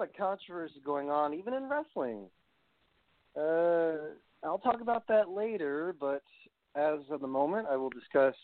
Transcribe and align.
Lot 0.00 0.08
of 0.08 0.16
controversy 0.16 0.80
going 0.84 1.10
on, 1.10 1.34
even 1.34 1.52
in 1.52 1.68
wrestling. 1.68 2.24
Uh, 3.36 4.14
I'll 4.42 4.58
talk 4.58 4.80
about 4.80 5.06
that 5.08 5.28
later, 5.28 5.94
but 5.98 6.22
as 6.74 7.00
of 7.10 7.20
the 7.20 7.26
moment, 7.26 7.68
I 7.70 7.76
will 7.76 7.90
discuss 7.90 8.34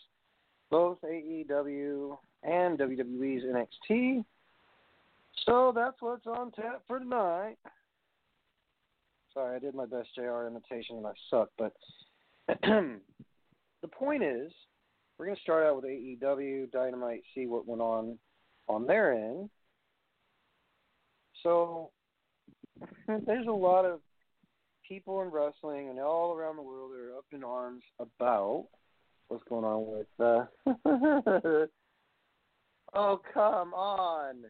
both 0.69 0.99
AEW 1.01 2.17
and 2.43 2.77
WWE's 2.77 3.43
NXT. 3.43 4.23
So 5.45 5.71
that's 5.75 5.99
what's 5.99 6.27
on 6.27 6.51
tap 6.51 6.83
for 6.87 6.99
tonight. 6.99 7.55
Sorry, 9.33 9.55
I 9.55 9.59
did 9.59 9.73
my 9.73 9.85
best 9.85 10.09
JR 10.15 10.45
imitation 10.47 10.97
and 10.97 11.07
I 11.07 11.13
suck, 11.29 11.49
but 11.57 11.73
the 12.61 13.87
point 13.91 14.23
is, 14.23 14.51
we're 15.17 15.25
going 15.25 15.35
to 15.35 15.41
start 15.41 15.65
out 15.65 15.77
with 15.77 15.85
AEW 15.85 16.71
Dynamite, 16.71 17.23
see 17.33 17.47
what 17.47 17.67
went 17.67 17.81
on 17.81 18.19
on 18.69 18.85
their 18.85 19.13
end. 19.13 19.49
So 21.47 21.91
there's 23.25 23.47
a 23.47 23.51
lot 23.51 23.85
of 23.85 24.01
people 24.85 25.21
in 25.21 25.29
wrestling 25.29 25.87
and 25.87 25.97
all 25.97 26.35
around 26.35 26.57
the 26.57 26.61
world 26.61 26.91
that 26.91 26.99
are 26.99 27.17
up 27.17 27.23
in 27.31 27.41
arms 27.41 27.83
about 28.01 28.65
what's 29.29 29.45
going 29.47 29.63
on 29.63 29.87
with. 29.87 30.07
Uh... 30.19 30.43
oh 32.93 33.21
come 33.33 33.73
on! 33.73 34.43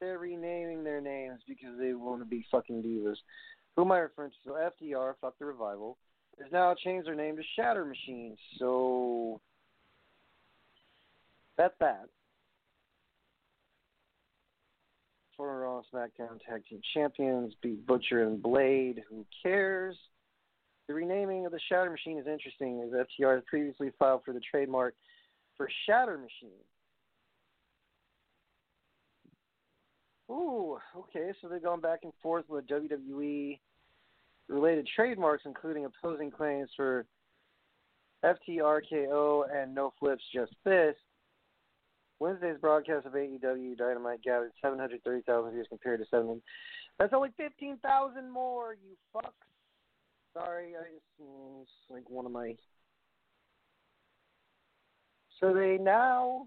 They're 0.00 0.20
renaming 0.20 0.84
their 0.84 1.00
names 1.00 1.40
because 1.48 1.76
they 1.76 1.92
want 1.94 2.20
to 2.20 2.24
be 2.24 2.46
fucking 2.52 2.84
divas. 2.84 3.16
Who 3.74 3.82
am 3.82 3.90
I 3.90 3.98
referring 3.98 4.30
to? 4.30 4.36
So 4.44 4.52
FTR, 4.52 5.14
fuck 5.20 5.34
the 5.40 5.44
revival, 5.44 5.98
has 6.40 6.52
now 6.52 6.72
changed 6.84 7.08
their 7.08 7.16
name 7.16 7.34
to 7.34 7.42
Shatter 7.56 7.84
Machine. 7.84 8.36
So 8.60 9.40
that's 11.58 11.74
that. 11.80 12.06
Former 15.36 15.62
Raw 15.92 16.00
SmackDown 16.00 16.40
Tag 16.46 16.62
Team 16.68 16.80
Champions 16.94 17.54
beat 17.62 17.86
Butcher 17.86 18.22
and 18.22 18.42
Blade. 18.42 19.02
Who 19.08 19.24
cares? 19.42 19.96
The 20.88 20.94
renaming 20.94 21.46
of 21.46 21.52
the 21.52 21.60
Shatter 21.68 21.90
Machine 21.90 22.18
is 22.18 22.26
interesting, 22.26 22.82
as 22.82 23.06
FTR 23.06 23.36
has 23.36 23.44
previously 23.46 23.92
filed 23.98 24.22
for 24.24 24.32
the 24.32 24.40
trademark 24.40 24.94
for 25.56 25.68
Shatter 25.86 26.18
Machine. 26.18 26.58
Ooh, 30.30 30.78
okay, 30.96 31.32
so 31.40 31.48
they've 31.48 31.62
gone 31.62 31.80
back 31.80 32.00
and 32.02 32.12
forth 32.22 32.44
with 32.48 32.66
WWE 32.66 33.58
related 34.48 34.88
trademarks, 34.94 35.42
including 35.44 35.84
opposing 35.84 36.30
claims 36.30 36.70
for 36.76 37.04
FTRKO 38.24 39.44
and 39.52 39.74
No 39.74 39.92
Flips 39.98 40.24
Just 40.32 40.52
Fist. 40.64 40.98
Wednesday's 42.20 42.58
broadcast 42.60 43.06
of 43.06 43.14
AEW 43.14 43.76
Dynamite 43.78 44.22
gathered 44.22 44.52
730,000 44.62 45.52
views 45.52 45.66
compared 45.68 46.00
to 46.00 46.06
7. 46.10 46.40
That's 46.98 47.14
only 47.14 47.30
15,000 47.38 48.30
more, 48.30 48.74
you 48.74 48.94
fucks. 49.14 49.32
Sorry, 50.34 50.74
I 50.76 50.82
just 50.92 51.04
mm, 51.20 51.62
it's 51.62 51.70
like 51.88 52.08
one 52.08 52.26
of 52.26 52.32
my. 52.32 52.54
So 55.40 55.54
they 55.54 55.78
now. 55.80 56.46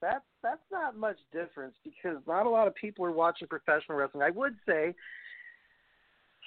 That's 0.00 0.24
that's 0.42 0.62
not 0.72 0.96
much 0.96 1.18
difference 1.30 1.74
because 1.84 2.16
not 2.26 2.46
a 2.46 2.48
lot 2.48 2.66
of 2.66 2.74
people 2.74 3.04
are 3.04 3.12
watching 3.12 3.48
professional 3.48 3.98
wrestling. 3.98 4.22
I 4.22 4.30
would 4.30 4.54
say 4.66 4.94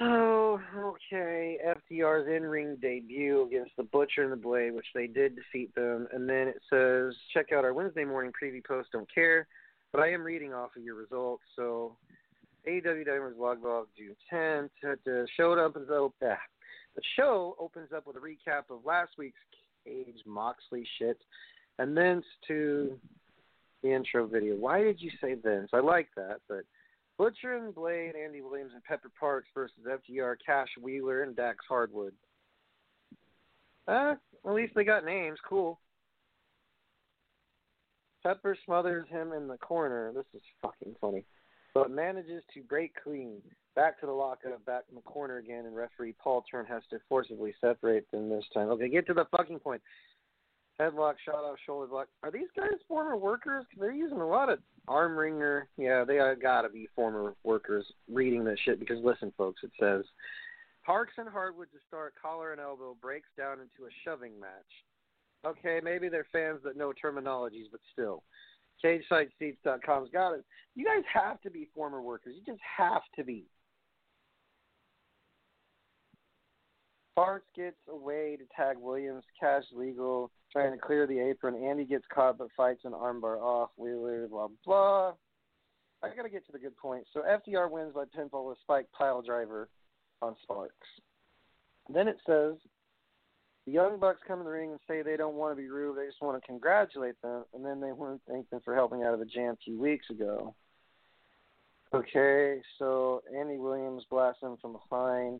Oh, 0.01 0.59
okay. 0.75 1.57
FTR's 1.65 2.27
in 2.27 2.43
ring 2.43 2.77
debut 2.81 3.45
against 3.45 3.71
the 3.77 3.83
Butcher 3.83 4.23
and 4.23 4.31
the 4.31 4.37
Blade, 4.37 4.73
which 4.73 4.87
they 4.95 5.07
did 5.07 5.35
defeat 5.35 5.73
them. 5.75 6.07
And 6.11 6.27
then 6.27 6.47
it 6.47 6.61
says, 6.69 7.15
check 7.33 7.51
out 7.55 7.63
our 7.63 7.73
Wednesday 7.73 8.03
morning 8.03 8.31
preview 8.31 8.65
post. 8.65 8.89
Don't 8.91 9.13
care. 9.13 9.47
But 9.91 10.01
I 10.01 10.11
am 10.11 10.23
reading 10.23 10.53
off 10.53 10.71
of 10.75 10.83
your 10.83 10.95
results. 10.95 11.43
So, 11.55 11.95
AEW 12.67 13.05
Dynamite's 13.05 13.37
Log 13.37 13.63
Log 13.63 13.87
June 13.95 14.15
10th. 14.31 14.69
The 15.05 15.27
show 15.37 15.53
opens 15.59 15.89
up. 15.91 16.13
Ah, 16.23 16.37
the 16.95 17.01
show 17.15 17.55
opens 17.59 17.89
up 17.95 18.07
with 18.07 18.15
a 18.15 18.19
recap 18.19 18.63
of 18.69 18.85
last 18.85 19.11
week's 19.17 19.39
Cage 19.85 20.23
Moxley 20.25 20.87
shit, 20.97 21.17
and 21.77 21.95
then 21.95 22.23
to 22.47 22.97
the 23.81 23.93
intro 23.93 24.25
video. 24.25 24.55
Why 24.55 24.81
did 24.81 25.01
you 25.01 25.11
say 25.21 25.35
Vince? 25.35 25.69
I 25.73 25.79
like 25.79 26.07
that, 26.15 26.37
but 26.47 26.63
Butcher 27.17 27.55
and 27.57 27.75
Blade, 27.75 28.13
Andy 28.15 28.41
Williams, 28.41 28.71
and 28.73 28.83
Pepper 28.83 29.11
Parks 29.19 29.47
versus 29.53 29.77
FTR, 29.87 30.35
Cash 30.45 30.69
Wheeler, 30.81 31.23
and 31.23 31.35
Dax 31.35 31.57
Harwood. 31.67 32.13
Uh, 33.87 34.15
at 34.45 34.53
least 34.53 34.73
they 34.75 34.83
got 34.83 35.05
names. 35.05 35.37
Cool. 35.47 35.79
Pepper 38.23 38.57
smothers 38.65 39.05
him 39.09 39.33
in 39.33 39.47
the 39.47 39.57
corner. 39.57 40.11
This 40.13 40.25
is 40.33 40.41
fucking 40.61 40.95
funny. 41.01 41.25
But 41.73 41.91
manages 41.91 42.43
to 42.53 42.61
break 42.63 42.93
clean. 43.03 43.41
Back 43.75 43.99
to 43.99 44.05
the 44.05 44.11
lockup, 44.11 44.63
back 44.65 44.83
in 44.89 44.95
the 44.95 45.01
corner 45.01 45.37
again, 45.37 45.65
and 45.65 45.75
referee 45.75 46.13
Paul 46.23 46.43
Turn 46.49 46.65
has 46.67 46.83
to 46.91 46.99
forcibly 47.09 47.53
separate 47.59 48.09
them 48.11 48.29
this 48.29 48.45
time. 48.53 48.69
Okay, 48.69 48.87
get 48.87 49.07
to 49.07 49.13
the 49.13 49.25
fucking 49.35 49.59
point. 49.59 49.81
Headlock, 50.83 51.15
shot 51.25 51.43
off, 51.43 51.57
shoulder 51.65 51.87
block. 51.87 52.07
Are 52.23 52.31
these 52.31 52.47
guys 52.55 52.71
former 52.87 53.15
workers? 53.15 53.65
they're 53.79 53.91
using 53.91 54.19
a 54.19 54.27
lot 54.27 54.49
of 54.49 54.59
arm 54.87 55.17
wringer. 55.17 55.67
Yeah, 55.77 56.03
they 56.03 56.19
gotta 56.41 56.69
be 56.69 56.89
former 56.95 57.35
workers 57.43 57.85
reading 58.11 58.43
this 58.43 58.59
shit 58.65 58.79
because 58.79 58.97
listen, 59.03 59.31
folks, 59.37 59.61
it 59.63 59.71
says 59.79 60.03
Parks 60.85 61.13
and 61.17 61.29
Harwood 61.29 61.69
to 61.71 61.77
start 61.87 62.13
collar 62.21 62.51
and 62.51 62.59
elbow 62.59 62.97
breaks 63.01 63.29
down 63.37 63.59
into 63.59 63.87
a 63.87 63.93
shoving 64.03 64.37
match. 64.39 64.49
Okay, 65.45 65.79
maybe 65.81 66.09
they're 66.09 66.27
fans 66.31 66.59
that 66.63 66.77
know 66.77 66.91
terminologies, 67.03 67.71
but 67.71 67.79
still. 67.91 68.23
CageSideSeats.com's 68.83 70.09
got 70.11 70.33
it. 70.33 70.43
You 70.75 70.85
guys 70.85 71.03
have 71.13 71.39
to 71.41 71.49
be 71.49 71.69
former 71.73 72.01
workers. 72.01 72.35
You 72.35 72.53
just 72.53 72.63
have 72.77 73.03
to 73.15 73.23
be. 73.23 73.45
Parks 77.15 77.45
gets 77.55 77.77
away 77.89 78.37
to 78.37 78.43
tag 78.55 78.77
Williams. 78.79 79.23
Cash 79.39 79.63
legal, 79.73 80.31
trying 80.51 80.71
to 80.71 80.77
clear 80.77 81.05
the 81.05 81.19
apron. 81.19 81.63
Andy 81.63 81.85
gets 81.85 82.05
caught 82.13 82.37
but 82.37 82.47
fights 82.57 82.81
an 82.85 82.93
armbar 82.93 83.39
off. 83.39 83.69
Wheeler, 83.77 84.27
blah, 84.27 84.47
blah. 84.65 85.13
I 86.01 86.13
got 86.15 86.23
to 86.23 86.29
get 86.29 86.45
to 86.47 86.51
the 86.51 86.59
good 86.59 86.75
point. 86.75 87.05
So 87.13 87.21
FTR 87.21 87.69
wins 87.69 87.93
by 87.93 88.03
pinfall 88.05 88.49
with 88.49 88.57
Spike 88.61 88.87
pile 88.97 89.21
driver 89.21 89.69
on 90.21 90.35
Sparks. 90.43 90.87
Then 91.93 92.07
it 92.07 92.17
says 92.25 92.55
the 93.65 93.71
Young 93.71 93.99
Bucks 93.99 94.19
come 94.27 94.39
in 94.39 94.45
the 94.45 94.51
ring 94.51 94.71
and 94.71 94.79
say 94.87 95.01
they 95.01 95.15
don't 95.15 95.35
want 95.35 95.55
to 95.55 95.61
be 95.61 95.69
rude. 95.69 95.97
They 95.97 96.05
just 96.05 96.21
want 96.21 96.41
to 96.41 96.47
congratulate 96.47 97.21
them. 97.21 97.45
And 97.53 97.63
then 97.63 97.79
they 97.79 97.91
want 97.91 98.19
to 98.25 98.31
thank 98.31 98.49
them 98.49 98.61
for 98.65 98.75
helping 98.75 99.03
out 99.03 99.13
of 99.13 99.21
a 99.21 99.25
jam 99.25 99.53
a 99.53 99.57
few 99.63 99.79
weeks 99.79 100.09
ago. 100.09 100.55
Okay, 101.93 102.59
so 102.79 103.21
Andy 103.37 103.57
Williams 103.57 104.03
blasts 104.09 104.41
him 104.41 104.57
from 104.59 104.73
behind. 104.73 105.39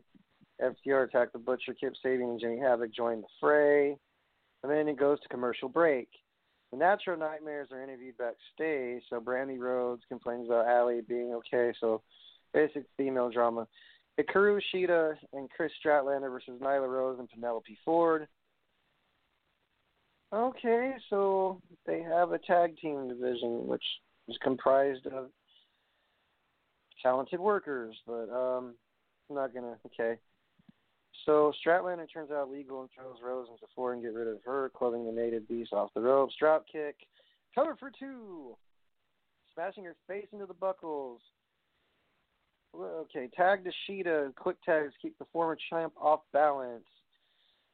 FTR 0.60 1.08
attacked 1.08 1.32
the 1.32 1.38
Butcher, 1.38 1.74
Kip 1.74 1.94
Sabian, 2.04 2.30
and 2.30 2.40
Jimmy 2.40 2.58
Havoc 2.58 2.92
joined 2.94 3.24
the 3.24 3.28
fray. 3.40 3.96
And 4.62 4.72
then 4.72 4.88
it 4.88 4.98
goes 4.98 5.20
to 5.20 5.28
commercial 5.28 5.68
break. 5.68 6.08
The 6.70 6.78
Natural 6.78 7.18
Nightmares 7.18 7.68
are 7.70 7.82
interviewed 7.82 8.16
backstage, 8.18 9.02
so 9.08 9.20
Brandi 9.20 9.58
Rhodes 9.58 10.02
complains 10.08 10.46
about 10.48 10.66
Allie 10.66 11.02
being 11.06 11.34
okay, 11.34 11.72
so 11.80 12.02
basic 12.52 12.84
female 12.96 13.30
drama. 13.30 13.68
Hikaru 14.18 14.60
Shida 14.72 15.14
and 15.32 15.50
Kris 15.50 15.72
Statlander 15.84 16.30
versus 16.30 16.60
Nyla 16.60 16.88
Rose 16.88 17.18
and 17.18 17.28
Penelope 17.28 17.78
Ford. 17.84 18.26
Okay, 20.32 20.94
so 21.10 21.60
they 21.86 22.00
have 22.02 22.32
a 22.32 22.38
tag 22.38 22.76
team 22.78 23.08
division 23.08 23.66
which 23.66 23.84
is 24.28 24.36
comprised 24.42 25.06
of 25.06 25.30
talented 27.02 27.38
workers, 27.38 27.94
but 28.06 28.28
um 28.30 28.74
I'm 29.30 29.36
not 29.36 29.54
gonna 29.54 29.76
okay. 29.86 30.18
So 31.26 31.52
Statlander 31.64 32.06
turns 32.12 32.30
out 32.30 32.50
legal 32.50 32.80
and 32.80 32.90
throws 32.94 33.16
Rose 33.24 33.46
into 33.48 33.60
the 33.60 33.68
floor 33.74 33.92
and 33.92 34.02
get 34.02 34.12
rid 34.12 34.28
of 34.28 34.38
her, 34.44 34.70
clubbing 34.76 35.06
the 35.06 35.12
native 35.12 35.48
beast 35.48 35.72
off 35.72 35.90
the 35.94 36.00
ropes. 36.00 36.34
Drop 36.38 36.66
kick. 36.70 36.96
Cover 37.54 37.76
for 37.78 37.90
two. 37.98 38.56
Smashing 39.54 39.84
her 39.84 39.96
face 40.06 40.26
into 40.32 40.46
the 40.46 40.54
buckles. 40.54 41.20
Okay, 42.76 43.28
tag 43.36 43.64
to 43.64 43.70
Shida. 43.88 44.34
Quick 44.34 44.56
tags 44.64 44.92
keep 45.00 45.16
the 45.18 45.26
former 45.32 45.56
champ 45.70 45.92
off 46.00 46.20
balance. 46.32 46.84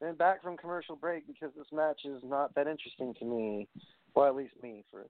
Then 0.01 0.15
back 0.15 0.43
from 0.43 0.57
commercial 0.57 0.97
break 0.97 1.27
because 1.27 1.51
this 1.57 1.67
match 1.73 2.01
is 2.05 2.23
not 2.23 2.55
that 2.55 2.67
interesting 2.67 3.15
to 3.19 3.25
me. 3.25 3.69
Well, 4.15 4.27
at 4.27 4.37
least 4.37 4.55
me. 4.63 4.85
For 4.91 5.07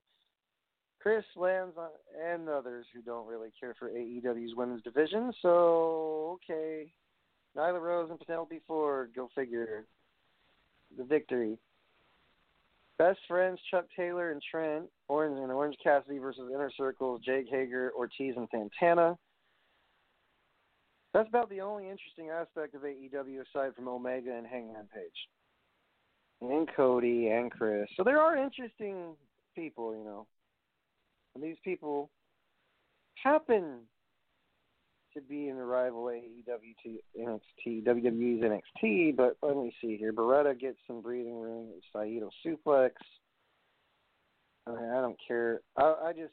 Chris 1.00 1.24
lands 1.36 1.76
on, 1.76 1.88
and 2.22 2.48
others 2.48 2.86
who 2.94 3.00
don't 3.02 3.26
really 3.26 3.50
care 3.58 3.74
for 3.78 3.88
AEW's 3.88 4.54
women's 4.54 4.82
division. 4.82 5.32
So 5.42 6.38
okay, 6.44 6.92
Nyla 7.56 7.80
Rose 7.80 8.10
and 8.10 8.20
Penelope 8.20 8.60
Ford. 8.66 9.10
Go 9.14 9.28
figure. 9.34 9.86
The 10.96 11.04
victory. 11.04 11.58
Best 12.98 13.20
friends 13.26 13.58
Chuck 13.70 13.86
Taylor 13.96 14.30
and 14.30 14.42
Trent, 14.50 14.84
Orange 15.08 15.38
and 15.40 15.50
Orange 15.50 15.76
Cassidy 15.82 16.18
versus 16.18 16.50
Inner 16.52 16.70
Circle, 16.76 17.18
Jake 17.24 17.46
Hager, 17.50 17.92
Ortiz 17.96 18.34
and 18.36 18.46
Santana. 18.50 19.16
That's 21.14 21.28
about 21.28 21.48
the 21.48 21.62
only 21.62 21.84
interesting 21.84 22.28
aspect 22.28 22.74
of 22.74 22.82
AEW 22.82 23.40
aside 23.40 23.74
from 23.74 23.88
Omega 23.88 24.36
and 24.36 24.46
Hangman 24.46 24.86
Page. 24.94 25.28
And 26.42 26.68
Cody 26.76 27.28
and 27.28 27.50
Chris. 27.50 27.88
So 27.96 28.04
there 28.04 28.20
are 28.20 28.36
interesting 28.36 29.16
people, 29.54 29.96
you 29.96 30.04
know. 30.04 30.26
And 31.34 31.42
these 31.42 31.56
people 31.64 32.10
happen 33.14 33.80
to 35.14 35.20
be 35.20 35.48
in 35.48 35.56
the 35.56 35.64
rival 35.64 36.04
AEW 36.04 36.74
to 36.84 36.98
NXT, 37.18 37.84
WWE's 37.84 38.42
NXT, 38.42 39.16
but 39.16 39.36
let 39.42 39.56
me 39.56 39.74
see 39.80 39.96
here. 39.96 40.12
Beretta 40.12 40.58
gets 40.58 40.78
some 40.86 41.00
breathing 41.00 41.40
room. 41.40 41.68
with 41.68 41.82
Saito 41.92 42.30
suplex. 42.44 42.90
I, 44.66 44.70
mean, 44.70 44.90
I 44.90 45.00
don't 45.00 45.16
care. 45.26 45.60
I, 45.76 45.94
I 46.06 46.12
just, 46.12 46.32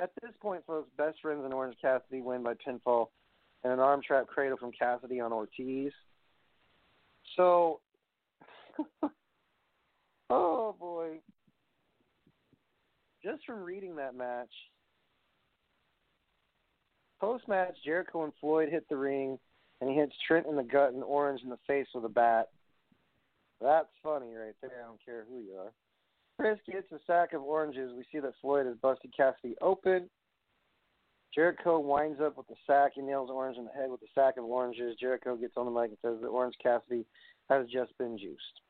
at 0.00 0.10
this 0.22 0.32
point, 0.40 0.62
folks, 0.66 0.90
best 0.98 1.18
friends 1.22 1.42
and 1.44 1.54
Orange 1.54 1.76
Cassidy 1.80 2.20
win 2.20 2.42
by 2.42 2.54
pinfall 2.54 3.08
and 3.62 3.72
an 3.72 3.78
arm 3.80 4.02
trap 4.06 4.26
cradle 4.26 4.58
from 4.58 4.72
Cassidy 4.72 5.20
on 5.20 5.32
Ortiz. 5.32 5.92
So, 7.36 7.80
oh 10.30 10.76
boy. 10.78 11.20
Just 13.24 13.46
from 13.46 13.62
reading 13.62 13.96
that 13.96 14.14
match, 14.14 14.50
Post 17.24 17.48
match, 17.48 17.74
Jericho 17.82 18.24
and 18.24 18.34
Floyd 18.38 18.68
hit 18.68 18.86
the 18.90 18.98
ring, 18.98 19.38
and 19.80 19.88
he 19.88 19.96
hits 19.96 20.12
Trent 20.28 20.46
in 20.46 20.56
the 20.56 20.62
gut 20.62 20.92
and 20.92 21.02
Orange 21.02 21.40
in 21.42 21.48
the 21.48 21.58
face 21.66 21.86
with 21.94 22.04
a 22.04 22.08
bat. 22.10 22.50
That's 23.62 23.88
funny 24.02 24.34
right 24.34 24.52
there. 24.60 24.82
I 24.82 24.88
don't 24.88 25.02
care 25.02 25.24
who 25.26 25.38
you 25.38 25.54
are. 25.58 25.72
Chris 26.38 26.58
gets 26.70 26.92
a 26.92 26.98
sack 27.06 27.32
of 27.32 27.40
oranges. 27.40 27.92
We 27.96 28.04
see 28.12 28.18
that 28.18 28.34
Floyd 28.42 28.66
has 28.66 28.76
busted 28.76 29.16
Cassidy 29.16 29.54
open. 29.62 30.10
Jericho 31.34 31.78
winds 31.78 32.20
up 32.20 32.36
with 32.36 32.46
the 32.48 32.56
sack. 32.66 32.92
He 32.94 33.00
nails 33.00 33.30
Orange 33.32 33.56
in 33.56 33.64
the 33.64 33.70
head 33.70 33.90
with 33.90 34.00
the 34.00 34.06
sack 34.14 34.36
of 34.36 34.44
oranges. 34.44 34.94
Jericho 35.00 35.34
gets 35.34 35.54
on 35.56 35.64
the 35.64 35.72
mic 35.72 35.88
and 35.88 35.98
says 36.02 36.20
that 36.20 36.28
Orange 36.28 36.56
Cassidy 36.62 37.06
has 37.48 37.66
just 37.72 37.96
been 37.96 38.18
juiced. 38.18 38.60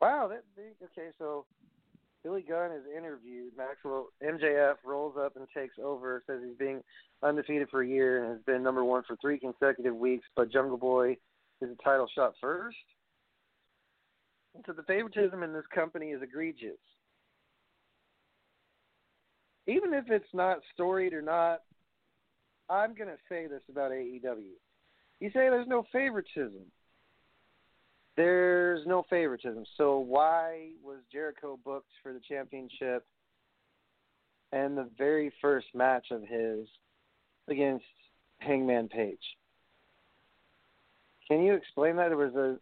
Wow, 0.00 0.28
that 0.28 0.44
okay. 0.84 1.08
So 1.18 1.46
Billy 2.22 2.44
Gunn 2.46 2.72
is 2.72 2.84
interviewed. 2.96 3.52
Maxwell 3.56 4.08
MJF 4.22 4.74
rolls 4.84 5.16
up 5.18 5.36
and 5.36 5.46
takes 5.56 5.76
over. 5.82 6.22
Says 6.26 6.40
he's 6.46 6.58
being 6.58 6.82
undefeated 7.22 7.68
for 7.70 7.82
a 7.82 7.88
year 7.88 8.22
and 8.22 8.32
has 8.32 8.42
been 8.44 8.62
number 8.62 8.84
one 8.84 9.02
for 9.06 9.16
three 9.16 9.38
consecutive 9.38 9.96
weeks. 9.96 10.26
But 10.36 10.52
Jungle 10.52 10.76
Boy 10.76 11.16
is 11.62 11.70
a 11.70 11.82
title 11.82 12.08
shot 12.14 12.34
first. 12.40 12.76
So 14.66 14.72
the 14.72 14.82
favoritism 14.82 15.42
in 15.42 15.52
this 15.52 15.64
company 15.74 16.08
is 16.08 16.22
egregious. 16.22 16.78
Even 19.66 19.94
if 19.94 20.04
it's 20.10 20.34
not 20.34 20.58
storied 20.74 21.12
or 21.12 21.22
not, 21.22 21.60
I'm 22.68 22.94
going 22.94 23.08
to 23.08 23.16
say 23.28 23.46
this 23.46 23.62
about 23.70 23.92
AEW. 23.92 24.54
You 25.20 25.28
say 25.28 25.48
there's 25.48 25.68
no 25.68 25.84
favoritism. 25.92 26.62
There's 28.20 28.86
no 28.86 29.06
favoritism. 29.08 29.64
So 29.78 29.98
why 29.98 30.72
was 30.84 30.98
Jericho 31.10 31.58
booked 31.64 31.88
for 32.02 32.12
the 32.12 32.20
championship 32.20 33.06
and 34.52 34.76
the 34.76 34.90
very 34.98 35.32
first 35.40 35.68
match 35.72 36.08
of 36.10 36.20
his 36.20 36.68
against 37.48 37.86
Hangman 38.40 38.88
Page? 38.88 39.22
Can 41.28 41.42
you 41.42 41.54
explain 41.54 41.96
that? 41.96 42.14
Was 42.14 42.34
was 42.34 42.58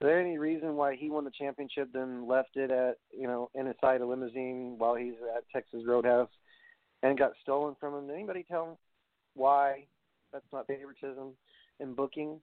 there 0.00 0.20
any 0.20 0.38
reason 0.38 0.76
why 0.76 0.94
he 0.94 1.10
won 1.10 1.24
the 1.24 1.32
championship, 1.32 1.88
then 1.92 2.28
left 2.28 2.54
it 2.54 2.70
at 2.70 2.98
you 3.10 3.26
know 3.26 3.50
in 3.56 3.66
inside 3.66 4.00
a 4.00 4.06
limousine 4.06 4.76
while 4.78 4.94
he's 4.94 5.14
at 5.36 5.42
Texas 5.52 5.82
Roadhouse 5.84 6.30
and 7.02 7.18
got 7.18 7.32
stolen 7.42 7.74
from 7.80 7.96
him? 7.96 8.06
Did 8.06 8.14
anybody 8.14 8.44
tell 8.48 8.64
him 8.66 8.76
why 9.34 9.86
that's 10.32 10.46
not 10.52 10.68
favoritism 10.68 11.32
in 11.80 11.94
booking? 11.94 12.38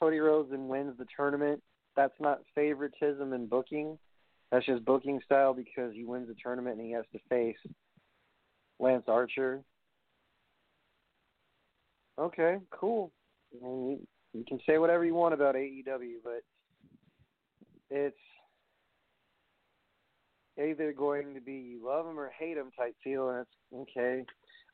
Cody 0.00 0.18
Rhodes 0.18 0.52
and 0.52 0.68
wins 0.68 0.96
the 0.98 1.06
tournament, 1.14 1.62
that's 1.94 2.18
not 2.18 2.40
favoritism 2.54 3.32
in 3.32 3.46
booking. 3.46 3.98
That's 4.50 4.66
just 4.66 4.84
booking 4.84 5.20
style 5.24 5.54
because 5.54 5.92
he 5.92 6.04
wins 6.04 6.28
the 6.28 6.34
tournament 6.42 6.78
and 6.78 6.86
he 6.86 6.92
has 6.92 7.04
to 7.12 7.18
face 7.28 7.58
Lance 8.78 9.04
Archer. 9.06 9.62
Okay, 12.18 12.56
cool. 12.70 13.12
Mean, 13.62 13.90
you, 13.90 14.06
you 14.32 14.44
can 14.46 14.58
say 14.66 14.78
whatever 14.78 15.04
you 15.04 15.14
want 15.14 15.34
about 15.34 15.54
AEW, 15.54 16.16
but 16.24 16.42
it's 17.90 18.16
either 20.62 20.92
going 20.92 21.34
to 21.34 21.40
be 21.40 21.52
you 21.52 21.86
love 21.86 22.06
them 22.06 22.18
or 22.18 22.30
hate 22.38 22.56
them 22.56 22.70
type 22.76 22.94
feel, 23.02 23.30
and 23.30 23.40
it's 23.40 23.90
okay. 23.90 24.24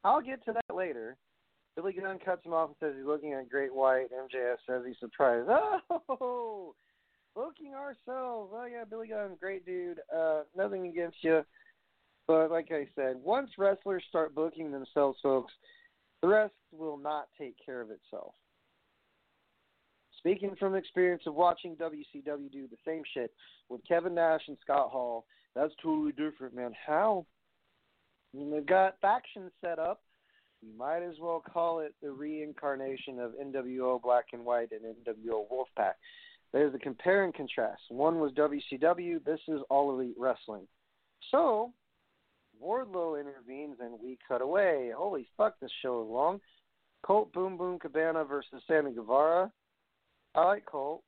I'll 0.05 0.21
get 0.21 0.45
to 0.45 0.53
that 0.53 0.75
later. 0.75 1.17
Billy 1.77 1.93
Gunn 1.93 2.19
cuts 2.25 2.45
him 2.45 2.55
off 2.55 2.71
and 2.71 2.77
says 2.81 2.95
he's 2.97 3.07
looking 3.07 3.35
at 3.35 3.51
Great 3.51 3.73
White. 3.73 4.07
MJF 4.11 4.57
says 4.67 4.83
he's 4.87 4.99
surprised. 4.99 5.49
Oh, 6.09 6.75
looking 7.37 7.75
ourselves. 7.75 8.53
Oh 8.55 8.67
yeah, 8.71 8.85
Billy 8.89 9.09
Gunn, 9.09 9.37
great 9.39 9.67
dude. 9.67 10.01
Uh, 10.15 10.43
nothing 10.57 10.87
against 10.87 11.19
you, 11.21 11.45
but 12.27 12.51
like 12.51 12.69
I 12.73 12.89
said, 12.97 13.17
once 13.23 13.51
wrestlers 13.59 14.03
start 14.09 14.35
booking 14.35 14.73
themselves, 14.73 15.19
folks, 15.23 15.53
the 16.23 16.29
rest 16.29 16.55
will 16.73 16.97
not 16.97 17.29
take 17.39 17.57
care 17.65 17.83
of 17.83 17.91
itself. 17.91 18.33
Speaking 20.19 20.57
from 20.59 20.75
experience 20.75 21.25
of 21.27 21.35
watching 21.35 21.77
WCW 21.77 22.51
do 22.51 22.67
the 22.69 22.79
same 22.87 23.03
shit 23.13 23.33
with 23.69 23.87
Kevin 23.87 24.15
Nash 24.15 24.43
and 24.49 24.57
Scott 24.63 24.91
Hall, 24.91 25.27
that's 25.55 25.75
totally 25.83 26.13
different, 26.13 26.55
man. 26.55 26.73
How? 26.87 27.27
I 28.35 28.39
mean, 28.39 28.51
they've 28.51 28.67
got 28.67 28.99
factions 29.01 29.53
set 29.63 29.79
up 29.79 30.01
you 30.67 30.77
might 30.77 31.03
as 31.03 31.15
well 31.21 31.43
call 31.53 31.81
it 31.81 31.95
the 32.03 32.11
reincarnation 32.11 33.21
of 33.21 33.33
NWO 33.33 34.03
Black 34.03 34.27
and 34.33 34.45
White 34.45 34.71
and 34.73 34.83
NWO 34.83 35.45
Wolfpack. 35.51 35.95
There's 36.53 36.75
a 36.75 36.79
compare 36.79 37.25
and 37.25 37.35
contrast. 37.35 37.83
One 37.89 38.19
was 38.19 38.33
WCW, 38.33 39.25
this 39.25 39.41
is 39.49 39.61
All 39.71 39.91
Elite 39.91 40.17
Wrestling. 40.19 40.67
So, 41.31 41.73
Wardlow 42.63 43.21
intervenes 43.21 43.77
and 43.81 43.99
we 44.03 44.19
cut 44.27 44.43
away. 44.43 44.91
Holy 44.97 45.29
fuck, 45.37 45.55
this 45.61 45.71
show 45.83 46.03
is 46.03 46.09
long. 46.09 46.41
Colt 47.03 47.33
Boom 47.33 47.57
Boom 47.57 47.79
Cabana 47.79 48.25
versus 48.25 48.63
Sammy 48.67 48.93
Guevara. 48.93 49.51
I 50.35 50.45
like 50.45 50.67
Colt. 50.67 51.03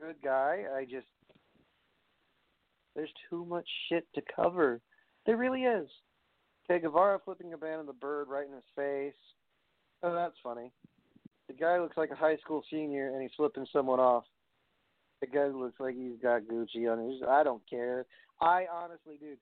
Good 0.00 0.16
guy. 0.22 0.64
I 0.76 0.84
just. 0.84 1.06
There's 2.94 3.12
too 3.30 3.44
much 3.46 3.66
shit 3.88 4.06
to 4.14 4.22
cover. 4.36 4.80
There 5.26 5.36
really 5.36 5.62
is. 5.62 5.88
Okay, 6.64 6.80
Guevara 6.80 7.18
flipping 7.24 7.52
a 7.52 7.58
band 7.58 7.80
of 7.80 7.86
the 7.86 7.92
bird 7.92 8.28
right 8.28 8.46
in 8.46 8.54
his 8.54 8.62
face. 8.76 9.14
Oh, 10.02 10.14
that's 10.14 10.36
funny. 10.42 10.70
The 11.48 11.54
guy 11.54 11.78
looks 11.78 11.96
like 11.96 12.10
a 12.10 12.16
high 12.16 12.36
school 12.36 12.62
senior 12.70 13.08
and 13.08 13.22
he's 13.22 13.32
flipping 13.36 13.66
someone 13.72 14.00
off. 14.00 14.24
The 15.20 15.26
guy 15.26 15.46
looks 15.48 15.78
like 15.78 15.94
he's 15.94 16.20
got 16.22 16.42
Gucci 16.42 16.90
on 16.90 16.98
him. 16.98 17.20
I 17.28 17.42
don't 17.42 17.62
care. 17.68 18.06
I 18.40 18.66
honestly, 18.72 19.18
dude, 19.20 19.38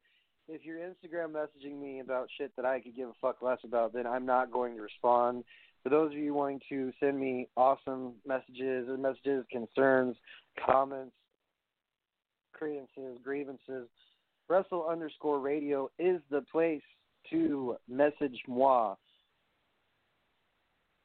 if 0.48 0.62
you're 0.64 0.78
Instagram 0.78 1.32
messaging 1.32 1.80
me 1.80 2.00
about 2.00 2.28
shit 2.36 2.52
that 2.56 2.64
I 2.64 2.80
could 2.80 2.96
give 2.96 3.08
a 3.08 3.12
fuck 3.20 3.40
less 3.40 3.58
about, 3.64 3.92
then 3.92 4.06
I'm 4.06 4.26
not 4.26 4.50
going 4.50 4.74
to 4.76 4.82
respond. 4.82 5.44
For 5.82 5.88
those 5.88 6.12
of 6.12 6.18
you 6.18 6.34
wanting 6.34 6.60
to 6.68 6.92
send 7.00 7.18
me 7.18 7.48
awesome 7.56 8.14
messages, 8.26 8.88
messages, 8.98 9.44
concerns, 9.50 10.16
comments, 10.66 11.14
credences, 12.52 13.18
grievances, 13.22 13.88
Wrestle 14.48 14.88
underscore 14.90 15.38
radio 15.38 15.88
is 15.98 16.20
the 16.28 16.42
place 16.50 16.82
to 17.30 17.76
message 17.88 18.40
moi. 18.46 18.94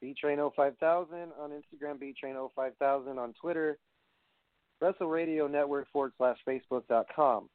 BTrain 0.03 0.51
05000 0.55 1.15
on 1.39 1.51
Instagram, 1.51 1.99
BTrain 1.99 2.49
05000 2.55 3.17
on 3.17 3.33
Twitter. 3.41 3.77
WrestleRadio 4.83 5.49
Network 5.49 5.87
forward 5.91 6.13
slash 6.17 6.37
Facebook 6.47 6.87
dot 6.87 7.07
com. 7.15 7.49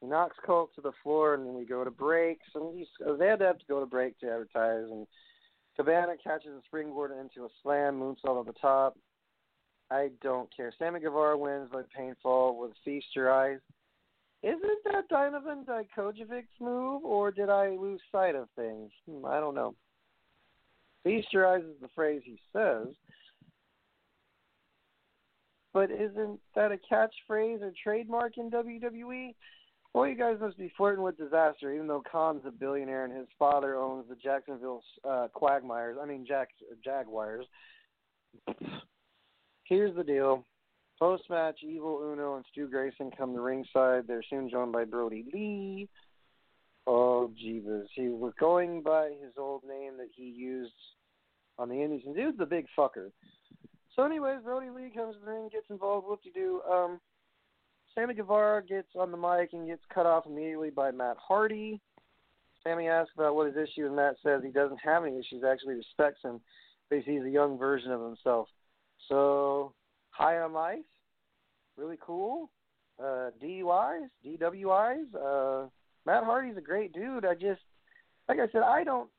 He 0.00 0.06
knocks 0.06 0.36
Colt 0.44 0.70
to 0.74 0.82
the 0.82 0.92
floor, 1.02 1.34
and 1.34 1.46
then 1.46 1.54
we 1.54 1.64
go 1.64 1.82
to 1.82 1.90
breaks. 1.90 2.46
And 2.54 2.76
he's, 2.76 2.86
uh, 3.06 3.16
they 3.16 3.26
had 3.26 3.38
to 3.38 3.46
have 3.46 3.58
to 3.58 3.64
go 3.66 3.80
to 3.80 3.86
break 3.86 4.18
to 4.20 4.26
advertise. 4.26 4.84
And 4.90 5.06
Cabana 5.76 6.14
catches 6.22 6.50
a 6.50 6.60
springboard 6.66 7.12
into 7.12 7.46
a 7.46 7.48
slam, 7.62 7.98
moonsault 7.98 8.38
on 8.38 8.46
the 8.46 8.52
top. 8.60 8.96
I 9.90 10.10
don't 10.22 10.54
care. 10.54 10.72
Sammy 10.78 11.00
Guevara 11.00 11.38
wins 11.38 11.70
by 11.72 11.82
painfall 11.96 12.58
with 12.58 12.72
Feast 12.84 13.06
Your 13.14 13.32
Eyes. 13.32 13.60
Isn't 14.42 14.84
that 14.84 15.08
Donovan 15.08 15.64
Dikovic's 15.64 16.60
move, 16.60 17.04
or 17.04 17.30
did 17.30 17.48
I 17.48 17.70
lose 17.70 18.00
sight 18.12 18.34
of 18.34 18.48
things? 18.54 18.90
Hmm, 19.08 19.24
I 19.24 19.40
don't 19.40 19.54
know. 19.54 19.74
Feast 21.04 21.28
Your 21.32 21.46
Eyes 21.46 21.62
is 21.62 21.80
the 21.80 21.88
phrase 21.94 22.22
he 22.24 22.38
says. 22.52 22.88
But 25.72 25.90
isn't 25.90 26.40
that 26.54 26.72
a 26.72 26.78
catchphrase 26.90 27.62
or 27.62 27.72
trademark 27.82 28.38
in 28.38 28.50
WWE? 28.50 29.34
Well, 29.92 30.06
you 30.06 30.14
guys 30.14 30.36
must 30.40 30.58
be 30.58 30.72
flirting 30.76 31.02
with 31.02 31.16
disaster, 31.16 31.72
even 31.72 31.86
though 31.86 32.02
Khan's 32.10 32.44
a 32.46 32.50
billionaire 32.50 33.04
and 33.04 33.16
his 33.16 33.28
father 33.38 33.76
owns 33.76 34.06
the 34.08 34.16
Jacksonville 34.16 34.82
uh, 35.08 35.28
Quagmires. 35.34 35.96
I 36.00 36.06
mean, 36.06 36.26
Jack 36.26 36.48
Jaguars. 36.84 37.46
Here's 39.64 39.96
the 39.96 40.04
deal. 40.04 40.44
Post 40.98 41.24
match, 41.28 41.58
Evil 41.62 42.00
Uno 42.02 42.36
and 42.36 42.44
Stu 42.50 42.68
Grayson 42.68 43.10
come 43.16 43.34
to 43.34 43.40
ringside. 43.40 44.06
They're 44.06 44.22
soon 44.28 44.48
joined 44.48 44.72
by 44.72 44.84
Brodie 44.84 45.26
Lee. 45.32 45.88
Oh, 46.86 47.30
Jeebus. 47.42 47.86
He 47.94 48.08
was 48.08 48.32
going 48.38 48.82
by 48.82 49.10
his 49.20 49.32
old 49.36 49.62
name 49.68 49.98
that 49.98 50.08
he 50.14 50.24
used 50.24 50.72
on 51.58 51.68
the 51.68 51.82
Indies. 51.82 52.02
And 52.06 52.14
dude's 52.14 52.40
a 52.40 52.46
big 52.46 52.66
fucker. 52.78 53.10
So, 53.94 54.04
anyways, 54.04 54.42
Brodie 54.42 54.70
Lee 54.70 54.90
comes 54.94 55.14
to 55.14 55.20
the 55.20 55.30
ring, 55.30 55.48
gets 55.52 55.66
involved. 55.68 56.06
Whoop 56.06 56.22
de 56.22 56.30
doo. 56.30 56.60
Um, 56.70 57.00
Sammy 57.94 58.14
Guevara 58.14 58.62
gets 58.62 58.88
on 58.94 59.10
the 59.10 59.16
mic 59.16 59.52
and 59.52 59.66
gets 59.66 59.82
cut 59.92 60.06
off 60.06 60.26
immediately 60.26 60.70
by 60.70 60.90
Matt 60.90 61.16
Hardy. 61.18 61.80
Sammy 62.62 62.88
asks 62.88 63.12
about 63.14 63.34
what 63.34 63.46
his 63.46 63.56
issue, 63.56 63.86
and 63.86 63.96
Matt 63.96 64.16
says 64.22 64.42
he 64.44 64.50
doesn't 64.50 64.80
have 64.84 65.04
any 65.04 65.18
issues. 65.18 65.44
Actually, 65.44 65.74
respects 65.74 66.20
him, 66.22 66.40
but 66.90 66.98
he's 67.00 67.22
a 67.22 67.30
young 67.30 67.58
version 67.58 67.90
of 67.90 68.02
himself. 68.02 68.48
So, 69.08 69.72
high 70.16 70.38
on 70.38 70.52
life, 70.52 70.78
really 71.76 71.98
cool. 72.00 72.50
Uh, 72.98 73.30
DUIs, 73.42 74.08
DWIs. 74.24 75.04
Uh, 75.14 75.68
Matt 76.06 76.24
Hardy's 76.24 76.56
a 76.56 76.62
great 76.62 76.92
dude. 76.92 77.26
I 77.26 77.34
just, 77.34 77.60
like 78.28 78.38
I 78.38 78.50
said, 78.52 78.62
I 78.62 78.84
don't. 78.84 79.10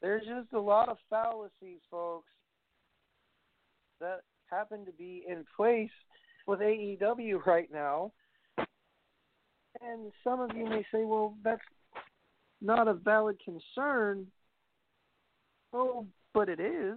There's 0.00 0.24
just 0.24 0.52
a 0.52 0.60
lot 0.60 0.88
of 0.88 0.98
fallacies, 1.10 1.80
folks, 1.90 2.28
that 4.00 4.20
happen 4.50 4.84
to 4.86 4.92
be 4.92 5.24
in 5.28 5.44
place 5.56 5.90
with 6.46 6.60
AEW 6.60 7.44
right 7.46 7.68
now. 7.72 8.12
And 8.58 10.12
some 10.22 10.40
of 10.40 10.50
you 10.56 10.66
may 10.66 10.84
say, 10.92 11.04
well, 11.04 11.36
that's 11.42 11.60
not 12.62 12.88
a 12.88 12.94
valid 12.94 13.36
concern. 13.44 14.26
Oh, 15.72 16.06
but 16.32 16.48
it 16.48 16.60
is. 16.60 16.96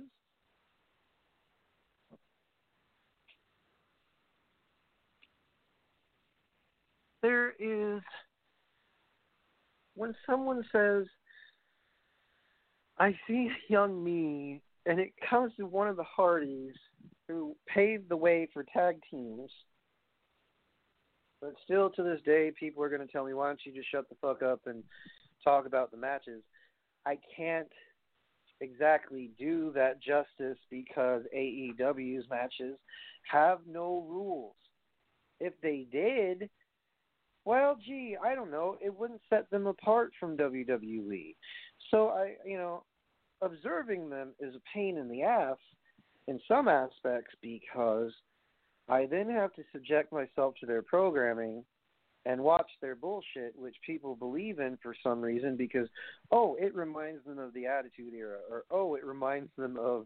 There 7.27 7.51
is, 7.59 8.01
when 9.95 10.15
someone 10.25 10.63
says, 10.71 11.03
I 12.97 13.19
see 13.27 13.49
young 13.67 14.01
me, 14.01 14.61
and 14.85 14.97
it 14.97 15.11
comes 15.29 15.51
to 15.57 15.65
one 15.65 15.89
of 15.89 15.97
the 15.97 16.05
Hardys 16.05 16.73
who 17.27 17.53
paved 17.67 18.07
the 18.07 18.15
way 18.15 18.47
for 18.53 18.63
tag 18.73 19.01
teams. 19.11 19.51
But 21.41 21.55
still, 21.65 21.89
to 21.89 22.03
this 22.03 22.21
day, 22.25 22.53
people 22.57 22.81
are 22.81 22.87
going 22.87 23.05
to 23.05 23.11
tell 23.11 23.25
me, 23.25 23.33
"Why 23.33 23.47
don't 23.47 23.59
you 23.65 23.73
just 23.73 23.91
shut 23.91 24.07
the 24.07 24.15
fuck 24.21 24.41
up 24.41 24.65
and 24.65 24.81
talk 25.43 25.65
about 25.65 25.91
the 25.91 25.97
matches?" 25.97 26.43
I 27.05 27.19
can't 27.35 27.67
exactly 28.61 29.31
do 29.37 29.73
that 29.73 29.99
justice 29.99 30.59
because 30.69 31.23
AEW's 31.35 32.29
matches 32.29 32.77
have 33.29 33.67
no 33.67 34.07
rules. 34.07 34.55
If 35.41 35.59
they 35.59 35.87
did, 35.91 36.49
well, 37.47 37.77
gee, 37.83 38.17
I 38.21 38.35
don't 38.35 38.51
know, 38.51 38.75
it 38.81 38.93
wouldn't 38.93 39.21
set 39.29 39.49
them 39.49 39.67
apart 39.67 40.11
from 40.19 40.35
WWE. 40.35 41.33
So 41.89 42.09
I, 42.09 42.33
you 42.45 42.57
know, 42.57 42.83
observing 43.41 44.09
them 44.09 44.33
is 44.41 44.53
a 44.53 44.59
pain 44.75 44.97
in 44.97 45.07
the 45.07 45.23
ass 45.23 45.55
in 46.27 46.41
some 46.45 46.67
aspects 46.67 47.33
because 47.41 48.11
I 48.89 49.05
then 49.05 49.29
have 49.29 49.53
to 49.53 49.63
subject 49.71 50.11
myself 50.11 50.55
to 50.59 50.65
their 50.65 50.81
programming 50.81 51.63
and 52.25 52.41
watch 52.41 52.69
their 52.81 52.95
bullshit, 52.95 53.57
which 53.57 53.77
people 53.85 54.17
believe 54.17 54.59
in 54.59 54.77
for 54.83 54.93
some 55.01 55.21
reason 55.21 55.55
because, 55.55 55.87
oh, 56.33 56.57
it 56.59 56.75
reminds 56.75 57.23
them 57.23 57.39
of 57.39 57.53
the 57.53 57.65
Attitude 57.65 58.13
Era, 58.13 58.39
or 58.51 58.63
oh, 58.71 58.95
it 58.95 59.05
reminds 59.05 59.51
them 59.57 59.77
of, 59.79 60.05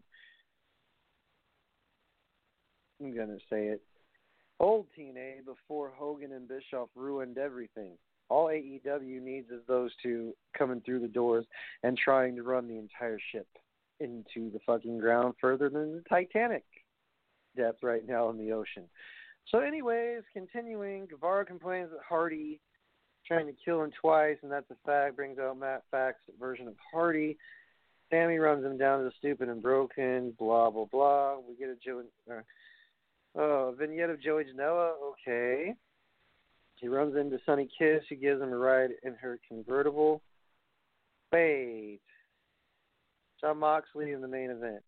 I'm 3.02 3.12
going 3.12 3.30
to 3.30 3.38
say 3.50 3.64
it, 3.64 3.82
old 4.62 4.86
TNA 4.98 5.44
before 5.44 5.92
Hogan 5.94 6.32
and 6.32 6.48
Bischoff 6.48 6.88
ruined 6.94 7.36
everything. 7.36 7.92
All 8.30 8.46
AEW 8.46 9.20
needs 9.20 9.50
is 9.50 9.60
those 9.68 9.90
two 10.02 10.32
coming 10.56 10.80
through 10.80 11.00
the 11.00 11.08
doors 11.08 11.44
and 11.82 11.98
trying 11.98 12.36
to 12.36 12.42
run 12.42 12.66
the 12.66 12.78
entire 12.78 13.18
ship 13.32 13.48
into 14.00 14.50
the 14.50 14.60
fucking 14.64 14.98
ground 14.98 15.34
further 15.40 15.68
than 15.68 15.96
the 15.96 16.02
Titanic 16.08 16.64
depth 17.56 17.82
right 17.82 18.06
now 18.08 18.30
in 18.30 18.38
the 18.38 18.52
ocean. 18.52 18.84
So, 19.48 19.58
anyways, 19.58 20.22
continuing, 20.32 21.06
Guevara 21.06 21.44
complains 21.44 21.90
that 21.90 22.00
Hardy 22.08 22.60
trying 23.26 23.46
to 23.46 23.52
kill 23.64 23.82
him 23.82 23.90
twice, 24.00 24.36
and 24.42 24.50
that's 24.50 24.70
a 24.70 24.76
fact. 24.86 25.16
Brings 25.16 25.38
out 25.38 25.58
Matt 25.58 25.82
Fack's 25.90 26.22
version 26.40 26.68
of 26.68 26.74
Hardy. 26.92 27.36
Sammy 28.10 28.38
runs 28.38 28.64
him 28.64 28.78
down 28.78 28.98
to 28.98 29.04
the 29.04 29.12
stupid 29.18 29.48
and 29.48 29.62
broken. 29.62 30.34
Blah 30.38 30.70
blah 30.70 30.84
blah. 30.84 31.36
We 31.36 31.56
get 31.56 31.68
a 31.68 31.76
Joe, 31.84 32.02
uh, 32.30 32.40
oh, 33.36 33.74
vignette 33.78 34.10
of 34.10 34.20
Joey 34.20 34.44
Janela. 34.44 34.92
Okay. 35.12 35.74
He 36.76 36.88
runs 36.88 37.14
into 37.16 37.38
Sonny 37.46 37.68
Kiss, 37.78 38.02
who 38.08 38.16
gives 38.16 38.42
him 38.42 38.52
a 38.52 38.56
ride 38.56 38.90
in 39.04 39.14
her 39.14 39.38
convertible. 39.48 40.20
Wait, 41.32 42.00
Jon 43.40 43.58
Moxley 43.58 44.12
in 44.12 44.20
the 44.20 44.28
main 44.28 44.50
event. 44.50 44.82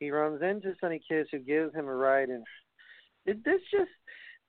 He 0.00 0.10
runs 0.10 0.42
into 0.42 0.74
Sonny 0.80 1.00
Kiss, 1.06 1.28
who 1.30 1.38
gives 1.38 1.74
him 1.74 1.86
a 1.86 1.94
ride. 1.94 2.30
And 2.30 2.44
did 3.26 3.44
this 3.44 3.60
just? 3.70 3.90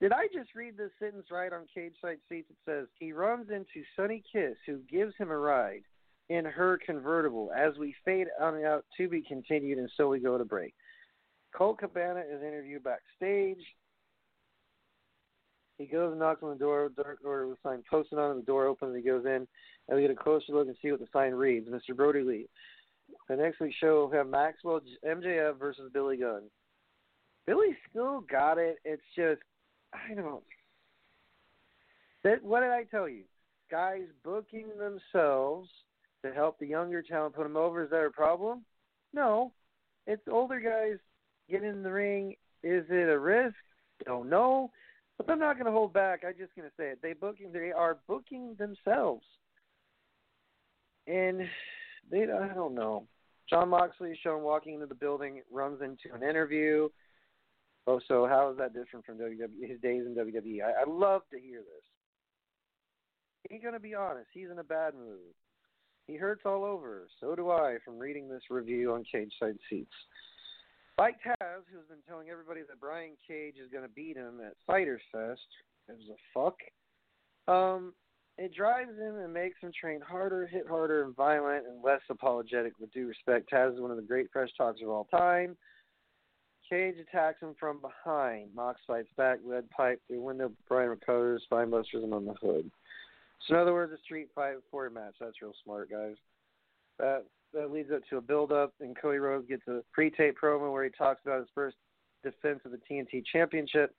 Did 0.02 0.12
I 0.12 0.28
just 0.34 0.56
read 0.56 0.78
this 0.78 0.92
sentence 1.00 1.28
right 1.32 1.54
on 1.54 1.68
Cage 1.74 1.94
Side 2.02 2.18
Seats? 2.28 2.50
It 2.50 2.58
says 2.66 2.88
he 2.98 3.14
runs 3.14 3.50
into 3.50 3.86
Sonny 3.96 4.24
Kiss, 4.32 4.56
who 4.66 4.80
gives 4.90 5.14
him 5.18 5.30
a 5.30 5.38
ride 5.38 5.84
in 6.30 6.46
her 6.46 6.80
convertible. 6.86 7.52
As 7.56 7.78
we 7.78 7.94
fade 8.04 8.28
on 8.42 8.64
out 8.66 8.86
to 8.98 9.08
be 9.08 9.22
continued, 9.22 9.78
and 9.78 9.90
so 9.96 10.08
we 10.10 10.20
go 10.20 10.38
to 10.38 10.46
break. 10.46 10.74
Colt 11.56 11.80
Cabana 11.80 12.22
is 12.22 12.42
interviewed 12.42 12.84
backstage. 12.84 13.64
He 15.78 15.86
goes 15.86 16.12
and 16.12 16.20
knocks 16.20 16.44
on 16.44 16.50
the 16.50 16.56
door. 16.56 16.90
Dark 16.96 17.20
Order 17.26 17.48
with 17.48 17.60
sign 17.64 17.84
posted 17.90 18.20
on 18.20 18.32
it. 18.32 18.36
The 18.36 18.46
door 18.46 18.66
opens. 18.66 18.96
He 18.96 19.02
goes 19.02 19.26
in, 19.26 19.48
and 19.88 19.96
we 19.96 20.02
get 20.02 20.12
a 20.12 20.16
closer 20.16 20.54
look 20.54 20.68
and 20.68 20.76
see 20.82 20.92
what 20.92 21.00
the 21.00 21.08
sign 21.12 21.34
reads. 21.34 21.68
Mr. 21.70 21.96
Brodie 21.96 22.22
Lee. 22.22 22.48
The 23.28 23.36
next 23.36 23.60
week's 23.60 23.76
show 23.76 24.10
have 24.14 24.28
Maxwell 24.28 24.82
MJF 25.06 25.58
versus 25.60 25.92
Billy 25.94 26.18
Gunn. 26.18 26.44
Billy 27.46 27.76
still 27.90 28.22
got 28.22 28.58
it. 28.58 28.78
It's 28.86 29.02
just 29.16 29.42
I 29.94 30.14
don't. 30.14 30.44
That 32.24 32.44
what 32.44 32.62
did 32.62 32.70
I 32.70 32.84
tell 32.84 33.10
you? 33.10 33.24
Guys 33.70 34.04
booking 34.24 34.68
themselves 34.78 35.70
to 36.24 36.34
help 36.34 36.60
the 36.60 36.68
younger 36.68 37.02
talent 37.02 37.36
put 37.36 37.44
them 37.44 37.58
over. 37.58 37.84
Is 37.84 37.90
that 37.90 38.06
a 38.06 38.10
problem? 38.10 38.64
No, 39.14 39.52
it's 40.08 40.22
older 40.32 40.60
guys 40.60 40.98
getting 41.50 41.70
in 41.70 41.84
the 41.84 41.92
ring. 41.92 42.36
Is 42.64 42.86
it 42.90 43.10
a 43.10 43.20
risk? 43.20 43.56
Don't 44.06 44.30
know, 44.30 44.72
but 45.18 45.30
I'm 45.30 45.40
not 45.40 45.54
going 45.54 45.66
to 45.66 45.72
hold 45.72 45.94
back. 45.94 46.24
I'm 46.26 46.34
just 46.38 46.56
going 46.56 46.68
to 46.68 46.74
say 46.78 46.90
it. 46.90 47.00
They 47.02 47.14
booking. 47.14 47.52
They 47.52 47.72
are 47.72 47.98
booking 48.08 48.56
themselves, 48.58 49.26
and 51.08 51.42
they. 52.10 52.24
I 52.24 52.54
don't 52.54 52.76
know. 52.76 53.08
Jon 53.50 53.70
Moxley 53.70 54.12
is 54.12 54.18
shown 54.24 54.42
walking 54.42 54.76
into 54.76 54.86
the 54.86 54.96
building, 54.96 55.42
runs 55.52 55.82
into 55.82 56.16
an 56.16 56.28
interview. 56.28 56.90
Oh, 57.86 58.00
so 58.08 58.26
how 58.26 58.50
is 58.52 58.58
that 58.58 58.74
different 58.74 59.06
from 59.06 59.18
WWE? 59.18 59.70
His 59.70 59.80
days 59.82 60.04
in 60.06 60.16
WWE. 60.16 60.64
I, 60.64 60.82
I 60.82 60.90
love 60.90 61.24
to 61.32 61.40
hear 61.40 61.60
this. 61.60 61.84
He's 63.50 63.62
gonna 63.62 63.80
be 63.80 63.94
honest. 63.94 64.28
He's 64.34 64.50
in 64.50 64.60
a 64.60 64.64
bad 64.64 64.94
mood. 64.94 65.34
He 66.08 66.16
hurts 66.16 66.44
all 66.46 66.64
over. 66.64 67.08
So 67.20 67.36
do 67.36 67.50
I 67.50 67.78
from 67.84 67.98
reading 67.98 68.30
this 68.30 68.44
review 68.50 68.94
on 68.94 69.04
Cage 69.10 69.34
Side 69.40 69.58
Seats. 69.70 69.92
Like 71.00 71.16
Taz, 71.26 71.64
who's 71.72 71.88
been 71.90 72.04
telling 72.08 72.30
everybody 72.30 72.62
that 72.62 72.80
Brian 72.80 73.14
Cage 73.28 73.56
is 73.64 73.72
going 73.72 73.84
to 73.84 73.90
beat 73.90 74.16
him 74.16 74.40
at 74.46 74.54
Fighters 74.68 75.02
Fest, 75.12 75.42
as 75.90 75.98
a 76.10 76.18
fuck. 76.34 76.56
Um, 77.48 77.94
it 78.38 78.54
drives 78.54 78.98
him 78.98 79.18
and 79.18 79.34
makes 79.34 79.60
him 79.60 79.72
train 79.80 80.02
harder, 80.02 80.46
hit 80.46 80.68
harder, 80.68 81.04
and 81.04 81.16
violent, 81.16 81.66
and 81.68 81.84
less 81.84 82.02
apologetic. 82.10 82.74
With 82.80 82.94
due 82.94 83.08
respect, 83.08 83.52
Taz 83.52 83.74
is 83.74 83.82
one 83.82 83.92
of 83.92 83.98
the 83.98 84.04
great 84.04 84.28
fresh 84.32 84.50
talks 84.56 84.82
of 84.82 84.90
all 84.90 85.06
time. 85.06 85.58
Cage 86.70 86.96
attacks 87.00 87.42
him 87.42 87.56
from 87.60 87.82
behind. 87.82 88.50
Mox 88.56 88.80
fights 88.88 89.10
back, 89.18 89.40
lead 89.46 89.70
pipe 89.72 90.00
through 90.08 90.22
window. 90.22 90.52
Brian 90.70 90.90
recovers, 90.90 91.44
spinebusters 91.52 92.04
him 92.04 92.14
on 92.14 92.26
the 92.26 92.34
hood. 92.34 92.70
So 93.48 93.56
in 93.56 93.62
other 93.62 93.74
words, 93.74 93.92
a 93.92 94.02
street 94.04 94.30
fight 94.34 94.56
before 94.56 94.86
a 94.86 94.92
match. 94.92 95.16
That's 95.20 95.42
real 95.42 95.54
smart, 95.64 95.90
guys. 95.92 96.16
That 97.00 97.26
that 97.54 97.72
leads 97.72 97.92
up 97.92 98.02
to 98.10 98.18
a 98.18 98.22
build 98.22 98.52
up, 98.52 98.74
and 98.80 98.98
Cody 99.00 99.18
Rhodes 99.18 99.48
gets 99.48 99.68
a 99.68 99.82
pre-tape 99.92 100.36
promo 100.42 100.72
where 100.72 100.84
he 100.84 100.90
talks 100.90 101.22
about 101.26 101.40
his 101.40 101.50
first 101.54 101.78
defense 102.24 102.62
of 102.66 102.72
the 102.72 102.80
TNT 102.90 103.24
Championship. 103.32 103.94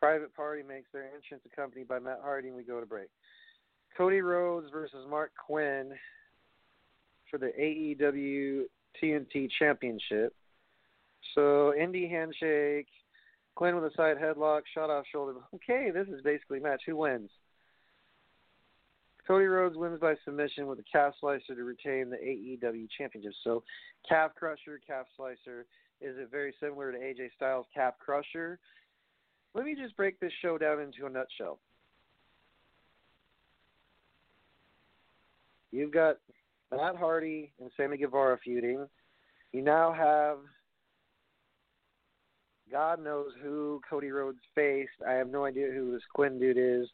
Private 0.00 0.34
Party 0.34 0.62
makes 0.62 0.88
their 0.92 1.04
entrance, 1.04 1.42
accompanied 1.50 1.88
by 1.88 1.98
Matt 1.98 2.20
Hardy, 2.22 2.48
and 2.48 2.56
we 2.56 2.62
go 2.62 2.80
to 2.80 2.86
break. 2.86 3.08
Cody 3.96 4.20
Rhodes 4.20 4.68
versus 4.70 5.06
Marq 5.10 5.28
Quen 5.46 5.92
for 7.30 7.38
the 7.38 7.52
AEW 7.58 8.64
TNT 9.02 9.48
Championship. 9.58 10.34
So 11.34 11.72
indie 11.78 12.08
handshake, 12.08 12.88
Quen 13.56 13.74
with 13.74 13.84
a 13.84 13.96
side 13.96 14.16
headlock, 14.18 14.62
shot 14.74 14.90
off 14.90 15.04
shoulder. 15.10 15.34
Okay, 15.54 15.90
this 15.90 16.08
is 16.08 16.22
basically 16.22 16.60
match. 16.60 16.82
Who 16.86 16.96
wins? 16.96 17.30
Cody 19.26 19.46
Rhodes 19.46 19.76
wins 19.76 19.98
by 19.98 20.14
submission 20.24 20.66
with 20.66 20.78
a 20.78 20.84
calf 20.90 21.14
slicer 21.20 21.54
to 21.54 21.64
retain 21.64 22.10
the 22.10 22.16
AEW 22.16 22.86
Championship. 22.96 23.32
So, 23.42 23.64
calf 24.08 24.32
crusher, 24.36 24.80
calf 24.86 25.06
slicer. 25.16 25.66
Is 26.00 26.16
it 26.18 26.30
very 26.30 26.54
similar 26.60 26.92
to 26.92 26.98
AJ 26.98 27.30
Styles' 27.34 27.66
calf 27.74 27.94
crusher? 27.98 28.58
Let 29.54 29.64
me 29.64 29.74
just 29.74 29.96
break 29.96 30.20
this 30.20 30.32
show 30.42 30.58
down 30.58 30.80
into 30.80 31.06
a 31.06 31.10
nutshell. 31.10 31.58
You've 35.72 35.92
got 35.92 36.16
Matt 36.70 36.96
Hardy 36.96 37.52
and 37.60 37.70
Sammy 37.76 37.96
Guevara 37.96 38.38
feuding. 38.44 38.86
You 39.52 39.62
now 39.62 39.92
have 39.92 40.38
God 42.70 43.02
knows 43.02 43.30
who 43.42 43.80
Cody 43.88 44.10
Rhodes 44.10 44.40
faced. 44.54 44.90
I 45.06 45.12
have 45.12 45.28
no 45.28 45.44
idea 45.44 45.68
who 45.72 45.92
this 45.92 46.02
Quen 46.14 46.38
dude 46.38 46.58
is, 46.58 46.88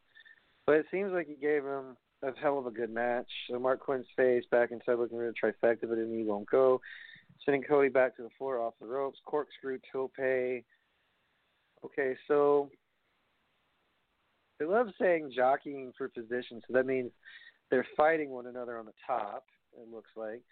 but 0.67 0.77
it 0.77 0.87
seems 0.91 1.13
like 1.13 1.27
he 1.27 1.35
gave 1.35 1.65
him 1.65 1.97
a 2.23 2.33
hell 2.41 2.59
of 2.59 2.67
a 2.67 2.71
good 2.71 2.91
match. 2.91 3.31
So 3.49 3.59
Marq 3.59 3.81
Quen's 3.81 4.07
face 4.17 4.45
back 4.51 4.71
inside 4.71 4.99
looking 4.99 5.19
at 5.19 5.25
a 5.25 5.33
trifecta, 5.33 5.89
but 5.89 5.99
he 5.99 6.25
won't 6.25 6.49
go. 6.51 6.81
Sending 7.45 7.63
Cody 7.63 7.89
back 7.89 8.17
to 8.17 8.23
the 8.23 8.31
floor 8.39 8.61
off 8.61 8.75
the 8.81 8.87
ropes. 8.87 9.19
Corkscrew 9.25 9.79
tope. 9.93 10.13
Okay, 11.85 12.17
so 12.29 12.71
they 14.59 14.65
love 14.65 14.89
saying 15.01 15.33
jockeying 15.35 15.93
for 15.99 16.09
position, 16.09 16.61
so 16.61 16.75
that 16.75 16.87
means 16.87 17.11
they're 17.71 17.87
fighting 17.97 18.31
one 18.31 18.47
another 18.47 18.79
on 18.79 18.87
the 18.87 18.93
top, 19.05 19.47
it 19.75 19.93
looks 19.93 20.11
like. 20.15 20.43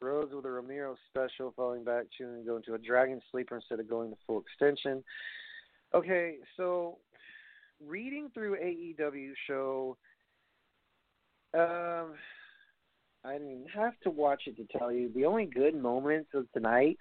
Rhodes 0.00 0.32
with 0.32 0.44
a 0.44 0.50
Romero 0.50 0.96
special, 1.08 1.52
falling 1.56 1.82
back 1.82 2.04
to 2.18 2.24
and 2.24 2.46
going 2.46 2.62
to 2.62 2.74
a 2.74 2.78
dragon 2.78 3.20
sleeper 3.30 3.56
instead 3.56 3.80
of 3.80 3.90
going 3.90 4.10
to 4.10 4.16
full 4.26 4.40
extension. 4.40 5.02
Okay, 5.92 6.36
so 6.56 6.98
reading 7.84 8.30
through 8.32 8.56
AEW 8.56 9.32
show 9.48 9.96
um, 11.54 12.14
I 13.24 13.34
didn't 13.34 13.66
have 13.74 13.98
to 14.04 14.10
watch 14.10 14.42
it 14.46 14.56
to 14.56 14.78
tell 14.78 14.92
you. 14.92 15.10
The 15.14 15.24
only 15.24 15.46
good 15.46 15.74
moments 15.74 16.30
of 16.34 16.50
tonight 16.52 16.98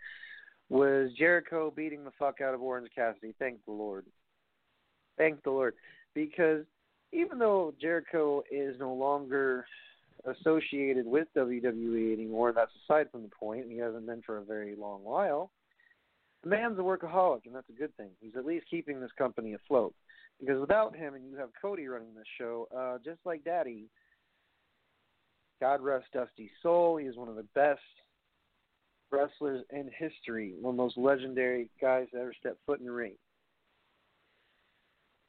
was 0.69 1.11
Jericho 1.17 1.71
beating 1.75 2.03
the 2.03 2.11
fuck 2.19 2.41
out 2.41 2.53
of 2.53 2.61
Orange 2.61 2.89
Cassidy. 2.93 3.33
Thank 3.39 3.63
the 3.65 3.71
Lord. 3.71 4.05
Thank 5.17 5.43
the 5.43 5.51
Lord. 5.51 5.75
Because 6.13 6.65
even 7.11 7.39
though 7.39 7.73
Jericho 7.79 8.43
is 8.51 8.75
no 8.79 8.93
longer 8.93 9.65
associated 10.25 11.05
with 11.05 11.27
WWE 11.35 12.13
anymore, 12.13 12.51
that's 12.53 12.71
aside 12.83 13.09
from 13.11 13.23
the 13.23 13.29
point. 13.29 13.67
He 13.69 13.77
hasn't 13.77 14.05
been 14.05 14.21
for 14.21 14.37
a 14.37 14.43
very 14.43 14.75
long 14.75 15.03
while. 15.03 15.51
The 16.43 16.49
man's 16.49 16.79
a 16.79 16.81
workaholic, 16.81 17.45
and 17.45 17.55
that's 17.55 17.69
a 17.69 17.79
good 17.79 17.95
thing. 17.97 18.11
He's 18.21 18.35
at 18.37 18.45
least 18.45 18.65
keeping 18.69 18.99
this 18.99 19.11
company 19.17 19.53
afloat. 19.53 19.93
Because 20.39 20.59
without 20.59 20.95
him, 20.95 21.15
and 21.15 21.25
you 21.25 21.35
have 21.35 21.49
Cody 21.61 21.87
running 21.87 22.13
this 22.15 22.27
show, 22.37 22.67
uh, 22.75 22.97
just 23.03 23.19
like 23.25 23.43
Daddy, 23.43 23.89
God 25.59 25.81
rest 25.81 26.07
Dusty's 26.13 26.49
soul. 26.61 26.97
He 26.97 27.05
is 27.05 27.17
one 27.17 27.29
of 27.29 27.35
the 27.35 27.47
best 27.55 27.81
wrestlers 29.11 29.63
in 29.71 29.89
history, 29.97 30.53
one 30.59 30.73
of 30.73 30.77
the 30.77 30.83
most 30.83 30.97
legendary 30.97 31.69
guys 31.81 32.07
to 32.13 32.19
ever 32.19 32.33
step 32.39 32.57
foot 32.65 32.79
in 32.79 32.85
the 32.85 32.91
ring. 32.91 33.15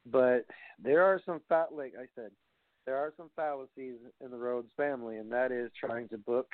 But 0.06 0.46
there 0.82 1.02
are 1.02 1.20
some 1.24 1.40
fat, 1.48 1.68
like 1.72 1.94
I 1.98 2.06
said, 2.14 2.30
there 2.86 2.96
are 2.96 3.12
some 3.16 3.30
fallacies 3.36 3.96
in 4.24 4.30
the 4.30 4.36
Rhodes 4.36 4.70
family, 4.76 5.18
and 5.18 5.30
that 5.32 5.52
is 5.52 5.70
trying 5.78 6.08
to 6.08 6.18
book 6.18 6.48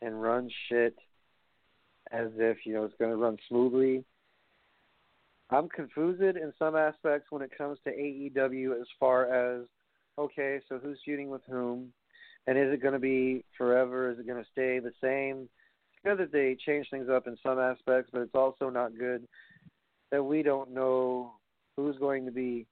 and 0.00 0.20
run 0.20 0.50
shit 0.68 0.96
as 2.10 2.28
if 2.36 2.58
you 2.64 2.74
know 2.74 2.84
it's 2.84 2.94
going 2.98 3.10
to 3.10 3.16
run 3.16 3.36
smoothly. 3.48 4.04
I'm 5.50 5.68
confused 5.68 6.20
in 6.20 6.52
some 6.58 6.76
aspects 6.76 7.30
when 7.30 7.42
it 7.42 7.56
comes 7.56 7.78
to 7.84 7.90
AEW 7.90 8.80
as 8.80 8.86
far 9.00 9.26
as 9.32 9.66
okay, 10.18 10.60
so 10.68 10.78
who's 10.78 10.98
feuding 11.04 11.30
with 11.30 11.42
whom, 11.48 11.92
and 12.46 12.58
is 12.58 12.72
it 12.72 12.82
going 12.82 12.94
to 12.94 13.00
be 13.00 13.44
forever? 13.56 14.10
Is 14.10 14.18
it 14.18 14.26
going 14.26 14.42
to 14.42 14.50
stay 14.50 14.78
the 14.78 14.92
same? 15.02 15.48
It's 15.92 16.04
good 16.04 16.18
that 16.18 16.32
they 16.32 16.56
change 16.66 16.88
things 16.90 17.08
up 17.08 17.26
in 17.26 17.36
some 17.42 17.58
aspects, 17.58 18.10
but 18.12 18.22
it's 18.22 18.34
also 18.34 18.70
not 18.70 18.98
good 18.98 19.26
that 20.10 20.22
we 20.22 20.42
don't 20.42 20.72
know 20.72 21.32
who's 21.76 21.96
going 21.98 22.24
to 22.24 22.32
be 22.32 22.66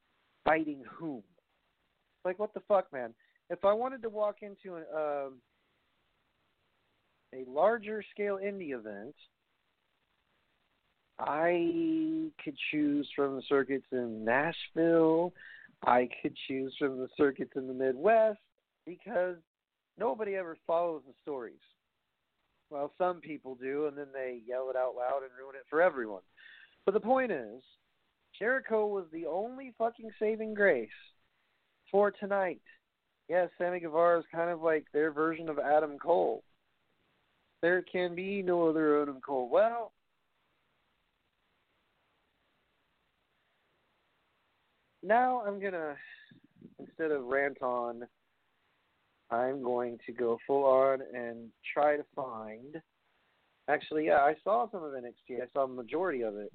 fighting 0.45 0.83
whom. 0.89 1.23
Like 2.25 2.39
what 2.39 2.55
the 2.55 2.63
fuck, 2.67 2.93
man? 2.93 3.15
If 3.51 3.65
I 3.65 3.73
wanted 3.73 4.03
to 4.03 4.09
walk 4.09 4.37
into 4.43 4.77
a, 4.77 5.27
um, 5.27 5.35
a 7.35 7.49
larger 7.49 8.03
scale 8.13 8.39
indie 8.43 8.75
event, 8.75 9.15
I 11.19 12.31
could 12.43 12.57
choose 12.71 13.09
from 13.15 13.37
the 13.37 13.43
circuits 13.49 13.87
in 13.93 14.25
Nashville, 14.25 15.33
I 15.85 16.09
could 16.23 16.37
choose 16.49 16.75
from 16.79 16.99
the 16.99 17.09
circuits 17.17 17.53
in 17.57 17.67
the 17.67 17.75
Midwest 17.75 18.39
because 18.87 19.37
nobody 19.99 20.35
ever 20.37 20.57
follows 20.67 21.03
the 21.07 21.15
stories. 21.23 21.61
Well, 22.71 22.93
some 22.99 23.21
people 23.21 23.55
do, 23.55 23.87
and 23.87 23.97
then 23.97 24.09
they 24.12 24.41
yell 24.47 24.71
it 24.71 24.77
out 24.77 24.95
loud 24.97 25.23
and 25.23 25.31
ruin 25.39 25.55
it 25.55 25.67
for 25.71 25.81
everyone. 25.81 26.23
But 26.85 26.95
the 26.95 27.01
point 27.01 27.31
is, 27.31 27.62
Jericho 28.39 28.87
was 28.87 29.05
the 29.12 29.27
only 29.27 29.73
fucking 29.79 30.11
saving 30.19 30.55
grace 30.55 30.89
for 31.91 32.11
tonight. 32.11 32.61
Yes, 33.29 33.49
Sammy 33.59 33.81
Guevara 33.81 34.21
is 34.21 34.25
kind 34.33 34.51
of 34.51 34.62
like 34.62 34.87
their 34.93 35.12
version 35.12 35.49
of 35.49 35.59
Adam 35.59 35.99
Cole. 35.99 36.43
There 37.62 37.83
can 37.83 38.15
be 38.15 38.43
no 38.43 38.69
other 38.69 39.03
Adam 39.03 39.21
Cole. 39.21 39.49
Well, 39.49 39.93
now 45.07 45.42
I'm 45.47 45.61
gonna 45.61 45.97
instead 46.79 47.11
of 47.11 47.25
rant 47.25 47.62
on, 47.62 48.07
I'm 49.31 49.62
going 49.62 49.99
to 50.07 50.12
go 50.12 50.38
full 50.47 50.64
on 50.64 51.01
and 51.14 51.49
try 51.75 51.97
to 51.97 52.05
find. 52.14 52.81
Actually, 53.69 54.07
yeah, 54.07 54.19
I 54.19 54.35
saw 54.45 54.71
some 54.71 54.85
of 54.85 54.92
NXT. 54.92 55.42
I 55.42 55.47
saw 55.53 55.64
a 55.64 55.69
majority 55.69 56.23
of 56.23 56.37
it. 56.37 56.53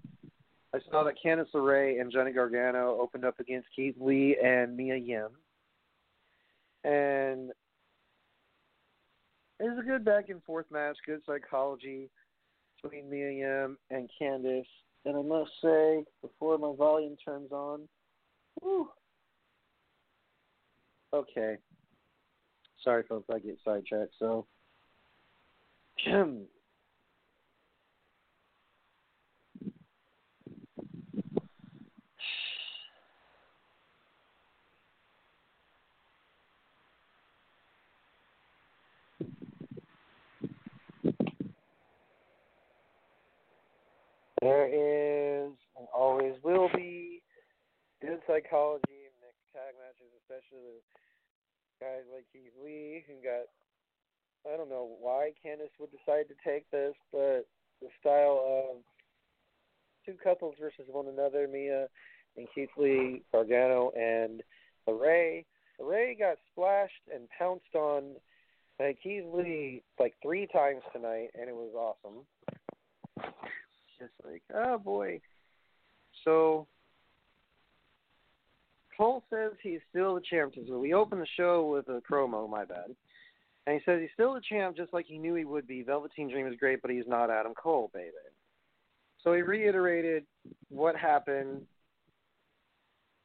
I 0.74 0.80
saw 0.90 1.04
that 1.04 1.16
Candice 1.24 1.52
LeRae 1.54 2.00
and 2.00 2.12
Johnny 2.12 2.32
Gargano 2.32 2.98
opened 3.02 3.26
up 3.26 3.40
against 3.42 3.68
Keith 3.76 3.96
Lee 4.00 4.38
and 4.42 4.78
Mia 4.78 4.96
Yim, 4.96 5.28
and 6.86 7.52
it 9.60 9.64
was 9.64 9.78
a 9.80 9.86
good 9.86 10.06
back 10.06 10.30
and 10.30 10.42
forth 10.44 10.66
match. 10.72 10.96
Good 11.06 11.22
psychology 11.26 12.10
between 12.82 13.10
Mia 13.10 13.32
Yim 13.32 13.78
and 13.90 14.10
Candice. 14.20 14.64
And 15.04 15.18
I 15.18 15.22
must 15.22 15.52
say, 15.62 16.06
before 16.22 16.58
my 16.58 16.74
volume 16.78 17.18
turns 17.26 17.52
on, 17.52 17.82
Whew. 18.60 18.90
Okay. 21.14 21.58
Sorry, 22.84 23.04
folks, 23.08 23.30
I 23.34 23.40
get 23.40 23.58
sidetracked. 23.64 24.14
So, 24.18 24.48
there 44.42 44.66
is 44.66 45.52
and 45.78 45.88
always 45.94 46.34
will 46.44 46.70
be 46.76 47.22
good 48.02 48.20
psychology 48.52 49.08
in 49.08 49.16
the 49.24 49.32
tag 49.56 49.74
matches, 49.80 50.12
especially 50.20 50.60
the 50.60 51.86
guys 51.86 52.04
like 52.14 52.26
Keith 52.34 52.52
Lee 52.64 53.04
who 53.08 53.16
got 53.24 53.48
I 54.44 54.58
don't 54.58 54.70
know 54.70 54.98
why 55.00 55.32
Candice 55.46 55.72
would 55.80 55.92
decide 55.92 56.26
to 56.28 56.36
take 56.44 56.70
this, 56.72 56.96
but 57.12 57.48
the 57.82 57.88
style 58.00 58.42
of 58.44 58.78
two 60.06 60.18
couples 60.22 60.56
versus 60.60 60.86
one 60.88 61.08
another, 61.08 61.48
Mia 61.48 61.88
and 62.36 62.48
Keith 62.54 62.70
Lee, 62.78 63.22
Gargano 63.32 63.92
and 63.96 64.42
Ray. 64.88 65.46
Ray 65.80 66.16
got 66.16 66.38
splashed 66.52 67.08
and 67.14 67.30
pounced 67.38 67.76
on 67.76 68.16
by 68.78 68.96
Keith 69.02 69.26
Lee 69.32 69.84
like 70.00 70.16
three 70.22 70.48
times 70.48 70.82
tonight, 70.92 71.30
and 71.40 71.48
it 71.48 71.56
was 71.56 71.72
awesome. 71.76 72.26
Just 74.00 74.14
like, 74.26 74.42
oh 74.54 74.78
boy. 74.80 75.22
So 76.26 76.68
Cole 79.02 79.24
says 79.32 79.54
he's 79.64 79.80
still 79.90 80.14
the 80.14 80.22
champ. 80.22 80.54
So 80.68 80.78
we 80.78 80.94
opened 80.94 81.22
the 81.22 81.28
show 81.36 81.66
with 81.66 81.88
a 81.88 82.02
promo, 82.02 82.48
my 82.48 82.66
bad. 82.66 82.96
And 83.66 83.76
he 83.76 83.82
says 83.84 84.00
he's 84.00 84.12
still 84.14 84.36
the 84.36 84.42
champ 84.48 84.78
just 84.78 84.94
like 84.94 85.08
he 85.08 85.18
knew 85.18 85.34
he 85.34 85.44
would 85.44 85.66
be. 85.66 85.82
Velveteen 85.82 86.30
Dream 86.30 86.46
is 86.46 86.56
great, 86.60 86.84
but 86.84 86.92
he's 86.92 87.08
not 87.08 87.32
Adam 87.32 87.56
Cole, 87.56 87.90
baby. 87.96 88.12
So 89.24 89.34
he 89.34 89.42
reiterated 89.42 90.26
what 90.70 90.96
happened 90.96 91.64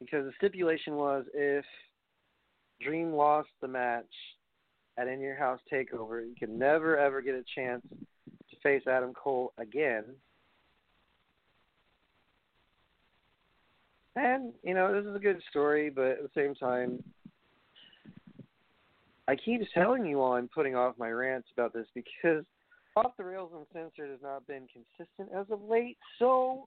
because 0.00 0.24
the 0.24 0.32
stipulation 0.38 0.94
was 0.94 1.26
if 1.34 1.64
Dream 2.80 3.12
lost 3.12 3.50
the 3.60 3.68
match 3.68 4.04
at 4.96 5.08
In 5.08 5.20
Your 5.20 5.36
House 5.36 5.60
Takeover, 5.70 6.26
he 6.26 6.34
could 6.40 6.48
never 6.48 6.96
ever 6.96 7.20
get 7.20 7.34
a 7.34 7.44
chance 7.54 7.82
to 7.90 8.56
face 8.62 8.84
Adam 8.86 9.12
Cole 9.12 9.52
again. 9.58 10.04
And, 14.16 14.54
you 14.62 14.74
know, 14.74 14.92
this 14.92 15.08
is 15.08 15.14
a 15.14 15.20
good 15.20 15.40
story, 15.50 15.90
but 15.90 16.06
at 16.06 16.22
the 16.22 16.30
same 16.34 16.54
time, 16.54 17.04
I 19.28 19.36
keep 19.36 19.60
telling 19.74 20.06
you 20.06 20.22
I'm 20.22 20.48
putting 20.48 20.74
off 20.74 20.94
my 20.98 21.10
rants 21.10 21.48
about 21.52 21.74
this 21.74 21.86
because 21.94 22.44
Off 22.96 23.12
the 23.18 23.24
Rails 23.24 23.52
and 23.54 23.66
censored 23.74 24.10
has 24.10 24.20
not 24.22 24.46
been 24.46 24.66
consistent 24.72 25.28
as 25.38 25.44
of 25.50 25.60
late. 25.68 25.98
So, 26.18 26.66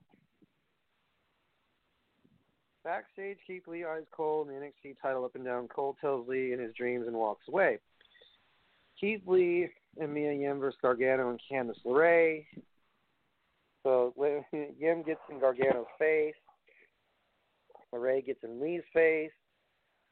backstage, 2.84 3.38
Keith 3.44 3.66
Lee 3.66 3.84
eyes 3.84 4.04
Cole 4.12 4.42
and 4.42 4.50
the 4.50 4.66
NXT 4.88 4.96
title 5.02 5.24
up 5.24 5.34
and 5.34 5.44
down. 5.44 5.66
Cole 5.66 5.96
tells 6.00 6.28
Lee 6.28 6.52
in 6.52 6.60
his 6.60 6.72
dreams 6.74 7.08
and 7.08 7.16
walks 7.16 7.48
away. 7.48 7.78
Keith 9.00 9.22
Lee 9.26 9.68
and 10.00 10.14
Mia 10.14 10.32
Yim 10.34 10.60
versus 10.60 10.78
Gargano 10.80 11.30
and 11.30 11.40
Candice 11.50 11.82
LeRae. 11.84 12.46
So 13.82 14.14
Yim 14.52 15.02
gets 15.02 15.20
in 15.30 15.40
Gargano's 15.40 15.86
face. 15.98 16.34
LeRae 17.94 18.24
gets 18.24 18.44
in 18.44 18.60
Lee's 18.60 18.82
face. 18.92 19.30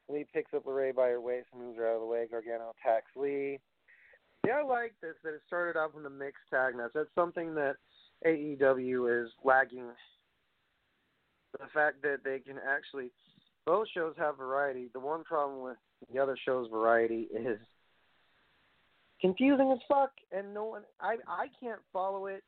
Lee 0.09 0.25
picks 0.33 0.53
up 0.53 0.65
LeRae 0.65 0.95
by 0.95 1.09
her 1.09 1.21
waist 1.21 1.47
and 1.53 1.61
moves 1.61 1.77
her 1.77 1.87
out 1.87 1.95
of 1.95 2.01
the 2.01 2.07
way. 2.07 2.25
Gargano 2.29 2.73
attacks 2.79 3.11
Lee. 3.15 3.59
Yeah, 4.45 4.59
I 4.59 4.63
like 4.63 4.93
this 5.01 5.15
that 5.23 5.33
it 5.33 5.41
started 5.47 5.77
off 5.77 5.93
with 5.93 6.03
the 6.03 6.09
mixed 6.09 6.43
tag 6.49 6.75
match. 6.75 6.91
That's 6.93 7.13
something 7.13 7.53
that 7.55 7.75
AEW 8.25 9.23
is 9.23 9.31
lagging. 9.43 9.87
The 11.53 11.67
fact 11.73 12.01
that 12.03 12.23
they 12.23 12.39
can 12.39 12.57
actually, 12.67 13.11
both 13.65 13.87
shows 13.93 14.13
have 14.17 14.37
variety. 14.37 14.89
The 14.93 14.99
one 14.99 15.23
problem 15.23 15.61
with 15.61 15.77
the 16.11 16.19
other 16.19 16.37
show's 16.45 16.69
variety 16.69 17.27
is 17.33 17.59
confusing 19.19 19.71
as 19.71 19.79
fuck, 19.87 20.11
and 20.31 20.53
no 20.53 20.65
one. 20.65 20.83
I 21.01 21.17
I 21.27 21.47
can't 21.59 21.81
follow 21.91 22.27
it. 22.27 22.43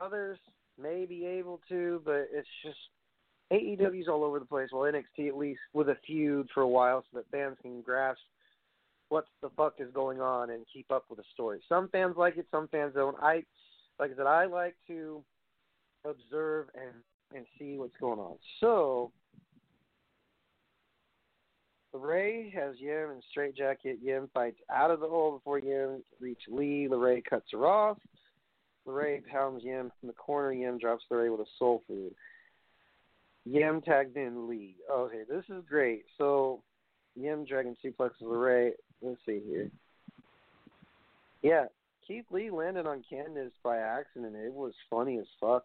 Others 0.00 0.38
may 0.80 1.04
be 1.06 1.26
able 1.26 1.60
to, 1.68 2.02
but 2.04 2.28
it's 2.32 2.48
just 2.64 2.78
AEW's 3.52 4.08
all 4.08 4.24
over 4.24 4.38
the 4.38 4.44
place. 4.44 4.70
Well, 4.72 4.90
NXT 4.90 5.28
at 5.28 5.36
least 5.36 5.60
with 5.72 5.88
a 5.88 5.96
feud 6.06 6.48
for 6.52 6.62
a 6.62 6.68
while, 6.68 7.02
so 7.02 7.18
that 7.18 7.30
fans 7.30 7.56
can 7.62 7.82
grasp 7.82 8.20
what 9.08 9.26
the 9.42 9.50
fuck 9.50 9.74
is 9.78 9.92
going 9.92 10.20
on 10.20 10.50
and 10.50 10.64
keep 10.72 10.90
up 10.90 11.04
with 11.08 11.18
the 11.18 11.24
story. 11.32 11.60
Some 11.68 11.88
fans 11.88 12.16
like 12.16 12.36
it, 12.36 12.46
some 12.50 12.68
fans 12.68 12.94
don't. 12.94 13.16
I, 13.20 13.44
like 13.98 14.12
I 14.12 14.16
said, 14.16 14.26
I 14.26 14.46
like 14.46 14.76
to 14.88 15.22
observe 16.04 16.66
and 16.74 16.94
and 17.34 17.46
see 17.58 17.76
what's 17.76 17.96
going 18.00 18.18
on. 18.18 18.36
So 18.60 19.10
LeRae 21.94 22.52
has 22.52 22.74
Yim 22.78 23.10
in 23.10 23.20
straight 23.30 23.56
jacket. 23.56 23.98
Yim 24.02 24.28
fights 24.34 24.58
out 24.70 24.90
of 24.90 25.00
the 25.00 25.08
hole 25.08 25.32
before 25.32 25.58
Yim 25.58 26.02
reaches 26.20 26.44
Lee. 26.48 26.88
LeRae 26.90 27.24
cuts 27.24 27.46
her 27.52 27.66
off. 27.66 27.98
LeRae 28.86 29.26
pounds 29.26 29.62
Yim 29.64 29.90
from 30.00 30.06
the 30.08 30.14
corner. 30.14 30.52
Yim 30.52 30.78
drops 30.78 31.04
LeRae 31.10 31.30
with 31.30 31.46
a 31.46 31.50
soul 31.58 31.82
food. 31.86 32.14
Yim 33.44 33.82
tagged 33.82 34.16
in 34.16 34.48
Lee. 34.48 34.76
Okay, 34.90 35.22
this 35.28 35.44
is 35.48 35.62
great. 35.68 36.04
So 36.18 36.62
Yim 37.14 37.44
Dragon 37.44 37.76
suplexes 37.84 38.22
LeRae. 38.22 38.72
Let's 39.02 39.20
see 39.26 39.40
here. 39.46 39.70
Yeah, 41.42 41.66
Keith 42.06 42.24
Lee 42.30 42.50
landed 42.50 42.86
on 42.86 43.04
Candice 43.10 43.50
by 43.62 43.78
accident. 43.78 44.34
It 44.34 44.52
was 44.52 44.72
funny 44.88 45.18
as 45.18 45.26
fuck. 45.40 45.64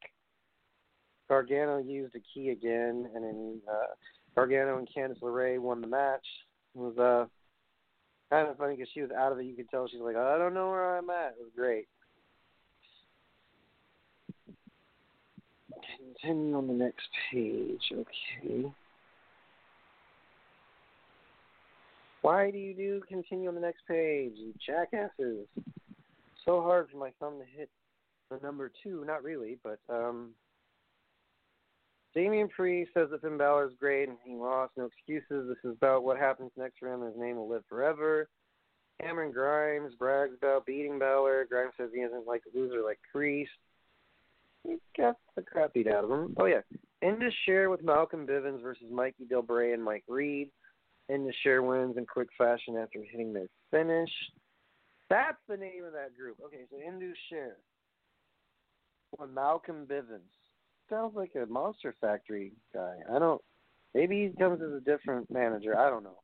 Gargano 1.30 1.78
used 1.78 2.15
a 2.15 2.20
key 2.34 2.50
again, 2.50 3.08
and 3.15 3.24
then 3.24 3.62
uh, 3.70 3.94
Gargano 4.36 4.78
and 4.78 4.89
Candice 4.89 5.22
LeRae 5.22 5.60
won 5.60 5.80
the 5.80 5.88
match. 5.88 6.26
It 6.76 6.80
was 6.80 6.98
uh, 6.98 7.26
kind 8.34 8.48
of 8.48 8.58
funny 8.58 8.76
because 8.76 8.89
she 8.94 9.02
was 9.02 9.12
out 9.12 9.32
of 9.32 9.39
it. 9.39 9.46
You 9.46 9.56
could 9.56 9.70
tell 9.70 9.88
she's 9.88 10.02
like, 10.02 10.15
I 10.15 10.38
don't 10.38 10.54
know 10.54 10.70
where 10.70 10.98
I'm 10.98 11.10
at. 11.10 11.36
It 11.39 11.44
was 11.44 11.52
great. 11.56 11.88
Continue 16.22 16.58
on 16.58 16.68
the 16.68 16.74
next 16.74 17.08
page. 17.32 17.82
Okay. 17.92 18.72
Why 22.22 22.52
do 22.52 22.58
you 22.58 22.74
do 22.74 23.02
continue 23.08 23.48
on 23.48 23.56
the 23.56 23.62
next 23.62 23.82
page, 23.88 24.34
you 24.36 24.54
jackasses? 24.66 25.48
So 26.46 26.62
hard 26.62 26.90
for 26.92 26.98
my 26.98 27.12
thumb 27.20 27.40
to 27.40 27.46
hit 27.58 27.70
the 28.30 28.40
number 28.44 28.72
two. 28.84 29.06
Not 29.06 29.24
really, 29.24 29.58
but 29.64 29.80
um, 29.90 30.32
Damian 32.14 32.50
Priest 32.50 32.92
says 32.94 33.08
that 33.12 33.22
Finn 33.22 33.38
Balor 33.38 33.68
is 33.68 33.74
great 33.80 34.10
and 34.10 34.18
he 34.26 34.34
lost. 34.34 34.74
No 34.76 34.86
excuses. 34.86 35.48
This 35.48 35.72
is 35.72 35.78
about 35.78 36.04
what 36.04 36.18
happens 36.18 36.52
next 36.58 36.80
for 36.80 36.94
him. 36.94 37.02
His 37.02 37.16
name 37.18 37.38
will 37.38 37.50
live 37.50 37.64
forever. 37.70 38.28
Cameron 39.02 39.32
Grimes 39.32 39.94
brags 39.96 40.34
about 40.38 40.66
beating 40.66 41.00
Balor. 41.00 41.48
Grimes 41.50 41.74
says 41.78 41.90
he 41.94 42.02
isn't 42.02 42.28
like 42.28 42.42
a 42.54 42.58
loser 42.58 42.82
like 42.84 43.00
Priest. 43.14 43.52
He 44.63 44.78
got 44.98 45.15
the 45.36 45.41
crap 45.41 45.74
beat 45.74 45.88
out 45.88 46.04
of 46.04 46.12
him. 46.12 46.36
Oh 46.38 46.45
yeah. 46.45 46.62
Indus 47.02 47.34
Sher 47.45 47.69
with 47.69 47.84
Malcolm 47.84 48.28
Bivens 48.28 48.62
versus 48.62 48.88
Mikey 48.91 49.26
Del 49.30 49.41
Bray 49.41 49.74
and 49.74 49.84
Mike 49.84 50.04
Reed. 50.08 50.50
Indus 51.08 51.36
Sher 51.43 51.63
wins 51.63 51.98
in 51.98 52.06
quick 52.06 52.28
fashion 52.38 52.78
after 52.78 53.00
hitting 53.10 53.34
their 53.34 53.48
finish. 53.72 54.10
That's 55.10 55.38
the 55.48 55.58
name 55.58 55.84
of 55.86 55.93
that 55.93 56.15
group. 56.15 56.38
Okay, 56.45 56.65
so 56.69 56.78
Indus 56.78 57.17
Sher 57.30 57.58
With 59.17 59.32
Malcolm 59.32 59.88
Bivens 59.89 60.30
sounds 60.89 61.15
like 61.15 61.32
a 61.36 61.45
Monster 61.52 61.95
Factory 62.02 62.52
guy. 62.74 62.95
I 63.13 63.19
don't. 63.19 63.41
Maybe 63.93 64.28
he 64.28 64.38
comes 64.38 64.62
as 64.62 64.72
a 64.72 64.82
different 64.82 65.32
manager. 65.32 65.78
I 65.78 65.89
don't 65.89 66.04
know. 66.04 66.19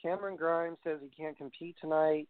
Cameron 0.00 0.36
Grimes 0.36 0.78
says 0.84 0.98
he 1.02 1.10
can't 1.20 1.36
compete 1.36 1.76
tonight. 1.80 2.28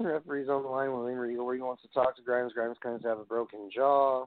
Referee's 0.00 0.48
on 0.48 0.62
the 0.62 0.68
line 0.68 0.92
with 0.92 1.14
Regal 1.14 1.50
he 1.50 1.60
wants 1.60 1.82
to 1.82 1.88
talk 1.88 2.16
to 2.16 2.22
Grimes. 2.22 2.52
Grimes 2.52 2.78
claims 2.82 3.02
to 3.02 3.08
have 3.08 3.18
a 3.18 3.24
broken 3.24 3.68
jaw. 3.74 4.26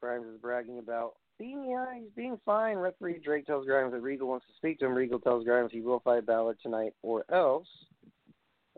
Grimes 0.00 0.26
is 0.26 0.40
bragging 0.40 0.78
about 0.78 1.14
being 1.38 1.68
yeah, 1.70 1.86
he's 1.96 2.10
being 2.16 2.38
fine. 2.44 2.76
Referee 2.76 3.20
Drake 3.24 3.46
tells 3.46 3.66
Grimes 3.66 3.92
that 3.92 4.00
Regal 4.00 4.28
wants 4.28 4.46
to 4.46 4.52
speak 4.56 4.80
to 4.80 4.86
him. 4.86 4.94
Regal 4.94 5.20
tells 5.20 5.44
Grimes 5.44 5.70
he 5.72 5.80
will 5.80 6.00
fight 6.00 6.26
Balor 6.26 6.56
tonight 6.62 6.94
or 7.02 7.24
else. 7.32 7.68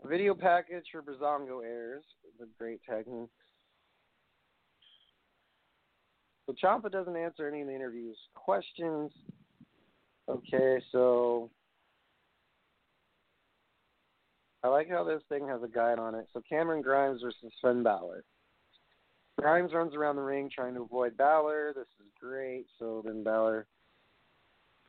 A 0.03 0.07
video 0.07 0.33
package 0.35 0.85
for 0.91 1.01
Breezango 1.01 1.63
airs. 1.63 2.03
The 2.39 2.47
great 2.57 2.81
team. 2.85 3.27
So 6.45 6.55
Ciampa 6.63 6.91
doesn't 6.91 7.15
answer 7.15 7.47
any 7.47 7.61
of 7.61 7.67
the 7.67 7.75
interviews 7.75 8.17
questions. 8.33 9.11
Okay, 10.27 10.81
so 10.91 11.49
I 14.63 14.67
like 14.67 14.89
how 14.89 15.03
this 15.03 15.23
thing 15.27 15.47
has 15.47 15.63
a 15.63 15.67
guide 15.67 15.99
on 15.99 16.15
it. 16.15 16.27
So 16.33 16.41
Cameron 16.47 16.81
Grimes 16.81 17.21
versus 17.21 17.51
Finn 17.61 17.83
Balor. 17.83 18.23
Grimes 19.39 19.73
runs 19.73 19.95
around 19.95 20.17
the 20.17 20.21
ring 20.21 20.49
trying 20.53 20.75
to 20.75 20.83
avoid 20.83 21.17
Balor. 21.17 21.73
This 21.75 21.87
is 21.99 22.11
great. 22.19 22.65
So 22.77 23.01
then 23.03 23.23
Balor 23.23 23.65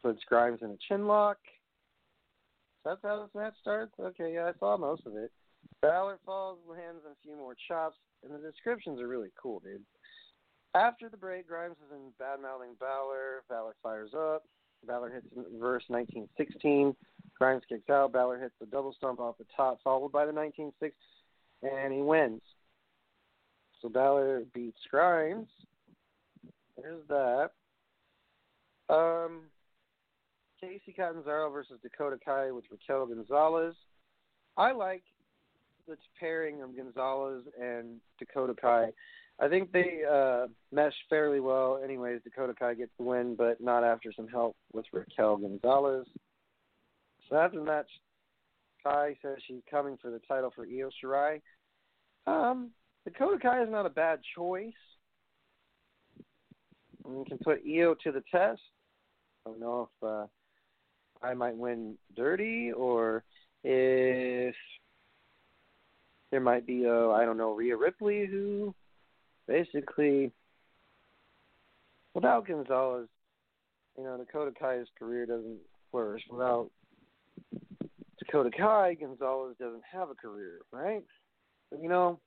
puts 0.03 0.23
Grimes 0.29 0.61
in 0.63 0.71
a 0.71 0.77
chin 0.89 1.07
lock. 1.07 1.39
That's 2.85 3.01
how 3.03 3.23
this 3.23 3.35
match 3.35 3.55
starts? 3.61 3.93
Okay, 3.99 4.35
yeah, 4.35 4.51
I 4.55 4.59
saw 4.59 4.77
most 4.77 5.07
of 5.07 5.17
it. 5.17 5.31
Balor 5.81 6.19
falls, 6.27 6.59
lands 6.69 7.03
a 7.07 7.15
few 7.23 7.37
more 7.37 7.57
chops, 7.69 7.97
and 8.25 8.35
the 8.35 8.51
descriptions 8.51 9.01
are 9.01 9.09
really 9.09 9.31
cool, 9.41 9.61
dude. 9.61 9.83
After 10.75 11.09
the 11.09 11.17
break, 11.17 11.47
Grimes 11.49 11.77
is 11.87 11.93
in 11.93 12.13
bad 12.19 12.41
mouthing 12.41 12.75
Balor. 12.81 13.45
Balor 13.49 13.77
fires 13.83 14.13
up. 14.15 14.45
Balor 14.87 15.11
hits 15.11 15.27
verse 15.61 15.85
1916. 15.89 16.97
Grimes 17.43 17.65
kicks 17.69 17.91
out. 17.91 18.13
Balor 18.13 18.39
hits 18.39 18.55
the 18.61 18.67
double 18.67 18.95
stomp 18.97 19.19
off 19.19 19.37
the 19.37 19.45
top, 19.57 19.81
followed 19.83 20.13
by 20.13 20.25
the 20.27 20.33
196, 20.33 20.95
and 21.65 21.93
he 21.93 22.01
wins. 22.01 22.41
So 23.81 23.89
Balor 23.89 24.45
beats 24.55 24.79
Grimes. 24.89 25.49
There's 26.81 27.03
that. 27.09 27.51
Um, 28.89 29.41
Kacy 30.63 30.95
Catanzaro 30.95 31.51
versus 31.51 31.81
Dakota 31.83 32.17
Kai 32.25 32.53
with 32.53 32.63
Raquel 32.71 33.07
Gonzalez. 33.07 33.75
I 34.57 34.71
like 34.71 35.03
the 35.89 35.97
pairing 36.21 36.63
of 36.63 36.77
Gonzalez 36.77 37.43
and 37.61 37.97
Dakota 38.21 38.55
Kai. 38.55 38.93
I 39.41 39.49
think 39.49 39.73
they 39.73 40.03
uh, 40.09 40.47
mesh 40.71 40.95
fairly 41.11 41.41
well. 41.41 41.81
Anyways, 41.83 42.21
Dakota 42.23 42.55
Kai 42.57 42.75
gets 42.75 42.93
the 42.99 43.05
win, 43.05 43.35
but 43.35 43.61
not 43.61 43.83
after 43.83 44.13
some 44.13 44.29
help 44.29 44.55
with 44.73 44.87
Raquel 44.93 45.39
Gonzalez. 45.39 46.07
So 47.33 47.39
after 47.39 47.59
the 47.59 47.65
match, 47.65 47.89
Kai 48.85 49.17
says 49.23 49.39
she's 49.49 49.63
coming 49.71 49.97
for 50.03 50.11
the 50.11 50.21
title 50.29 50.53
for 50.55 50.67
Io 50.67 50.91
Shirai. 51.03 51.41
Um, 52.27 52.73
Dakota 53.07 53.39
Kai 53.41 53.63
is 53.63 53.71
not 53.71 53.87
a 53.87 53.91
bad 53.91 54.21
choice. 54.37 54.73
We 57.03 57.25
can 57.25 57.39
put 57.39 57.63
Io 57.67 57.95
to 58.05 58.13
the 58.13 58.23
test. 58.31 58.61
I 59.47 59.51
don't 59.51 59.61
know 59.61 59.89
if 60.03 60.07
uh, 60.07 60.27
I 61.27 61.33
might 61.33 61.57
win 61.57 61.97
dirty 62.15 62.71
or 62.71 63.25
if 63.65 64.55
there 66.31 66.41
might 66.41 66.67
be 66.67 66.85
a 66.85 67.09
I 67.09 67.25
don't 67.25 67.39
know 67.39 67.55
Rhea 67.55 67.79
Ripley 67.79 68.27
who 68.27 68.75
basically 69.49 70.33
without 72.13 72.47
Gonzalez, 72.47 73.09
you 73.97 74.05
know 74.05 74.19
Dakota 74.19 74.53
Kai's 74.59 74.87
career 74.99 75.25
doesn't 75.25 75.61
flourish. 75.91 76.23
Without 76.31 76.71
Dakota 78.33 78.51
Kai, 78.57 78.95
Gonzalez 78.95 79.57
doesn't 79.61 79.83
have 79.91 80.09
a 80.09 80.15
career, 80.15 80.61
right? 80.73 81.05
But, 81.71 81.83
you 81.83 81.89
know, 81.89 82.19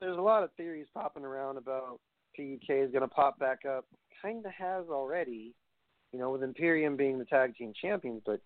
there's 0.00 0.18
a 0.18 0.22
lot 0.22 0.42
of 0.42 0.50
theories 0.56 0.86
popping 0.92 1.24
around 1.24 1.58
about 1.58 2.00
PK 2.38 2.68
is 2.68 2.90
going 2.90 3.02
to 3.02 3.08
pop 3.08 3.38
back 3.38 3.60
up. 3.64 3.84
Kind 4.20 4.44
of 4.44 4.52
has 4.52 4.86
already, 4.90 5.54
you 6.12 6.18
know, 6.18 6.30
with 6.30 6.42
Imperium 6.42 6.96
being 6.96 7.18
the 7.18 7.24
tag 7.24 7.54
team 7.56 7.72
champions, 7.80 8.22
but 8.26 8.40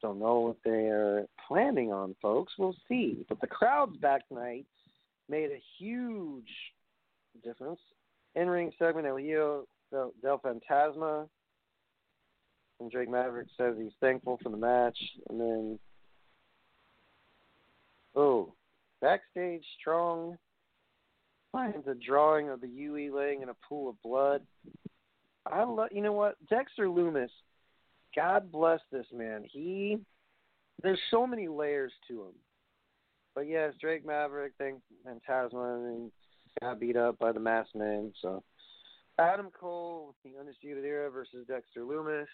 don't 0.00 0.20
know 0.20 0.40
what 0.40 0.56
they're 0.64 1.26
planning 1.48 1.92
on, 1.92 2.14
folks. 2.22 2.52
We'll 2.56 2.76
see. 2.88 3.24
But 3.28 3.40
the 3.40 3.46
crowds 3.46 3.96
back 3.96 4.28
tonight 4.28 4.66
made 5.28 5.50
a 5.50 5.62
huge 5.78 6.50
difference. 7.42 7.80
In 8.36 8.48
ring 8.48 8.70
segment, 8.78 9.06
Elio 9.06 9.66
Del, 9.90 10.12
Del 10.22 10.40
Fantasma 10.40 11.28
and 12.84 12.92
Drake 12.92 13.08
Maverick 13.08 13.48
says 13.56 13.76
he's 13.78 13.92
thankful 13.98 14.38
for 14.42 14.50
the 14.50 14.58
match. 14.58 14.98
And 15.30 15.40
then, 15.40 15.78
oh, 18.14 18.52
backstage, 19.00 19.64
Strong 19.80 20.36
finds 21.50 21.88
a 21.88 21.94
drawing 21.94 22.50
of 22.50 22.60
the 22.60 22.68
UE 22.68 23.16
laying 23.16 23.40
in 23.40 23.48
a 23.48 23.56
pool 23.66 23.88
of 23.88 24.02
blood. 24.02 24.42
I 25.50 25.64
love, 25.64 25.88
you 25.92 26.02
know 26.02 26.12
what, 26.12 26.36
Dexter 26.50 26.86
Lumis. 26.86 27.30
God 28.14 28.52
bless 28.52 28.80
this 28.92 29.06
man. 29.14 29.44
He, 29.50 29.96
there's 30.82 31.00
so 31.10 31.26
many 31.26 31.48
layers 31.48 31.92
to 32.08 32.24
him. 32.24 32.34
But 33.34 33.48
yes, 33.48 33.72
Drake 33.80 34.04
Maverick, 34.04 34.52
thank 34.58 34.80
Fantasma, 35.06 35.88
and 35.88 36.12
got 36.60 36.78
beat 36.78 36.96
up 36.98 37.18
by 37.18 37.32
the 37.32 37.40
Masked 37.40 37.74
Man. 37.74 38.12
So 38.20 38.42
Adam 39.18 39.48
Cole, 39.58 40.14
the 40.22 40.38
Undisputed 40.38 40.84
Era 40.84 41.10
versus 41.10 41.46
Dexter 41.48 41.80
Lumis. 41.80 42.26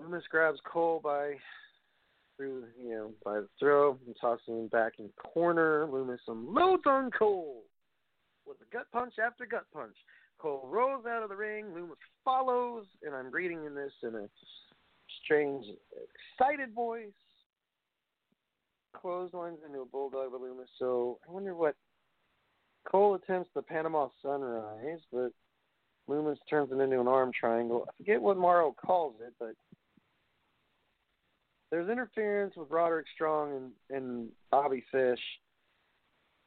Lumis 0.00 0.22
grabs 0.30 0.60
Cole 0.64 1.00
by 1.02 1.34
through 2.36 2.64
you 2.82 2.90
know 2.90 3.10
by 3.24 3.40
the 3.40 3.48
throw 3.58 3.98
and 4.06 4.16
tosses 4.20 4.46
him 4.46 4.68
back 4.68 4.94
in 4.98 5.06
the 5.06 5.22
corner. 5.22 5.86
Lumis 5.86 6.18
unloads 6.28 6.84
on 6.86 7.10
Cole 7.10 7.62
with 8.46 8.56
a 8.60 8.74
gut 8.74 8.86
punch 8.92 9.14
after 9.24 9.46
gut 9.46 9.66
punch. 9.72 9.96
Cole 10.38 10.68
rolls 10.70 11.06
out 11.06 11.22
of 11.22 11.28
the 11.28 11.36
ring. 11.36 11.66
Lumis 11.66 11.94
follows, 12.24 12.86
and 13.02 13.14
I'm 13.14 13.30
reading 13.30 13.64
in 13.64 13.74
this 13.74 13.92
in 14.02 14.14
a 14.14 14.28
strange, 15.24 15.64
excited 16.40 16.74
voice. 16.74 17.06
Clotheslines 18.94 19.58
into 19.66 19.80
a 19.80 19.86
bulldog 19.86 20.32
with 20.32 20.42
Lumis. 20.42 20.66
So 20.78 21.18
I 21.28 21.32
wonder 21.32 21.54
what 21.54 21.76
Cole 22.84 23.14
attempts 23.14 23.50
the 23.54 23.62
Panama 23.62 24.08
Sunrise, 24.20 25.00
but 25.12 25.32
Lumis 26.08 26.36
turns 26.50 26.70
it 26.72 26.78
into 26.78 27.00
an 27.00 27.08
arm 27.08 27.30
triangle. 27.38 27.86
I 27.88 27.92
forget 27.96 28.20
what 28.20 28.36
Mauro 28.36 28.72
calls 28.72 29.14
it, 29.24 29.32
but 29.38 29.54
there's 31.72 31.88
interference 31.88 32.54
with 32.54 32.70
Roderick 32.70 33.06
Strong 33.14 33.72
and, 33.90 33.96
and 33.98 34.28
Bobby 34.50 34.84
Fish. 34.92 35.18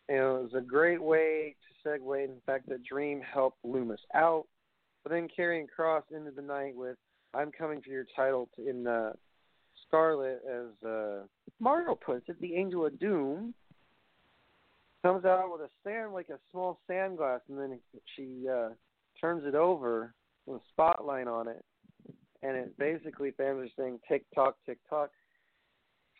And 0.08 0.20
it 0.20 0.22
was 0.22 0.52
a 0.56 0.62
great 0.62 1.02
way 1.02 1.56
to 1.84 1.90
segue 1.90 2.24
in 2.24 2.36
fact 2.46 2.70
that 2.70 2.84
Dream 2.84 3.22
helped 3.22 3.58
Lumis 3.66 3.98
out, 4.14 4.46
but 5.04 5.12
then 5.12 5.28
Karrion 5.38 5.66
Kross 5.78 6.04
into 6.16 6.30
the 6.30 6.44
night 6.44 6.76
with 6.76 6.96
"I'm 7.34 7.52
coming 7.52 7.82
for 7.82 7.90
your 7.90 8.06
title" 8.16 8.50
in 8.60 8.86
uh, 8.86 9.14
Scarlett, 9.88 10.42
as 10.48 10.88
uh, 10.88 11.24
Mario 11.60 11.96
puts 11.96 12.30
it, 12.30 12.40
the 12.40 12.54
Angel 12.54 12.86
of 12.86 13.00
Doom 13.00 13.56
comes 15.04 15.26
out 15.26 15.52
with 15.52 15.62
a 15.62 15.70
sand 15.84 16.14
like 16.14 16.30
a 16.30 16.40
small 16.52 16.80
sand 16.86 17.18
glass, 17.18 17.40
and 17.50 17.58
then 17.58 17.80
she 18.16 18.48
uh, 18.48 18.70
turns 19.20 19.44
it 19.46 19.56
over 19.56 20.14
with 20.46 20.62
a 20.62 20.66
spotlight 20.70 21.28
on 21.28 21.48
it, 21.48 21.66
and 22.42 22.56
it 22.56 22.78
basically 22.78 23.32
fans 23.32 23.70
are 23.70 23.82
saying 23.82 24.00
tick 24.08 24.26
tock, 24.34 24.56
tick 24.66 24.80
tock. 24.90 25.10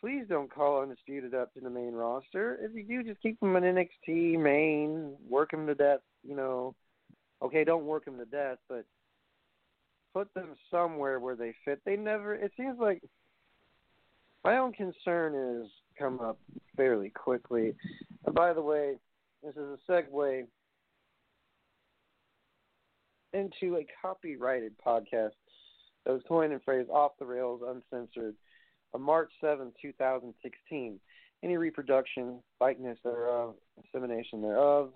Please 0.00 0.24
don't 0.28 0.52
call 0.52 0.82
Undisputed 0.82 1.34
up 1.34 1.52
to 1.54 1.60
the 1.60 1.70
main 1.70 1.92
roster. 1.92 2.58
If 2.60 2.74
you 2.74 2.84
do, 2.84 3.08
just 3.08 3.22
keep 3.22 3.40
them 3.40 3.56
in 3.56 3.62
NXT 3.62 4.38
main, 4.38 5.14
work 5.28 5.50
them 5.50 5.66
to 5.66 5.74
death. 5.74 6.00
You 6.22 6.36
know, 6.36 6.74
okay, 7.42 7.64
don't 7.64 7.86
work 7.86 8.04
them 8.04 8.18
to 8.18 8.26
death, 8.26 8.58
but 8.68 8.84
put 10.12 10.32
them 10.34 10.54
somewhere 10.70 11.18
where 11.18 11.36
they 11.36 11.54
fit. 11.64 11.80
They 11.84 11.96
never. 11.96 12.34
It 12.34 12.52
seems 12.56 12.78
like 12.78 13.02
my 14.44 14.58
own 14.58 14.72
concern 14.72 15.62
is 15.62 15.70
come 15.98 16.20
up 16.20 16.38
fairly 16.76 17.10
quickly. 17.10 17.74
And 18.26 18.34
by 18.34 18.52
the 18.52 18.62
way, 18.62 18.94
this 19.42 19.54
is 19.56 19.78
a 19.88 19.90
segue 19.90 20.46
into 23.32 23.76
a 23.76 23.86
copyrighted 24.00 24.72
podcast 24.84 25.30
that 26.06 26.12
was 26.12 26.22
coined 26.28 26.52
and 26.52 26.62
phrased 26.62 26.88
off 26.88 27.12
the 27.18 27.26
rails, 27.26 27.60
uncensored, 27.66 28.36
on 28.94 29.02
March 29.02 29.30
7, 29.40 29.72
2016. 29.82 31.00
Any 31.42 31.56
reproduction, 31.56 32.40
likeness 32.60 32.98
thereof, 33.04 33.56
dissemination 33.82 34.40
thereof, 34.40 34.92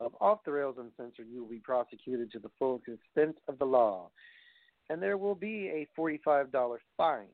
of 0.00 0.12
off 0.20 0.40
the 0.44 0.52
rails 0.52 0.76
uncensored, 0.78 1.26
you 1.30 1.42
will 1.42 1.50
be 1.50 1.60
prosecuted 1.62 2.32
to 2.32 2.38
the 2.38 2.50
full 2.58 2.80
extent 2.88 3.36
of 3.48 3.58
the 3.58 3.64
law, 3.64 4.10
and 4.88 5.02
there 5.02 5.16
will 5.16 5.34
be 5.34 5.68
a 5.68 5.86
$45 5.98 6.76
fine. 6.96 7.26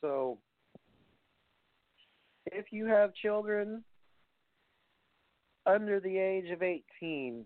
So, 0.00 0.38
if 2.46 2.66
you 2.70 2.86
have 2.86 3.14
children 3.14 3.82
under 5.64 5.98
the 5.98 6.18
age 6.18 6.50
of 6.50 6.62
18, 6.62 7.44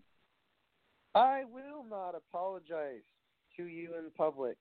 I 1.14 1.44
will 1.52 1.84
not 1.88 2.14
apologize 2.14 3.02
to 3.56 3.64
you 3.64 3.94
in 3.98 4.10
public 4.16 4.56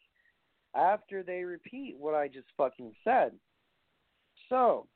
after 0.75 1.23
they 1.23 1.43
repeat 1.43 1.95
what 1.97 2.15
I 2.15 2.27
just 2.27 2.47
fucking 2.57 2.93
said. 3.03 3.31
So, 4.49 4.87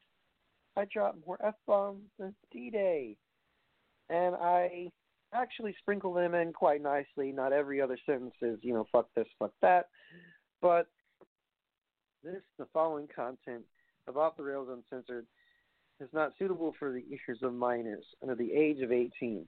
I 0.76 0.86
drop 0.92 1.16
more 1.26 1.38
F 1.44 1.56
bombs 1.68 2.10
than 2.18 2.36
D 2.52 2.70
Day. 2.70 3.18
And 4.10 4.36
I 4.36 4.90
actually 5.34 5.76
sprinkle 5.80 6.14
them 6.14 6.36
in 6.36 6.54
quite 6.54 6.82
nicely. 6.82 7.32
Not 7.32 7.54
every 7.54 7.82
other 7.82 7.98
sentence 8.06 8.36
is, 8.42 8.60
you 8.62 8.74
know, 8.74 8.86
fuck 8.92 9.08
this, 9.16 9.28
fuck 9.40 9.52
that. 9.62 9.88
But 10.62 10.88
this, 12.24 12.42
the 12.58 12.68
following 12.74 13.08
content 13.14 13.64
of 14.08 14.18
Off 14.18 14.38
the 14.38 14.44
Rails 14.44 14.70
Uncensored, 14.72 15.26
is 16.00 16.10
not 16.12 16.34
suitable 16.38 16.74
for 16.80 16.92
the 16.92 17.04
ears 17.10 17.40
of 17.44 17.54
minors 17.54 18.06
under 18.22 18.36
the 18.36 18.52
age 18.52 18.82
of 18.82 18.92
18. 18.92 19.48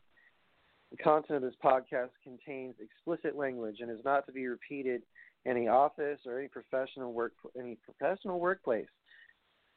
The 0.91 0.97
content 0.97 1.37
of 1.37 1.41
this 1.41 1.59
podcast 1.63 2.09
contains 2.23 2.75
explicit 2.79 3.37
language 3.37 3.77
and 3.79 3.91
is 3.91 4.03
not 4.05 4.25
to 4.27 4.31
be 4.31 4.47
repeated 4.47 5.01
in 5.45 5.51
any 5.51 5.67
office 5.67 6.19
or 6.25 6.39
any 6.39 6.47
professional 6.47 7.13
work 7.13 7.33
any 7.57 7.77
professional 7.83 8.39
workplace. 8.39 8.87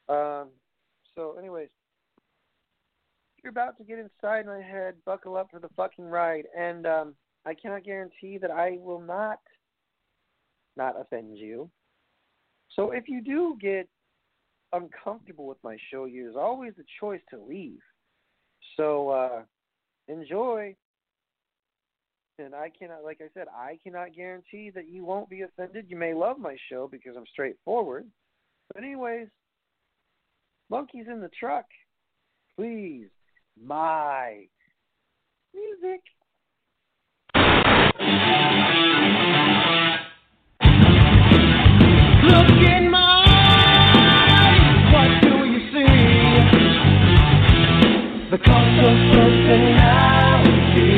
Um, 0.09 0.49
so, 1.15 1.37
anyways, 1.39 1.69
you're 3.43 3.51
about 3.51 3.77
to 3.79 3.85
get 3.85 3.99
inside 3.99 4.47
my 4.47 4.61
head. 4.61 4.95
Buckle 5.05 5.37
up 5.37 5.51
for 5.51 5.59
the 5.59 5.69
fucking 5.77 6.05
ride, 6.05 6.45
and 6.57 6.87
um, 6.87 7.15
I 7.47 7.55
cannot 7.55 7.85
guarantee 7.85 8.39
that 8.39 8.51
I 8.51 8.79
will 8.81 9.01
not 9.01 9.39
not 10.77 11.01
offend 11.01 11.37
you. 11.37 11.71
So, 12.77 12.93
if 12.93 13.09
you 13.09 13.23
do 13.23 13.57
get 13.61 13.89
uncomfortable 14.73 15.47
with 15.47 15.59
my 15.65 15.77
show, 15.91 16.07
there's 16.07 16.37
always 16.37 16.75
a 16.79 16.85
choice 17.01 17.23
to 17.31 17.39
leave. 17.39 17.81
So, 18.77 19.09
uh, 19.09 19.43
enjoy 20.09 20.77
and 22.39 22.55
I 22.55 22.71
cannot, 22.77 23.03
like 23.05 23.21
I 23.21 23.29
said, 23.35 23.49
I 23.55 23.79
cannot 23.83 24.15
guarantee 24.15 24.71
that 24.75 24.89
you 24.89 25.05
won't 25.05 25.29
be 25.29 25.43
offended. 25.43 25.87
You 25.89 25.97
may 25.97 26.15
love 26.15 26.39
my 26.39 26.57
show 26.71 26.89
because 26.91 27.17
I'm 27.17 27.27
straightforward. 27.33 28.07
But, 28.73 28.83
anyways, 28.83 29.29
monkeys 30.71 31.07
in 31.11 31.21
the 31.21 31.31
truck, 31.39 31.67
please, 32.57 33.09
my 33.61 34.47
music. 35.55 36.03
Look 42.25 42.51
in 42.71 42.91
my 42.91 43.25
eyes, 43.97 44.93
what 44.93 45.11
do 45.23 45.45
you 45.51 45.61
see? 45.73 45.89
The 48.31 48.39
cost 48.39 48.79
of 48.85 48.97
personality. 49.13 50.98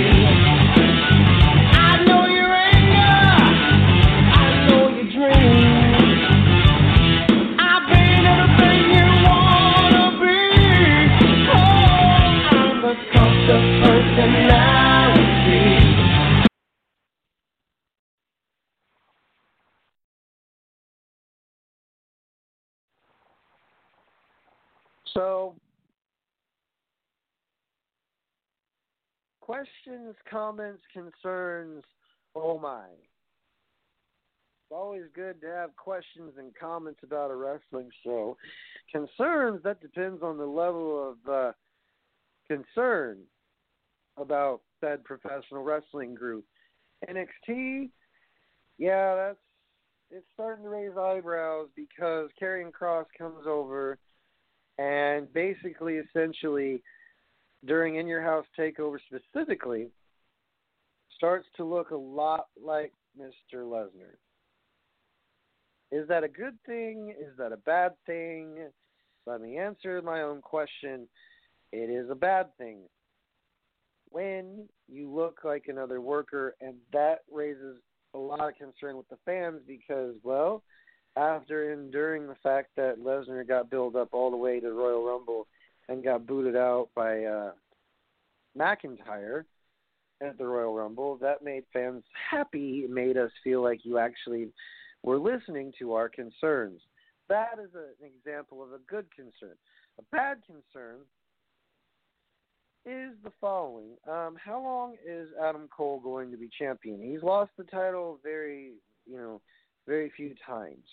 So, 25.14 25.56
questions, 29.40 30.14
comments, 30.30 30.82
concerns. 30.92 31.82
Oh 32.34 32.58
my. 32.58 32.84
It's 34.70 34.76
always 34.76 35.02
good 35.14 35.40
to 35.40 35.48
have 35.48 35.74
questions 35.74 36.32
and 36.38 36.52
comments 36.58 37.00
about 37.02 37.32
a 37.32 37.34
wrestling 37.34 37.90
show. 38.04 38.36
Concerns, 38.92 39.60
that 39.64 39.80
depends 39.80 40.22
on 40.22 40.38
the 40.38 40.46
level 40.46 41.10
of 41.10 41.32
uh, 41.32 41.52
concern 42.46 43.18
about 44.16 44.60
said 44.80 45.02
professional 45.02 45.64
wrestling 45.64 46.14
group. 46.14 46.44
NXT, 47.08 47.90
yeah, 48.78 49.14
that's 49.16 49.38
it's 50.12 50.26
starting 50.34 50.64
to 50.64 50.70
raise 50.70 50.96
eyebrows 50.96 51.68
because 51.74 52.30
Karrion 52.40 52.70
Kross 52.72 53.06
comes 53.16 53.46
over 53.46 53.98
and 54.80 55.30
basically, 55.34 55.96
essentially, 55.96 56.82
during 57.66 57.96
In 57.96 58.06
Your 58.06 58.22
House 58.22 58.46
Takeover 58.58 58.96
specifically, 59.06 59.88
starts 61.16 61.46
to 61.58 61.64
look 61.64 61.90
a 61.90 61.96
lot 61.96 62.46
like 62.58 62.94
Mr. 63.20 63.64
Lesnar. 63.64 64.16
Is 65.92 66.08
that 66.08 66.24
a 66.24 66.28
good 66.28 66.56
thing? 66.64 67.10
Is 67.10 67.36
that 67.36 67.52
a 67.52 67.58
bad 67.58 67.92
thing? 68.06 68.56
Let 69.26 69.42
me 69.42 69.58
answer 69.58 70.00
my 70.00 70.22
own 70.22 70.40
question. 70.40 71.06
It 71.72 71.90
is 71.90 72.08
a 72.10 72.14
bad 72.14 72.56
thing. 72.56 72.84
When 74.08 74.66
you 74.88 75.10
look 75.10 75.40
like 75.44 75.66
another 75.68 76.00
worker, 76.00 76.54
and 76.62 76.76
that 76.94 77.18
raises 77.30 77.76
a 78.14 78.18
lot 78.18 78.48
of 78.48 78.56
concern 78.56 78.96
with 78.96 79.08
the 79.10 79.18
fans 79.26 79.60
because, 79.66 80.14
well, 80.22 80.62
after 81.16 81.72
enduring 81.72 82.26
the 82.26 82.36
fact 82.42 82.70
that 82.76 83.00
Lesnar 83.00 83.46
got 83.46 83.70
built 83.70 83.96
up 83.96 84.08
all 84.12 84.30
the 84.30 84.36
way 84.36 84.60
to 84.60 84.72
Royal 84.72 85.04
Rumble 85.04 85.46
and 85.88 86.04
got 86.04 86.26
booted 86.26 86.56
out 86.56 86.88
by 86.94 87.24
uh, 87.24 87.52
McIntyre 88.56 89.44
at 90.22 90.38
the 90.38 90.46
Royal 90.46 90.74
Rumble, 90.74 91.16
that 91.16 91.42
made 91.42 91.64
fans 91.72 92.04
happy. 92.30 92.82
It 92.84 92.90
made 92.90 93.16
us 93.16 93.30
feel 93.42 93.62
like 93.62 93.80
you 93.84 93.98
actually 93.98 94.52
were 95.02 95.18
listening 95.18 95.72
to 95.78 95.94
our 95.94 96.08
concerns. 96.08 96.80
That 97.28 97.58
is 97.62 97.70
a, 97.74 98.04
an 98.04 98.10
example 98.16 98.62
of 98.62 98.72
a 98.72 98.78
good 98.88 99.06
concern. 99.14 99.56
A 99.98 100.02
bad 100.12 100.38
concern 100.46 101.00
is 102.86 103.12
the 103.24 103.32
following. 103.40 103.90
Um, 104.08 104.36
how 104.42 104.62
long 104.62 104.96
is 105.06 105.28
Adam 105.42 105.68
Cole 105.74 106.00
going 106.00 106.30
to 106.30 106.36
be 106.36 106.48
champion? 106.58 107.00
He's 107.00 107.22
lost 107.22 107.50
the 107.56 107.64
title 107.64 108.18
very, 108.22 108.72
you 109.06 109.16
know, 109.16 109.40
very 109.86 110.10
few 110.16 110.34
times. 110.46 110.84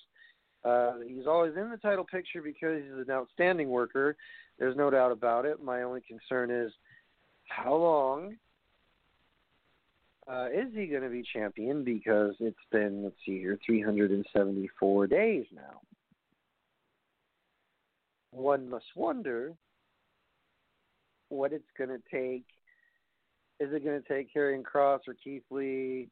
Uh, 0.67 0.93
he's 1.08 1.27
always 1.27 1.53
in 1.56 1.69
the 1.69 1.77
title 1.77 2.03
picture 2.03 2.41
because 2.41 2.82
he's 2.84 3.08
an 3.08 3.12
outstanding 3.12 3.69
worker. 3.69 4.17
There's 4.60 4.75
no 4.75 4.89
doubt 4.89 5.12
about 5.12 5.45
it. 5.45 5.63
My 5.63 5.84
only 5.84 6.01
concern 6.01 6.51
is 6.51 6.73
how 7.47 7.75
long 7.75 8.36
uh, 10.30 10.47
is 10.47 10.73
he 10.73 10.88
going 10.88 11.03
to 11.03 11.10
be 11.10 11.23
champion? 11.34 11.86
Because 11.86 12.36
it's 12.39 12.58
been, 12.71 13.03
let's 13.03 13.15
see 13.25 13.39
here, 13.39 13.58
374 13.65 15.08
days 15.08 15.45
now. 15.53 15.80
One 18.32 18.69
must 18.69 18.86
wonder 18.95 19.53
what 21.30 21.53
it's 21.53 21.63
going 21.77 21.89
to 21.89 22.01
take. 22.12 22.43
Is 23.60 23.73
it 23.73 23.86
going 23.86 24.01
to 24.01 24.08
take 24.08 24.34
Karrion 24.34 24.63
Kross 24.63 24.99
or 25.08 25.15
Keith 25.23 25.43
Lee? 25.49 26.10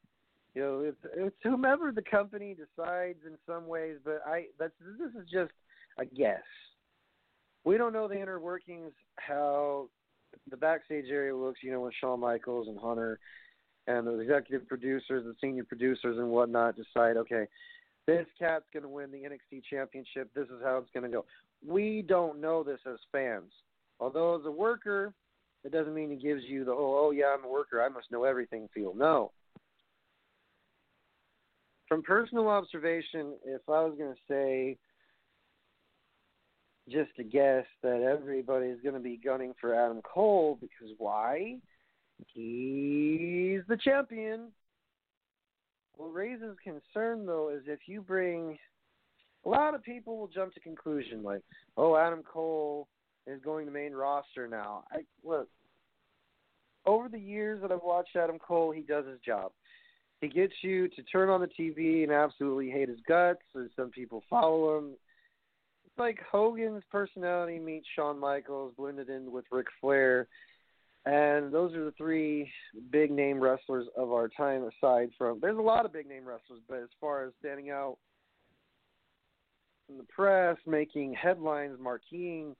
You 0.55 0.61
know, 0.61 0.79
it's 0.79 0.97
it's 1.15 1.35
whomever 1.43 1.91
the 1.91 2.01
company 2.01 2.55
decides 2.55 3.19
in 3.25 3.37
some 3.45 3.67
ways, 3.67 3.97
but 4.03 4.21
I 4.25 4.45
that's 4.57 4.73
this 4.99 5.11
is 5.21 5.29
just 5.29 5.51
a 5.99 6.05
guess. 6.05 6.41
We 7.65 7.77
don't 7.77 7.93
know 7.93 8.07
the 8.07 8.21
inner 8.21 8.39
workings 8.39 8.93
how 9.17 9.89
the 10.49 10.57
backstage 10.57 11.05
area 11.09 11.35
looks. 11.35 11.59
You 11.61 11.71
know, 11.71 11.81
when 11.81 11.91
Shawn 11.99 12.21
Michaels 12.21 12.67
and 12.69 12.79
Hunter 12.79 13.19
and 13.87 14.07
the 14.07 14.17
executive 14.19 14.67
producers, 14.67 15.25
the 15.25 15.35
senior 15.41 15.65
producers, 15.65 16.17
and 16.17 16.29
whatnot 16.29 16.75
decide, 16.75 17.17
okay, 17.17 17.45
this 18.07 18.25
cat's 18.39 18.65
going 18.71 18.83
to 18.83 18.89
win 18.89 19.11
the 19.11 19.23
NXT 19.23 19.63
championship. 19.69 20.29
This 20.33 20.45
is 20.45 20.61
how 20.63 20.77
it's 20.77 20.89
going 20.93 21.03
to 21.03 21.09
go. 21.09 21.25
We 21.67 22.03
don't 22.07 22.39
know 22.39 22.63
this 22.63 22.79
as 22.87 22.99
fans. 23.11 23.51
Although 23.99 24.39
as 24.39 24.45
a 24.45 24.51
worker, 24.51 25.13
it 25.63 25.71
doesn't 25.71 25.93
mean 25.93 26.11
it 26.11 26.21
gives 26.21 26.43
you 26.45 26.63
the 26.63 26.71
oh 26.71 27.07
oh 27.07 27.11
yeah 27.11 27.35
I'm 27.37 27.43
a 27.43 27.51
worker 27.51 27.81
I 27.81 27.89
must 27.89 28.11
know 28.11 28.23
everything 28.23 28.69
feel. 28.73 28.93
No. 28.95 29.31
From 31.87 32.01
personal 32.01 32.47
observation, 32.47 33.33
if 33.45 33.61
I 33.67 33.81
was 33.83 33.95
going 33.97 34.13
to 34.13 34.19
say 34.27 34.77
just 36.89 37.11
a 37.19 37.23
guess 37.23 37.65
that 37.81 38.01
everybody 38.01 38.67
is 38.67 38.79
going 38.81 38.95
to 38.95 39.01
be 39.01 39.17
gunning 39.17 39.53
for 39.59 39.73
Adam 39.73 40.01
Cole 40.01 40.57
because 40.59 40.93
why? 40.97 41.57
He's 42.33 43.61
the 43.67 43.77
champion. 43.83 44.51
What 45.97 46.13
raises 46.13 46.55
concern 46.63 47.25
though 47.25 47.49
is 47.49 47.63
if 47.67 47.79
you 47.87 48.01
bring 48.01 48.57
a 49.45 49.49
lot 49.49 49.75
of 49.75 49.83
people 49.83 50.17
will 50.17 50.27
jump 50.27 50.53
to 50.53 50.59
conclusion 50.59 51.23
like, 51.23 51.41
oh, 51.77 51.95
Adam 51.95 52.23
Cole 52.23 52.87
is 53.27 53.41
going 53.43 53.65
to 53.65 53.71
main 53.71 53.93
roster 53.93 54.47
now. 54.47 54.83
I 54.91 54.99
look 55.23 55.47
over 56.85 57.09
the 57.09 57.19
years 57.19 57.61
that 57.61 57.71
I've 57.71 57.83
watched 57.83 58.15
Adam 58.15 58.37
Cole, 58.39 58.71
he 58.71 58.81
does 58.81 59.05
his 59.07 59.19
job. 59.25 59.51
He 60.25 60.31
gets 60.31 60.55
you 60.63 60.87
to 60.87 61.03
turn 61.03 61.29
on 61.29 61.39
the 61.39 61.47
TV 61.47 62.01
and 62.01 62.11
absolutely 62.11 62.71
hate 62.71 62.89
his 62.89 62.97
guts, 63.07 63.43
and 63.53 63.69
some 63.75 63.91
people 63.91 64.23
follow 64.27 64.75
him. 64.75 64.93
It's 65.85 65.99
like 65.99 66.17
Hogan's 66.31 66.81
personality 66.91 67.59
meets 67.59 67.85
Shawn 67.95 68.19
Michaels 68.19 68.73
blended 68.75 69.09
in 69.09 69.31
with 69.31 69.45
Ric 69.51 69.67
Flair. 69.79 70.27
And 71.05 71.53
those 71.53 71.75
are 71.75 71.85
the 71.85 71.91
three 71.91 72.51
big 72.91 73.11
name 73.11 73.39
wrestlers 73.39 73.85
of 73.95 74.11
our 74.11 74.27
time 74.27 74.63
aside 74.63 75.11
from 75.15 75.37
there's 75.39 75.59
a 75.59 75.61
lot 75.61 75.85
of 75.85 75.93
big 75.93 76.07
name 76.07 76.25
wrestlers, 76.25 76.61
but 76.67 76.79
as 76.79 76.89
far 76.99 77.25
as 77.25 77.33
standing 77.39 77.69
out 77.69 77.97
in 79.89 79.99
the 79.99 80.05
press, 80.05 80.57
making 80.65 81.13
headlines, 81.13 81.77
marqueeing 81.79 82.55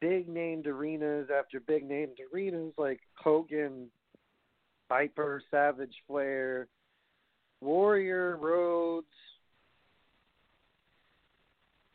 big 0.00 0.28
named 0.28 0.66
arenas 0.66 1.28
after 1.32 1.60
big 1.60 1.88
named 1.88 2.18
arenas 2.32 2.72
like 2.76 2.98
Hogan, 3.14 3.88
Piper, 4.88 5.42
Savage 5.50 5.94
Flair, 6.06 6.68
Warrior, 7.60 8.36
Rhodes, 8.36 9.06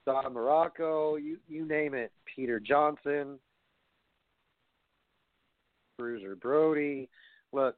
Don 0.05 0.33
Muraco, 0.33 1.21
you 1.21 1.37
you 1.47 1.67
name 1.67 1.93
it, 1.93 2.11
Peter 2.35 2.59
Johnson, 2.59 3.39
Bruiser 5.97 6.35
Brody. 6.35 7.07
Look, 7.53 7.75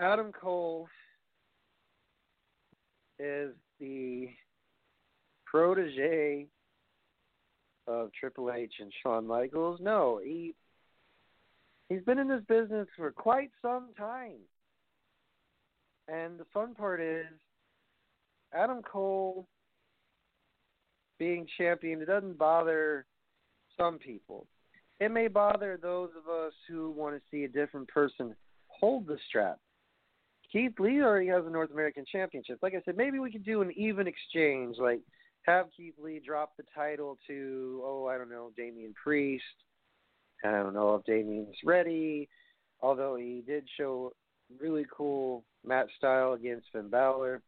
Adam 0.00 0.32
Cole 0.32 0.88
is 3.18 3.52
the 3.80 4.28
protege 5.46 6.46
of 7.86 8.10
Triple 8.12 8.52
H 8.52 8.74
and 8.80 8.92
Shawn 9.02 9.26
Michaels. 9.26 9.80
No, 9.82 10.20
he 10.22 10.54
he's 11.88 12.02
been 12.02 12.18
in 12.18 12.28
this 12.28 12.42
business 12.48 12.86
for 12.96 13.10
quite 13.10 13.50
some 13.62 13.88
time. 13.96 14.38
And 16.08 16.38
the 16.38 16.46
fun 16.52 16.74
part 16.74 17.00
is 17.00 17.26
Adam 18.54 18.82
Cole 18.82 19.46
being 21.18 21.46
champion, 21.58 22.00
it 22.00 22.06
doesn't 22.06 22.38
bother 22.38 23.04
some 23.76 23.98
people. 23.98 24.46
It 25.00 25.10
may 25.10 25.28
bother 25.28 25.78
those 25.80 26.10
of 26.16 26.32
us 26.32 26.52
who 26.68 26.90
want 26.90 27.16
to 27.16 27.22
see 27.30 27.44
a 27.44 27.48
different 27.48 27.88
person 27.88 28.34
hold 28.68 29.06
the 29.06 29.18
strap. 29.28 29.58
Keith 30.50 30.72
Lee 30.78 31.02
already 31.02 31.26
has 31.26 31.44
a 31.46 31.50
North 31.50 31.70
American 31.72 32.04
Championship. 32.10 32.58
Like 32.62 32.74
I 32.74 32.80
said, 32.84 32.96
maybe 32.96 33.18
we 33.18 33.30
could 33.30 33.44
do 33.44 33.60
an 33.60 33.72
even 33.76 34.06
exchange, 34.06 34.76
like 34.78 35.00
have 35.42 35.66
Keith 35.76 35.94
Lee 36.02 36.20
drop 36.24 36.52
the 36.56 36.64
title 36.74 37.18
to, 37.26 37.82
oh, 37.84 38.06
I 38.06 38.16
don't 38.16 38.30
know, 38.30 38.50
Damian 38.56 38.94
Priest. 38.94 39.44
I 40.44 40.50
don't 40.50 40.74
know 40.74 40.94
if 40.94 41.04
Damian's 41.04 41.56
ready, 41.64 42.28
although 42.80 43.16
he 43.16 43.42
did 43.46 43.64
show 43.76 44.12
really 44.60 44.86
cool 44.94 45.44
match 45.66 45.90
style 45.96 46.32
against 46.32 46.66
Finn 46.72 46.88
Balor. 46.88 47.42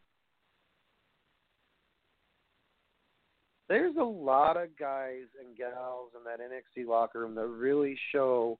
There's 3.68 3.96
a 3.96 4.04
lot 4.04 4.56
of 4.56 4.76
guys 4.76 5.26
and 5.38 5.56
gals 5.56 6.10
in 6.16 6.24
that 6.24 6.40
NXT 6.40 6.88
locker 6.88 7.20
room 7.20 7.36
that 7.36 7.46
really 7.46 7.96
show 8.10 8.58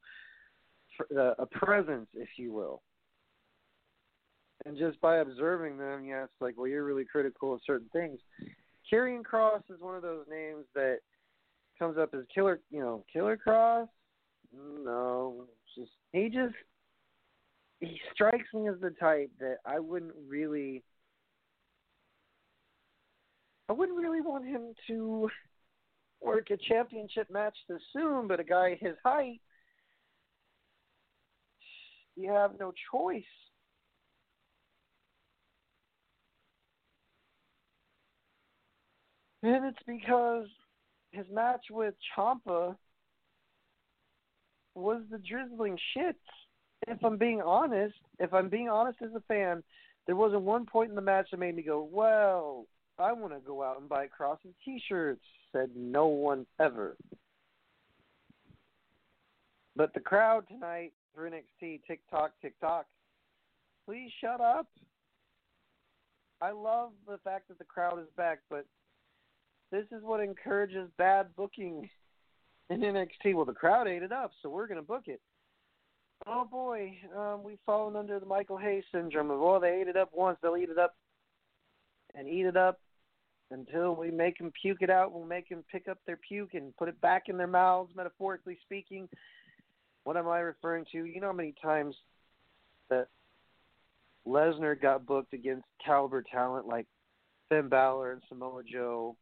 uh, 1.16 1.34
a 1.38 1.46
presence, 1.46 2.06
if 2.14 2.28
you 2.36 2.52
will. 2.52 2.82
And 4.66 4.78
just 4.78 5.00
by 5.00 5.16
observing 5.16 5.78
them, 5.78 6.04
yes, 6.04 6.28
like, 6.40 6.56
well, 6.56 6.68
you're 6.68 6.84
really 6.84 7.04
critical 7.04 7.54
of 7.54 7.60
certain 7.66 7.88
things. 7.92 8.20
Karrion 8.92 9.22
Kross 9.22 9.62
is 9.68 9.80
one 9.80 9.96
of 9.96 10.02
those 10.02 10.26
names 10.30 10.64
that 10.74 10.98
comes 11.78 11.96
up 11.98 12.14
as 12.14 12.20
Killer, 12.32 12.60
you 12.70 12.80
know, 12.80 13.04
Killer 13.12 13.38
Kross. 13.44 13.88
No, 14.52 15.46
just 15.76 15.90
he 16.12 16.28
just 16.28 16.54
he 17.80 18.00
strikes 18.12 18.52
me 18.52 18.68
as 18.68 18.80
the 18.80 18.90
type 18.90 19.30
that 19.40 19.58
I 19.64 19.78
wouldn't 19.78 20.14
really 20.28 20.82
I 23.68 23.72
wouldn't 23.72 23.98
really 23.98 24.20
want 24.20 24.44
him 24.46 24.74
to 24.88 25.30
work 26.20 26.50
a 26.50 26.56
championship 26.56 27.30
match 27.30 27.56
this 27.68 27.80
soon, 27.92 28.26
but 28.26 28.40
a 28.40 28.44
guy 28.44 28.76
his 28.80 28.96
height, 29.04 29.40
you 32.16 32.30
have 32.32 32.58
no 32.58 32.72
choice. 32.92 33.22
And 39.42 39.64
it's 39.64 39.78
because 39.86 40.48
his 41.12 41.26
match 41.32 41.66
with 41.70 41.94
Ciampa 42.14 42.76
was 44.80 45.02
the 45.10 45.18
drizzling 45.18 45.78
shits. 45.96 46.14
If 46.88 47.04
I'm 47.04 47.18
being 47.18 47.42
honest, 47.42 47.96
if 48.18 48.32
I'm 48.32 48.48
being 48.48 48.68
honest 48.68 48.98
as 49.02 49.14
a 49.14 49.20
fan, 49.28 49.62
there 50.06 50.16
wasn't 50.16 50.42
one 50.42 50.66
point 50.66 50.90
in 50.90 50.96
the 50.96 51.02
match 51.02 51.28
that 51.30 51.38
made 51.38 51.54
me 51.54 51.62
go, 51.62 51.82
"Well, 51.82 52.66
I 52.98 53.12
want 53.12 53.34
to 53.34 53.40
go 53.40 53.62
out 53.62 53.78
and 53.78 53.88
buy 53.88 54.08
Kross's 54.08 54.54
T-shirts." 54.64 55.24
Said 55.52 55.76
no 55.76 56.06
one 56.06 56.46
ever. 56.58 56.96
But 59.76 59.92
the 59.94 60.00
crowd 60.00 60.46
tonight 60.48 60.92
for 61.14 61.28
NXT, 61.28 61.82
TikTok, 61.86 62.32
TikTok, 62.40 62.86
please 63.84 64.10
shut 64.20 64.40
up. 64.40 64.68
I 66.40 66.52
love 66.52 66.92
the 67.06 67.18
fact 67.18 67.48
that 67.48 67.58
the 67.58 67.64
crowd 67.64 67.98
is 67.98 68.08
back, 68.16 68.40
but 68.48 68.64
this 69.70 69.86
is 69.92 70.02
what 70.02 70.20
encourages 70.20 70.90
bad 70.96 71.34
booking 71.36 71.88
in 72.70 72.80
NXT. 72.80 73.34
Well, 73.34 73.44
the 73.44 73.52
crowd 73.52 73.88
ate 73.88 74.02
it 74.02 74.12
up, 74.12 74.30
so 74.42 74.48
we're 74.48 74.66
going 74.66 74.80
to 74.80 74.86
book 74.86 75.04
it. 75.06 75.20
Oh 76.26 76.44
boy, 76.44 76.96
um, 77.16 77.42
we've 77.42 77.58
fallen 77.64 77.96
under 77.96 78.20
the 78.20 78.26
Michael 78.26 78.58
Hayes 78.58 78.84
syndrome 78.92 79.30
of, 79.30 79.40
oh, 79.40 79.58
they 79.58 79.80
ate 79.80 79.88
it 79.88 79.96
up 79.96 80.10
once, 80.12 80.38
they'll 80.42 80.56
eat 80.56 80.68
it 80.68 80.78
up 80.78 80.94
and 82.14 82.28
eat 82.28 82.44
it 82.44 82.56
up 82.56 82.78
until 83.50 83.96
we 83.96 84.10
make 84.10 84.38
them 84.38 84.52
puke 84.60 84.82
it 84.82 84.90
out. 84.90 85.12
We'll 85.12 85.24
make 85.24 85.48
them 85.48 85.64
pick 85.72 85.88
up 85.88 85.98
their 86.06 86.18
puke 86.18 86.54
and 86.54 86.76
put 86.76 86.88
it 86.88 87.00
back 87.00 87.24
in 87.28 87.36
their 87.36 87.46
mouths, 87.46 87.92
metaphorically 87.96 88.58
speaking. 88.62 89.08
What 90.04 90.16
am 90.16 90.28
I 90.28 90.40
referring 90.40 90.84
to? 90.92 91.04
You 91.04 91.20
know 91.20 91.28
how 91.28 91.32
many 91.32 91.54
times 91.62 91.94
that 92.90 93.08
Lesnar 94.26 94.80
got 94.80 95.06
booked 95.06 95.32
against 95.32 95.64
caliber 95.84 96.22
talent 96.22 96.66
like 96.66 96.86
Finn 97.48 97.68
Balor 97.68 98.12
and 98.12 98.22
Samoa 98.28 98.62
Joe 98.62 99.16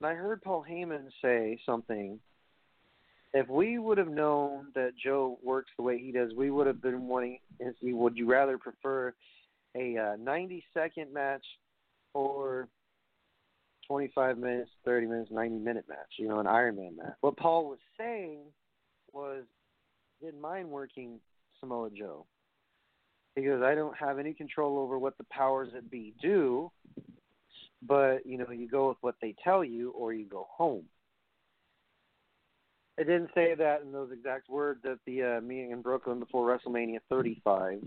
and 0.00 0.08
I 0.08 0.14
heard 0.14 0.42
Paul 0.42 0.64
Heyman 0.68 1.08
say 1.22 1.58
something. 1.66 2.18
If 3.32 3.48
we 3.48 3.78
would 3.78 3.98
have 3.98 4.08
known 4.08 4.66
that 4.74 4.92
Joe 5.02 5.38
works 5.42 5.70
the 5.76 5.84
way 5.84 5.98
he 5.98 6.10
does, 6.10 6.32
we 6.34 6.50
would 6.50 6.66
have 6.66 6.82
been 6.82 7.06
wanting. 7.06 7.38
He 7.80 7.92
Would 7.92 8.16
you 8.16 8.26
rather 8.26 8.58
prefer 8.58 9.14
a 9.76 9.96
uh, 9.96 10.16
90 10.16 10.64
second 10.74 11.12
match 11.12 11.44
or 12.12 12.68
25 13.86 14.38
minutes, 14.38 14.70
30 14.84 15.06
minutes, 15.06 15.30
90 15.30 15.58
minute 15.58 15.84
match? 15.88 15.98
You 16.18 16.28
know, 16.28 16.40
an 16.40 16.46
Iron 16.46 16.76
Man 16.76 16.96
match. 16.96 17.14
What 17.20 17.36
Paul 17.36 17.68
was 17.68 17.78
saying 17.96 18.40
was, 19.12 19.44
didn't 20.20 20.40
mind 20.40 20.68
working 20.68 21.20
Samoa 21.60 21.90
Joe. 21.90 22.26
He 23.36 23.42
goes, 23.42 23.62
I 23.62 23.74
don't 23.74 23.96
have 23.96 24.18
any 24.18 24.34
control 24.34 24.78
over 24.78 24.98
what 24.98 25.16
the 25.18 25.24
powers 25.30 25.70
that 25.74 25.90
be 25.90 26.14
do 26.20 26.72
but 27.82 28.26
you 28.26 28.38
know 28.38 28.50
you 28.50 28.68
go 28.68 28.88
with 28.88 28.98
what 29.00 29.16
they 29.20 29.34
tell 29.42 29.64
you 29.64 29.90
or 29.90 30.12
you 30.12 30.24
go 30.24 30.46
home. 30.50 30.84
It 32.98 33.04
didn't 33.04 33.30
say 33.34 33.54
that 33.54 33.82
in 33.82 33.92
those 33.92 34.10
exact 34.12 34.50
words 34.50 34.80
at 34.84 34.98
the 35.06 35.22
uh, 35.22 35.40
meeting 35.40 35.70
in 35.70 35.80
Brooklyn 35.80 36.18
before 36.18 36.46
WrestleMania 36.46 36.98
35, 37.08 37.82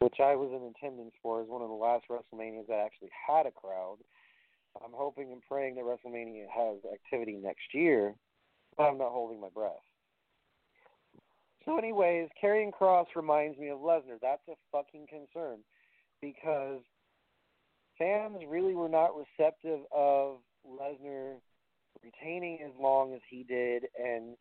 which 0.00 0.14
I 0.20 0.34
was 0.36 0.50
in 0.50 0.72
attendance 0.74 1.12
for 1.22 1.42
as 1.42 1.48
one 1.48 1.60
of 1.60 1.68
the 1.68 1.74
last 1.74 2.04
WrestleManias 2.08 2.66
that 2.68 2.82
actually 2.84 3.10
had 3.28 3.44
a 3.46 3.50
crowd. 3.50 3.98
I'm 4.82 4.92
hoping 4.92 5.32
and 5.32 5.42
praying 5.46 5.74
that 5.74 5.84
WrestleMania 5.84 6.46
has 6.48 6.78
activity 6.92 7.36
next 7.36 7.74
year, 7.74 8.14
but 8.76 8.84
I'm 8.84 8.98
not 8.98 9.12
holding 9.12 9.40
my 9.40 9.50
breath. 9.54 9.72
So, 11.64 11.78
anyways, 11.78 12.28
Karrion 12.42 12.72
Kross 12.72 13.06
reminds 13.14 13.58
me 13.58 13.68
of 13.68 13.78
Lesnar. 13.78 14.18
That's 14.20 14.42
a 14.48 14.54
fucking 14.72 15.06
concern 15.08 15.60
because 16.20 16.80
fans 17.98 18.38
really 18.48 18.74
were 18.74 18.88
not 18.88 19.10
receptive 19.16 19.80
of 19.94 20.38
Lesnar 20.66 21.36
retaining 22.02 22.58
as 22.64 22.72
long 22.80 23.14
as 23.14 23.20
he 23.28 23.44
did 23.44 23.84
and 23.98 24.36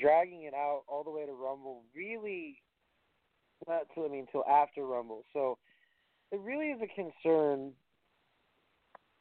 dragging 0.00 0.42
it 0.42 0.54
out 0.54 0.82
all 0.88 1.04
the 1.04 1.10
way 1.10 1.26
to 1.26 1.32
Rumble. 1.32 1.82
Really, 1.94 2.60
not 3.66 3.82
till 3.94 4.04
I 4.04 4.08
mean 4.08 4.26
till 4.30 4.44
after 4.44 4.84
Rumble. 4.84 5.24
So 5.32 5.58
it 6.30 6.40
really 6.40 6.66
is 6.66 6.80
a 6.82 6.86
concern. 6.86 7.72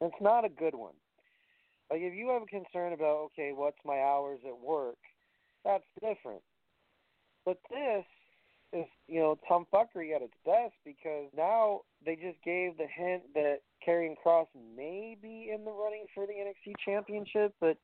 It's 0.02 0.22
not 0.22 0.46
a 0.46 0.50
good 0.50 0.76
one. 0.76 0.94
Like 1.90 2.02
if 2.02 2.14
you 2.14 2.30
have 2.30 2.44
a 2.44 2.46
concern 2.46 2.94
about 2.94 3.30
okay, 3.32 3.52
what's 3.56 3.78
my 3.86 4.00
hours 4.00 4.40
at 4.46 4.60
work, 4.60 4.98
that's 5.64 5.86
different. 6.02 6.42
But 7.46 7.58
this 7.70 8.06
is 8.74 8.86
you 9.08 9.20
know 9.20 9.38
Tom 9.48 9.66
fuckery 9.74 10.16
at 10.16 10.22
its 10.22 10.34
best 10.46 10.74
because 10.84 11.30
now 11.36 11.82
they 12.06 12.16
just 12.16 12.42
gave 12.44 12.78
the 12.78 12.88
hint 12.88 13.24
that 13.34 13.60
Karrion 13.86 14.16
Kross 14.24 14.48
may 14.76 15.18
be 15.22 15.52
in 15.54 15.66
the 15.66 15.72
running 15.72 16.06
for 16.14 16.26
the 16.26 16.34
NXT 16.34 16.74
Championship, 16.84 17.54
but 17.60 17.78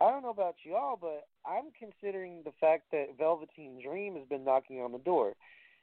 I 0.00 0.10
don't 0.10 0.22
know 0.22 0.30
about 0.30 0.56
y'all, 0.64 0.98
but 1.00 1.28
I'm 1.46 1.70
considering 1.78 2.42
the 2.44 2.52
fact 2.60 2.84
that 2.92 3.18
Velveteen 3.18 3.80
Dream 3.84 4.16
has 4.16 4.26
been 4.28 4.44
knocking 4.44 4.80
on 4.80 4.92
the 4.92 4.98
door. 4.98 5.34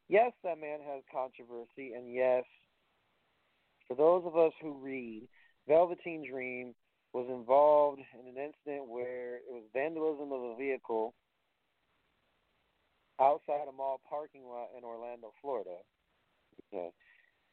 Yes, 0.09 0.31
that 0.43 0.59
man 0.59 0.79
has 0.87 1.03
controversy, 1.11 1.93
and 1.93 2.11
yes, 2.11 2.43
for 3.87 3.95
those 3.95 4.23
of 4.25 4.35
us 4.37 4.53
who 4.61 4.73
read, 4.73 5.27
Velveteen 5.67 6.29
Dream 6.29 6.73
was 7.13 7.27
involved 7.29 8.01
in 8.13 8.27
an 8.27 8.35
incident 8.37 8.89
where 8.89 9.37
it 9.37 9.51
was 9.51 9.63
vandalism 9.73 10.31
of 10.31 10.41
a 10.41 10.55
vehicle 10.57 11.13
outside 13.19 13.67
a 13.67 13.71
mall 13.71 13.99
parking 14.09 14.43
lot 14.47 14.69
in 14.77 14.83
Orlando, 14.83 15.33
Florida. 15.41 15.77
Yeah. 16.71 16.89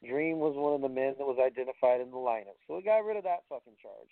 Dream 0.07 0.39
was 0.39 0.55
one 0.57 0.75
of 0.75 0.83
the 0.83 0.89
men 0.89 1.15
that 1.19 1.27
was 1.27 1.39
identified 1.41 2.01
in 2.01 2.11
the 2.11 2.17
lineup. 2.17 2.61
So 2.67 2.77
we 2.77 2.83
got 2.83 3.05
rid 3.05 3.17
of 3.17 3.25
that 3.25 3.45
fucking 3.49 3.77
charge. 3.81 4.11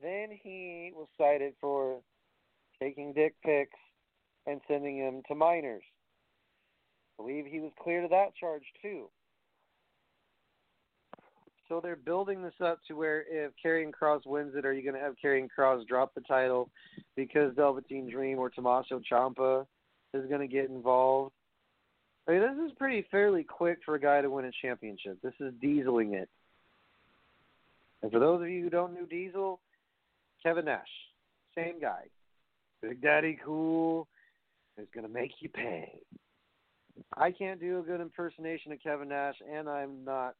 Then 0.00 0.28
he 0.42 0.92
was 0.94 1.08
cited 1.18 1.54
for 1.60 2.00
taking 2.80 3.12
dick 3.12 3.34
pics 3.44 3.78
and 4.46 4.60
sending 4.68 5.00
them 5.00 5.22
to 5.28 5.34
minors. 5.34 5.82
I 7.18 7.22
believe 7.22 7.46
he 7.46 7.60
was 7.60 7.72
cleared 7.82 8.04
of 8.04 8.10
that 8.10 8.36
charge 8.38 8.62
too. 8.80 9.08
So 11.68 11.80
they're 11.82 11.96
building 11.96 12.42
this 12.42 12.54
up 12.64 12.78
to 12.88 12.94
where 12.94 13.24
if 13.28 13.52
Karrion 13.62 13.90
Kross 13.90 14.24
wins 14.24 14.54
it, 14.56 14.64
are 14.64 14.72
you 14.72 14.82
going 14.82 14.94
to 14.94 15.00
have 15.00 15.14
Karrion 15.22 15.48
Kross 15.56 15.86
drop 15.86 16.14
the 16.14 16.22
title 16.22 16.70
because 17.14 17.52
Velveteen 17.54 18.08
Dream 18.10 18.38
or 18.38 18.48
Tommaso 18.48 19.00
Ciampa 19.10 19.66
is 20.14 20.28
going 20.28 20.40
to 20.40 20.52
get 20.52 20.70
involved? 20.70 21.32
I 22.26 22.32
mean, 22.32 22.40
this 22.40 22.70
is 22.70 22.76
pretty 22.76 23.06
fairly 23.10 23.42
quick 23.42 23.78
for 23.84 23.94
a 23.94 24.00
guy 24.00 24.20
to 24.20 24.30
win 24.30 24.44
a 24.44 24.50
championship. 24.62 25.18
This 25.22 25.34
is 25.40 25.52
dieseling 25.60 26.14
it. 26.14 26.28
And 28.02 28.12
for 28.12 28.18
those 28.18 28.42
of 28.42 28.48
you 28.48 28.62
who 28.62 28.70
don't 28.70 28.94
know 28.94 29.06
Diesel, 29.06 29.60
Kevin 30.42 30.66
Nash, 30.66 30.86
same 31.54 31.80
guy. 31.80 32.04
Big 32.82 33.00
Daddy 33.00 33.38
Cool 33.44 34.06
is 34.76 34.86
going 34.94 35.06
to 35.06 35.12
make 35.12 35.32
you 35.40 35.48
pay. 35.48 36.00
I 37.16 37.32
can't 37.32 37.60
do 37.60 37.80
a 37.80 37.82
good 37.82 38.00
impersonation 38.00 38.72
of 38.72 38.82
Kevin 38.82 39.08
Nash, 39.08 39.36
and 39.52 39.68
I'm 39.68 40.04
not 40.04 40.34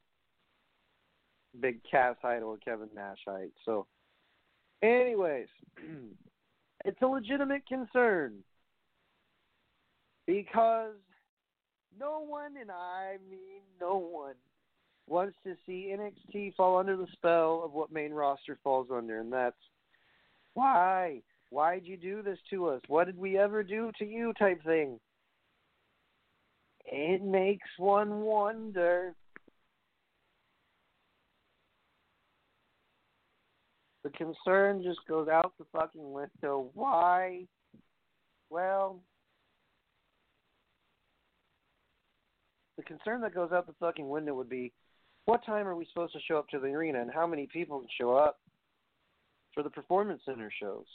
big 1.60 1.80
Cass 1.90 2.16
height 2.22 2.42
or 2.42 2.56
Kevin 2.58 2.88
Nash 2.94 3.18
height. 3.26 3.52
So, 3.64 3.86
anyways, 4.82 5.48
it's 6.84 7.02
a 7.02 7.06
legitimate 7.06 7.66
concern 7.66 8.34
because 10.29 10.93
no 11.99 12.20
one, 12.20 12.53
and 12.61 12.70
I 12.70 13.16
mean 13.31 13.62
no 13.81 13.97
one, 13.97 14.35
wants 15.09 15.37
to 15.45 15.55
see 15.66 15.97
NXT 15.97 16.55
fall 16.55 16.79
under 16.79 16.97
the 16.97 17.07
spell 17.12 17.62
of 17.64 17.72
what 17.72 17.91
main 17.91 18.12
roster 18.12 18.59
falls 18.62 18.89
under, 18.95 19.18
and 19.18 19.33
that's 19.33 19.57
why. 20.55 21.22
Why'd 21.51 21.87
you 21.87 21.97
do 21.97 22.20
this 22.20 22.39
to 22.51 22.66
us? 22.66 22.83
What 22.89 23.07
did 23.07 23.16
we 23.16 23.39
ever 23.39 23.62
do 23.62 23.91
to 23.99 24.05
you? 24.05 24.35
Type 24.39 24.62
thing. 24.64 25.01
It 26.85 27.22
makes 27.24 27.66
one 27.79 28.20
wonder. 28.20 29.14
The 34.05 34.11
concern 34.11 34.83
just 34.83 35.01
goes 35.09 35.29
out 35.29 35.55
the 35.59 35.64
fucking 35.72 36.12
window. 36.12 36.68
Why? 36.74 37.45
Well, 38.51 39.01
the 42.79 42.85
concern 42.85 43.20
that 43.20 43.35
goes 43.35 43.51
out 43.53 43.66
the 43.66 43.74
fucking 43.81 44.09
window 44.09 44.35
would 44.35 44.49
be 44.49 44.72
what 45.26 45.45
time 45.45 45.66
are 45.66 45.74
we 45.74 45.87
supposed 45.93 46.14
to 46.14 46.20
show 46.26 46.39
up 46.39 46.49
to 46.49 46.61
the 46.61 46.68
arena 46.68 47.03
and 47.03 47.11
how 47.12 47.26
many 47.26 47.47
people 47.53 47.81
can 47.81 47.89
show 48.01 48.16
up 48.16 48.39
for 49.53 49.62
the 49.62 49.68
performance 49.68 50.22
center 50.24 50.51
shows. 50.62 50.87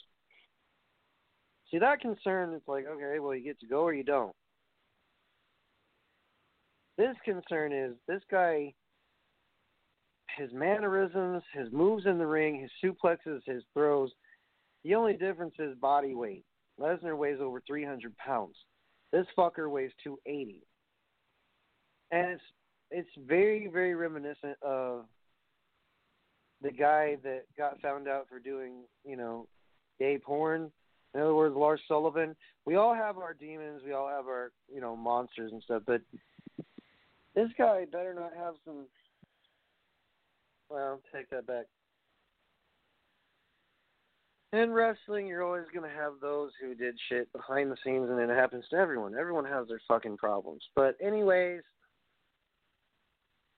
See 1.70 1.78
that 1.78 2.00
concern 2.00 2.54
it's 2.54 2.66
like, 2.66 2.86
okay, 2.86 3.20
well 3.20 3.34
you 3.34 3.44
get 3.44 3.60
to 3.60 3.66
go 3.66 3.82
or 3.82 3.92
you 3.92 4.02
don't. 4.02 4.34
This 6.96 7.14
concern 7.24 7.72
is 7.72 7.92
this 8.08 8.22
guy 8.30 8.72
his 10.38 10.50
mannerisms, 10.52 11.42
his 11.52 11.70
moves 11.70 12.06
in 12.06 12.18
the 12.18 12.26
ring, 12.26 12.60
his 12.60 12.70
suplexes, 12.82 13.40
his 13.46 13.62
throws. 13.72 14.10
The 14.82 14.96
only 14.96 15.12
difference 15.12 15.54
is 15.60 15.76
body 15.76 16.14
weight. 16.14 16.44
Lesnar 16.80 17.16
weighs 17.16 17.38
over 17.40 17.62
300 17.64 18.16
pounds. 18.16 18.56
This 19.12 19.26
fucker 19.38 19.70
weighs 19.70 19.92
280. 20.02 20.62
And 22.10 22.32
it's 22.32 22.42
it's 22.90 23.26
very 23.26 23.68
very 23.72 23.94
reminiscent 23.94 24.56
of 24.62 25.06
the 26.62 26.70
guy 26.70 27.16
that 27.22 27.42
got 27.58 27.80
found 27.80 28.08
out 28.08 28.26
for 28.28 28.38
doing, 28.38 28.84
you 29.04 29.16
know, 29.16 29.46
gay 29.98 30.18
porn. 30.18 30.70
In 31.14 31.20
other 31.20 31.34
words, 31.34 31.54
Lars 31.54 31.80
Sullivan. 31.86 32.34
We 32.64 32.76
all 32.76 32.94
have 32.94 33.18
our 33.18 33.34
demons, 33.34 33.82
we 33.84 33.92
all 33.92 34.08
have 34.08 34.26
our, 34.26 34.52
you 34.72 34.80
know, 34.80 34.96
monsters 34.96 35.52
and 35.52 35.62
stuff, 35.62 35.82
but 35.86 36.00
this 37.34 37.50
guy 37.58 37.84
better 37.90 38.14
not 38.14 38.32
have 38.36 38.54
some 38.64 38.86
well, 40.70 41.00
take 41.14 41.30
that 41.30 41.46
back. 41.46 41.66
In 44.52 44.72
wrestling, 44.72 45.26
you're 45.26 45.42
always 45.42 45.66
going 45.72 45.88
to 45.88 45.96
have 45.96 46.14
those 46.20 46.50
who 46.60 46.74
did 46.74 46.96
shit 47.08 47.32
behind 47.32 47.70
the 47.70 47.76
scenes, 47.84 48.08
and 48.08 48.20
it 48.20 48.28
happens 48.30 48.64
to 48.70 48.76
everyone. 48.76 49.14
Everyone 49.18 49.44
has 49.44 49.66
their 49.68 49.80
fucking 49.88 50.16
problems. 50.16 50.62
But, 50.76 50.96
anyways, 51.00 51.62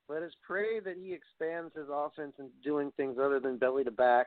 let 0.08 0.22
us 0.22 0.32
pray 0.46 0.80
that 0.80 0.96
he 0.96 1.12
expands 1.12 1.74
his 1.74 1.88
offense 1.92 2.34
into 2.38 2.52
doing 2.62 2.92
things 2.96 3.16
other 3.20 3.40
than 3.40 3.58
belly 3.58 3.84
to 3.84 3.90
back, 3.90 4.26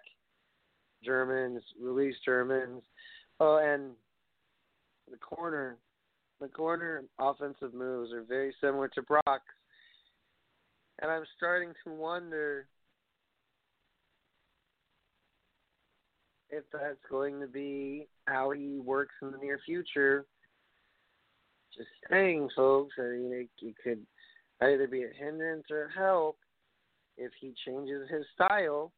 Germans, 1.04 1.62
release 1.82 2.16
Germans. 2.26 2.82
Oh, 3.40 3.58
and 3.58 3.92
the 5.10 5.18
corner, 5.18 5.78
the 6.42 6.50
corner 6.50 7.04
offensive 7.20 7.74
moves 7.74 8.12
are 8.12 8.24
very 8.24 8.54
similar 8.62 8.90
to 8.90 9.02
Brock's. 9.02 9.44
And 11.02 11.10
I'm 11.10 11.24
starting 11.38 11.72
to 11.86 11.94
wonder 11.94 12.68
if 16.50 16.64
that's 16.74 16.98
going 17.10 17.40
to 17.40 17.48
be 17.48 18.08
how 18.26 18.52
he 18.52 18.80
works 18.80 19.14
in 19.22 19.32
the 19.32 19.38
near 19.38 19.60
future. 19.66 20.26
Just 21.78 21.90
saying, 22.10 22.50
folks. 22.54 22.96
I 23.00 23.04
mean, 23.04 23.32
it, 23.32 23.66
it 23.66 23.76
could 23.82 24.06
either 24.62 24.88
be 24.88 25.04
a 25.04 25.10
hindrance 25.18 25.66
or 25.72 25.90
help 25.96 26.38
if 27.18 27.32
he 27.40 27.54
changes 27.66 28.10
his 28.10 28.26
style. 28.34 28.92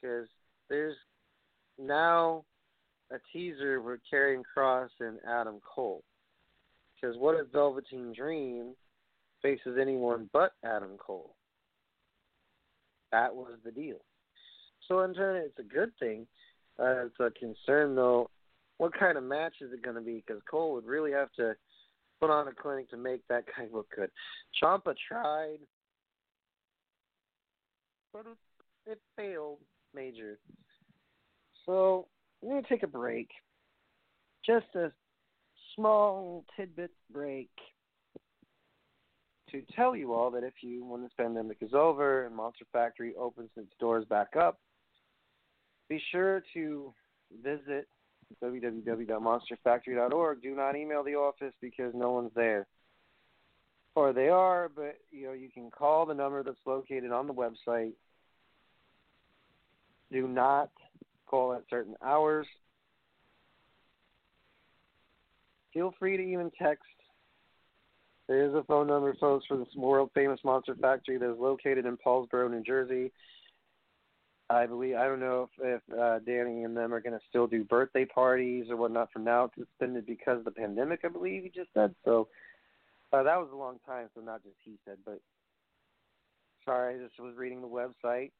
Because 0.00 0.28
there's 0.68 0.96
now 1.78 2.44
a 3.10 3.16
teaser 3.32 3.80
with 3.80 4.00
Karrion 4.12 4.42
Kross 4.56 4.88
and 5.00 5.18
Adam 5.28 5.60
Cole. 5.62 6.02
Because 6.94 7.16
what 7.18 7.38
if 7.38 7.52
Velveteen 7.52 8.12
Dream 8.16 8.74
faces 9.42 9.76
anyone 9.80 10.30
but 10.32 10.52
Adam 10.64 10.96
Cole? 10.98 11.34
That 13.10 13.34
was 13.34 13.52
the 13.64 13.70
deal. 13.70 13.98
So 14.88 15.00
in 15.00 15.14
turn, 15.14 15.42
it's 15.44 15.58
a 15.58 15.74
good 15.74 15.92
thing. 16.00 16.26
Uh, 16.78 17.06
it's 17.06 17.20
a 17.20 17.30
concern, 17.38 17.94
though. 17.94 18.30
What 18.78 18.98
kind 18.98 19.18
of 19.18 19.24
match 19.24 19.54
is 19.60 19.72
it 19.72 19.82
going 19.82 19.96
to 19.96 20.02
be? 20.02 20.24
Because 20.26 20.42
Cole 20.50 20.72
would 20.74 20.86
really 20.86 21.12
have 21.12 21.30
to 21.36 21.54
put 22.22 22.30
on 22.30 22.46
a 22.46 22.52
clinic 22.52 22.88
to 22.88 22.96
make 22.96 23.20
that 23.28 23.44
guy 23.46 23.66
look 23.72 23.88
good. 23.96 24.08
Ciampa 24.62 24.94
tried, 25.08 25.58
but 28.12 28.24
it, 28.86 29.00
failed 29.16 29.58
major. 29.92 30.38
So 31.66 32.06
I'm 32.42 32.62
to 32.62 32.68
take 32.68 32.84
a 32.84 32.86
break. 32.88 33.28
Just 34.46 34.66
a 34.76 34.92
small 35.74 36.44
tidbit 36.56 36.92
break 37.12 37.50
to 39.50 39.62
tell 39.74 39.96
you 39.96 40.12
all 40.12 40.30
that 40.30 40.44
if 40.44 40.54
you, 40.60 40.84
when 40.84 41.02
this 41.02 41.10
pandemic 41.18 41.56
is 41.60 41.74
over 41.74 42.24
and 42.24 42.36
Monster 42.36 42.66
Factory 42.72 43.14
opens 43.18 43.50
its 43.56 43.72
doors 43.80 44.04
back 44.08 44.36
up, 44.40 44.60
be 45.88 46.00
sure 46.12 46.42
to 46.54 46.94
visit 47.42 47.88
www.monsterfactory.org. 48.42 50.42
Do 50.42 50.54
not 50.54 50.76
email 50.76 51.04
the 51.04 51.14
office 51.14 51.54
because 51.60 51.92
no 51.94 52.12
one's 52.12 52.32
there. 52.34 52.66
Or 53.94 54.12
they 54.12 54.28
are, 54.28 54.70
but 54.74 54.98
you 55.10 55.26
know 55.26 55.32
you 55.32 55.50
can 55.52 55.70
call 55.70 56.06
the 56.06 56.14
number 56.14 56.42
that's 56.42 56.56
located 56.64 57.12
on 57.12 57.26
the 57.26 57.34
website. 57.34 57.92
Do 60.10 60.26
not 60.26 60.70
call 61.26 61.52
at 61.52 61.64
certain 61.68 61.94
hours. 62.02 62.46
Feel 65.74 65.94
free 65.98 66.16
to 66.16 66.22
even 66.22 66.50
text. 66.60 66.84
There 68.28 68.46
is 68.46 68.54
a 68.54 68.62
phone 68.64 68.86
number, 68.86 69.14
folks, 69.20 69.46
for 69.46 69.56
this 69.56 69.74
world 69.76 70.10
famous 70.14 70.40
Monster 70.44 70.74
Factory 70.74 71.18
that 71.18 71.30
is 71.30 71.38
located 71.38 71.86
in 71.86 71.98
Paulsboro, 71.98 72.50
New 72.50 72.62
Jersey. 72.62 73.12
I 74.52 74.66
believe 74.66 74.96
I 74.96 75.06
don't 75.06 75.20
know 75.20 75.48
if, 75.58 75.80
if 75.88 75.98
uh, 75.98 76.18
Danny 76.26 76.64
and 76.64 76.76
them 76.76 76.92
are 76.92 77.00
going 77.00 77.18
to 77.18 77.24
still 77.28 77.46
do 77.46 77.64
birthday 77.64 78.04
parties 78.04 78.66
or 78.68 78.76
whatnot. 78.76 79.08
For 79.12 79.18
now, 79.18 79.44
it's 79.44 79.54
suspended 79.54 80.06
because 80.06 80.38
of 80.38 80.44
the 80.44 80.50
pandemic. 80.50 81.00
I 81.04 81.08
believe 81.08 81.42
he 81.42 81.48
just 81.48 81.70
said 81.72 81.94
so. 82.04 82.28
Uh, 83.12 83.22
that 83.22 83.38
was 83.38 83.48
a 83.52 83.56
long 83.56 83.78
time, 83.86 84.08
so 84.14 84.20
not 84.20 84.42
just 84.42 84.56
he 84.62 84.74
said, 84.84 84.96
but 85.04 85.20
sorry, 86.64 86.94
I 86.94 86.98
just 86.98 87.18
was 87.18 87.34
reading 87.36 87.62
the 87.62 87.68
website. 87.68 88.30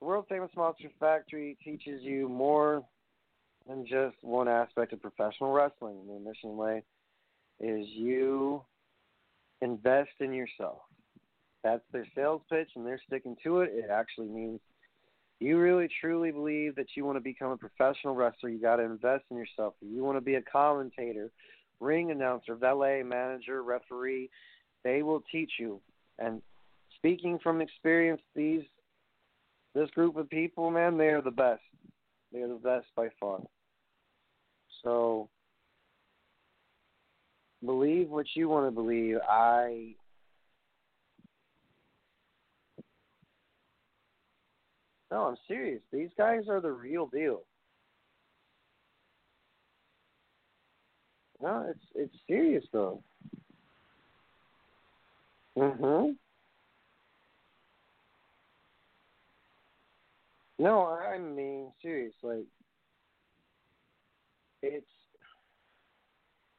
The 0.00 0.06
world 0.06 0.26
famous 0.28 0.50
Monster 0.56 0.90
Factory 1.00 1.56
teaches 1.64 2.02
you 2.02 2.28
more 2.28 2.84
than 3.68 3.84
just 3.84 4.16
one 4.22 4.48
aspect 4.48 4.92
of 4.92 5.02
professional 5.02 5.52
wrestling. 5.52 5.96
The 6.06 6.20
mission 6.20 6.56
way 6.56 6.82
is 7.58 7.86
you 7.88 8.62
invest 9.60 10.10
in 10.20 10.32
yourself. 10.32 10.78
That's 11.64 11.82
their 11.92 12.06
sales 12.14 12.42
pitch, 12.48 12.68
and 12.76 12.86
they're 12.86 13.00
sticking 13.06 13.36
to 13.42 13.62
it. 13.62 13.70
It 13.72 13.90
actually 13.90 14.28
means 14.28 14.60
you 15.40 15.58
really 15.58 15.88
truly 16.00 16.30
believe 16.30 16.76
that 16.76 16.88
you 16.94 17.04
want 17.04 17.16
to 17.16 17.20
become 17.20 17.50
a 17.50 17.56
professional 17.56 18.14
wrestler, 18.14 18.48
you 18.48 18.60
got 18.60 18.76
to 18.76 18.82
invest 18.82 19.24
in 19.30 19.36
yourself. 19.36 19.74
If 19.82 19.88
you 19.94 20.02
want 20.02 20.16
to 20.16 20.22
be 20.22 20.36
a 20.36 20.42
commentator, 20.42 21.30
ring 21.80 22.10
announcer, 22.10 22.54
valet, 22.54 23.02
manager, 23.02 23.62
referee, 23.62 24.30
they 24.82 25.02
will 25.02 25.22
teach 25.30 25.52
you. 25.58 25.80
And 26.18 26.40
speaking 26.96 27.38
from 27.42 27.60
experience, 27.60 28.22
these 28.34 28.62
this 29.74 29.90
group 29.90 30.16
of 30.16 30.30
people, 30.30 30.70
man, 30.70 30.96
they 30.96 31.08
are 31.08 31.20
the 31.20 31.30
best. 31.30 31.60
They 32.32 32.40
are 32.40 32.48
the 32.48 32.54
best 32.54 32.86
by 32.96 33.08
far. 33.20 33.40
So 34.82 35.28
believe 37.62 38.08
what 38.08 38.24
you 38.34 38.48
want 38.48 38.66
to 38.66 38.70
believe. 38.70 39.18
I 39.28 39.94
No, 45.10 45.26
I'm 45.26 45.36
serious. 45.46 45.80
These 45.92 46.10
guys 46.18 46.48
are 46.48 46.60
the 46.60 46.72
real 46.72 47.06
deal. 47.06 47.42
No, 51.40 51.66
it's 51.68 51.84
it's 51.94 52.16
serious 52.26 52.64
though. 52.72 53.02
Mhm. 55.56 56.16
No, 60.58 60.86
I 60.86 61.18
mean 61.18 61.72
serious. 61.82 62.14
Like 62.22 62.46
it's 64.62 64.86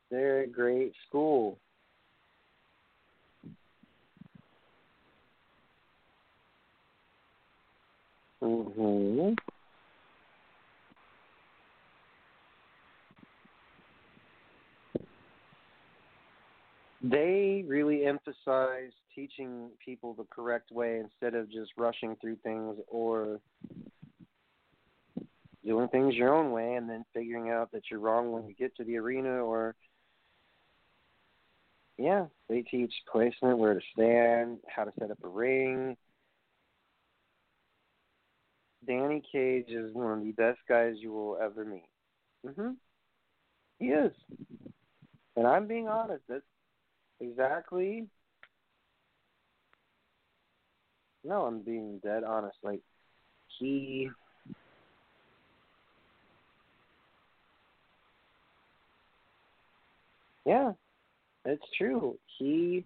they're 0.10 0.42
a 0.42 0.48
great 0.48 0.94
school. 1.08 1.58
Mm-hmm. 8.42 9.34
They 17.04 17.64
really 17.68 18.06
emphasize 18.06 18.92
teaching 19.16 19.70
people 19.84 20.14
the 20.14 20.26
correct 20.30 20.72
way 20.72 21.00
instead 21.00 21.40
of 21.40 21.50
just 21.50 21.72
rushing 21.78 22.16
through 22.22 22.38
things 22.44 22.76
or 22.88 23.40
doing 25.66 25.88
things 25.90 26.16
your 26.16 26.34
own 26.34 26.52
way 26.52 26.76
and 26.76 26.90
then 26.90 27.06
figuring 27.14 27.50
out 27.50 27.72
that 27.72 27.84
you're 27.90 28.00
wrong 28.00 28.32
when 28.32 28.48
you 28.48 28.54
get 28.54 28.76
to 28.78 28.84
the 28.84 28.98
arena 28.98 29.30
or 29.30 29.76
yeah, 31.98 32.26
they 32.48 32.62
teach 32.62 32.94
placement, 33.12 33.58
where 33.58 33.74
to 33.74 33.82
stand, 33.94 34.60
how 34.68 34.84
to 34.84 34.92
set 35.00 35.10
up 35.10 35.18
a 35.24 35.28
ring, 35.28 35.98
Danny 38.88 39.22
Cage 39.32 39.70
is 39.70 39.94
one 39.94 40.20
of 40.20 40.24
the 40.24 40.32
best 40.32 40.60
guys 40.68 40.96
you 40.98 41.12
will 41.12 41.38
ever 41.38 41.66
meet. 41.66 41.90
Mhm. 42.46 42.78
He 43.80 43.88
is. 43.92 44.14
And 45.36 45.46
I'm 45.46 45.68
being 45.68 45.88
honest. 45.88 46.24
That's 46.28 46.46
exactly. 47.20 48.10
No, 51.24 51.46
I'm 51.46 51.62
being 51.62 52.00
dead 52.00 52.24
honest. 52.24 52.58
Like 52.64 52.82
he. 53.60 54.10
Yeah, 60.46 60.74
it's 61.46 61.66
true. 61.78 62.18
He 62.38 62.86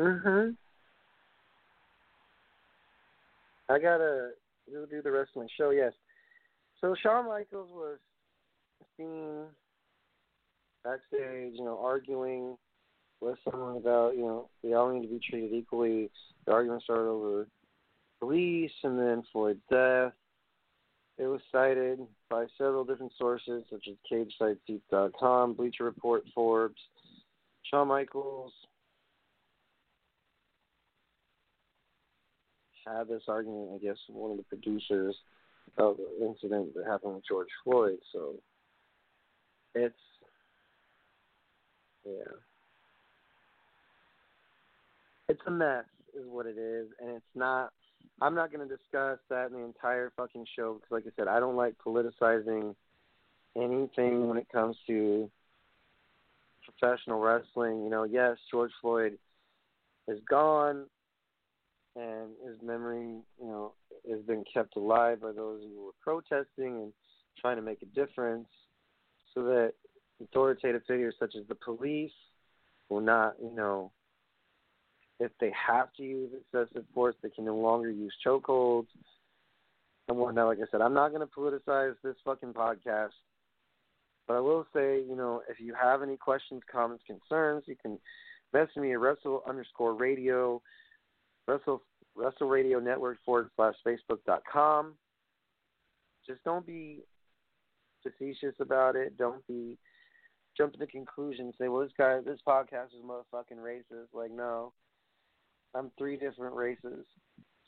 Mhm. 0.00 0.56
I 3.68 3.78
gotta 3.78 4.30
do 4.66 5.02
the 5.02 5.10
wrestling 5.10 5.48
show. 5.58 5.70
Yes. 5.70 5.92
So 6.80 6.94
Shawn 6.94 7.28
Michaels 7.28 7.70
was 7.70 7.98
seen 8.96 9.44
backstage, 10.82 11.52
you 11.54 11.64
know, 11.64 11.78
arguing 11.78 12.56
with 13.20 13.38
someone 13.44 13.76
about, 13.76 14.16
you 14.16 14.22
know, 14.22 14.48
they 14.62 14.72
all 14.72 14.90
need 14.90 15.02
to 15.02 15.12
be 15.12 15.20
treated 15.20 15.52
equally. 15.52 16.10
The 16.46 16.52
argument 16.52 16.82
started 16.82 17.10
over 17.10 17.46
police 18.20 18.72
and 18.82 18.98
then 18.98 19.22
Floyd's 19.30 19.60
death. 19.70 20.14
It 21.18 21.26
was 21.26 21.42
cited 21.52 22.00
by 22.30 22.46
several 22.56 22.84
different 22.84 23.12
sources, 23.18 23.64
such 23.68 23.86
as 23.86 23.96
CageSideSeats.com, 24.10 25.52
Bleacher 25.52 25.84
Report, 25.84 26.24
Forbes. 26.34 26.80
Shawn 27.64 27.88
Michaels 27.88 28.54
had 32.86 33.08
this 33.08 33.22
argument, 33.28 33.70
I 33.74 33.78
guess, 33.78 33.96
with 34.08 34.16
one 34.16 34.30
of 34.30 34.36
the 34.36 34.42
producers 34.44 35.16
of 35.78 35.96
the 35.96 36.26
incident 36.26 36.74
that 36.74 36.86
happened 36.86 37.14
with 37.14 37.26
George 37.26 37.48
Floyd. 37.64 37.98
So 38.12 38.34
it's, 39.74 39.94
yeah. 42.04 42.32
It's 45.28 45.40
a 45.46 45.50
mess, 45.50 45.84
is 46.18 46.26
what 46.28 46.46
it 46.46 46.58
is, 46.58 46.88
and 47.00 47.10
it's 47.10 47.34
not. 47.36 47.72
I'm 48.20 48.34
not 48.34 48.52
going 48.52 48.68
to 48.68 48.76
discuss 48.76 49.18
that 49.28 49.46
in 49.46 49.52
the 49.52 49.64
entire 49.64 50.12
fucking 50.16 50.46
show 50.56 50.74
because, 50.74 50.90
like 50.90 51.04
I 51.06 51.10
said, 51.16 51.28
I 51.28 51.38
don't 51.38 51.56
like 51.56 51.74
politicizing 51.84 52.74
anything 53.56 54.28
when 54.28 54.38
it 54.38 54.48
comes 54.50 54.76
to 54.88 55.30
professional 56.64 57.20
wrestling. 57.20 57.84
You 57.84 57.90
know, 57.90 58.04
yes, 58.04 58.36
George 58.50 58.72
Floyd 58.80 59.18
is 60.08 60.18
gone, 60.28 60.86
and 61.96 62.30
his 62.46 62.56
memory, 62.62 63.20
you 63.40 63.46
know, 63.46 63.72
has 64.08 64.20
been 64.22 64.44
kept 64.52 64.76
alive 64.76 65.20
by 65.20 65.32
those 65.32 65.62
who 65.62 65.84
were 65.84 65.92
protesting 66.00 66.82
and 66.82 66.92
trying 67.40 67.56
to 67.56 67.62
make 67.62 67.82
a 67.82 67.86
difference, 67.86 68.48
so 69.34 69.44
that 69.44 69.72
authoritative 70.22 70.82
figures 70.86 71.14
such 71.18 71.34
as 71.34 71.46
the 71.48 71.54
police 71.54 72.12
will 72.88 73.00
not, 73.00 73.34
you 73.42 73.54
know, 73.54 73.90
if 75.18 75.30
they 75.40 75.52
have 75.68 75.92
to 75.94 76.02
use 76.02 76.30
excessive 76.32 76.84
force, 76.94 77.14
they 77.22 77.30
can 77.30 77.44
no 77.44 77.56
longer 77.56 77.90
use 77.90 78.14
chokeholds 78.26 78.86
and 80.08 80.16
whatnot. 80.16 80.48
Like 80.48 80.58
I 80.58 80.70
said, 80.70 80.80
I'm 80.80 80.94
not 80.94 81.10
going 81.10 81.20
to 81.20 81.26
politicize 81.26 81.94
this 82.02 82.16
fucking 82.24 82.54
podcast, 82.54 83.10
but 84.26 84.36
I 84.36 84.40
will 84.40 84.66
say, 84.74 85.02
you 85.06 85.16
know, 85.16 85.42
if 85.48 85.60
you 85.60 85.74
have 85.74 86.02
any 86.02 86.16
questions, 86.16 86.62
comments, 86.70 87.04
concerns, 87.06 87.64
you 87.66 87.76
can 87.80 87.98
message 88.52 88.76
me 88.76 88.92
at 88.92 89.00
Wrestle 89.00 89.42
underscore 89.48 89.94
Radio, 89.94 90.62
Wrestle 91.46 91.82
Wrestle 92.16 92.48
Radio 92.48 92.80
Network 92.80 93.18
forward 93.24 93.50
slash 93.56 93.74
Facebook 93.86 94.18
dot 94.26 94.42
com. 94.50 94.94
Just 96.26 96.42
don't 96.44 96.66
be 96.66 97.00
facetious 98.02 98.54
about 98.60 98.96
it. 98.96 99.16
Don't 99.16 99.46
be 99.46 99.78
jumping 100.56 100.80
to 100.80 100.86
conclusions. 100.86 101.54
Say, 101.58 101.68
well, 101.68 101.82
this 101.82 101.92
guy, 101.96 102.20
this 102.24 102.40
podcast 102.46 102.86
is 102.86 103.04
motherfucking 103.04 103.58
racist. 103.58 104.08
Like, 104.12 104.30
no, 104.30 104.72
I'm 105.74 105.90
three 105.98 106.16
different 106.16 106.54
races. 106.54 107.04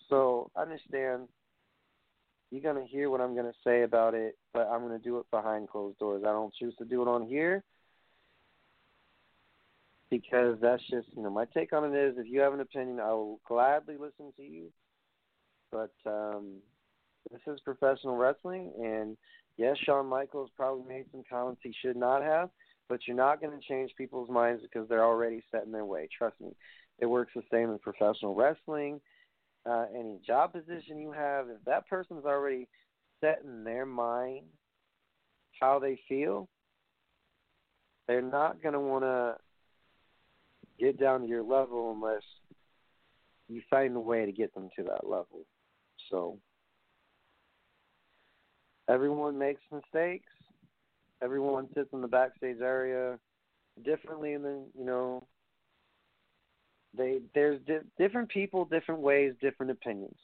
So 0.09 0.51
understand 0.57 1.29
you're 2.51 2.61
gonna 2.61 2.87
hear 2.87 3.09
what 3.09 3.21
I'm 3.21 3.35
gonna 3.35 3.55
say 3.65 3.83
about 3.83 4.15
it, 4.15 4.37
but 4.53 4.69
I'm 4.69 4.83
gonna 4.83 4.99
do 4.99 5.19
it 5.19 5.27
behind 5.31 5.71
closed 5.71 5.99
doors. 5.99 6.23
I 6.27 6.33
don't 6.33 6.55
choose 6.55 6.75
to 6.77 6.85
do 6.85 7.01
it 7.03 7.09
on 7.09 7.27
here 7.27 7.65
because 10.13 10.59
that's 10.61 10.83
just 10.91 11.09
you 11.17 11.23
know 11.23 11.31
my 11.31 11.47
take 11.47 11.73
on 11.73 11.91
it 11.91 11.97
is 11.97 12.17
if 12.19 12.27
you 12.27 12.41
have 12.41 12.53
an 12.53 12.61
opinion, 12.61 13.01
I 13.01 13.13
will 13.13 13.41
gladly 13.49 13.95
listen 13.99 14.31
to 14.37 14.43
you. 14.43 14.71
But 15.73 15.95
um, 16.05 16.59
this 17.31 17.41
is 17.47 17.59
professional 17.61 18.17
wrestling, 18.17 18.73
and 18.79 19.17
yes, 19.57 19.79
Shawn 19.85 20.07
Michaels 20.07 20.51
probably 20.55 20.87
made 20.87 21.07
some 21.11 21.23
comments 21.31 21.63
he 21.65 21.75
should 21.81 21.97
not 21.97 22.23
have, 22.23 22.51
but 22.91 23.01
you're 23.07 23.17
not 23.17 23.41
going 23.41 23.59
to 23.59 23.67
change 23.67 23.91
people's 23.97 24.29
minds 24.29 24.63
because 24.63 24.87
they're 24.87 25.03
already 25.03 25.43
set 25.51 25.65
in 25.65 25.73
their 25.73 25.87
way. 25.87 26.11
Trust 26.17 26.39
me. 26.43 26.51
It 26.99 27.07
works 27.07 27.33
the 27.35 27.43
same 27.51 27.71
in 27.71 27.79
professional 27.79 28.35
wrestling. 28.35 29.01
Uh, 29.65 29.87
any 29.99 30.21
job 30.27 30.53
position 30.53 30.99
you 30.99 31.13
have, 31.13 31.49
if 31.49 31.65
that 31.65 31.89
person's 31.89 32.27
already 32.27 32.69
set 33.23 33.41
in 33.45 33.65
their 33.65 33.87
mind 33.87 34.45
how 35.59 35.79
they 35.79 35.99
feel, 36.07 36.51
they're 38.07 38.21
not 38.21 38.63
going 38.63 38.75
to 38.75 38.81
want 38.81 39.05
to 39.05 39.37
get 40.83 40.99
down 40.99 41.21
to 41.21 41.27
your 41.29 41.43
level 41.43 41.93
unless 41.93 42.23
you 43.49 43.63
find 43.71 43.95
a 43.97 44.01
way 44.01 44.27
to 44.27 44.33
get 44.33 44.53
them 44.55 44.69
to 44.77 44.83
that 44.85 45.09
level. 45.09 45.47
So 46.11 46.39
everyone 48.89 49.39
makes 49.39 49.61
mistakes. 49.71 50.33
Everyone 51.23 51.69
sits 51.75 51.91
in 51.93 52.01
the 52.01 52.09
backstage 52.09 52.61
area 52.61 53.19
differently 53.85 54.37
than 54.37 54.65
you 54.77 54.85
know 54.85 55.25
they 56.97 57.21
there's 57.35 57.61
di- 57.67 57.87
different 57.97 58.29
people, 58.29 58.65
different 58.65 59.01
ways, 59.01 59.35
different 59.41 59.71
opinions. 59.71 60.17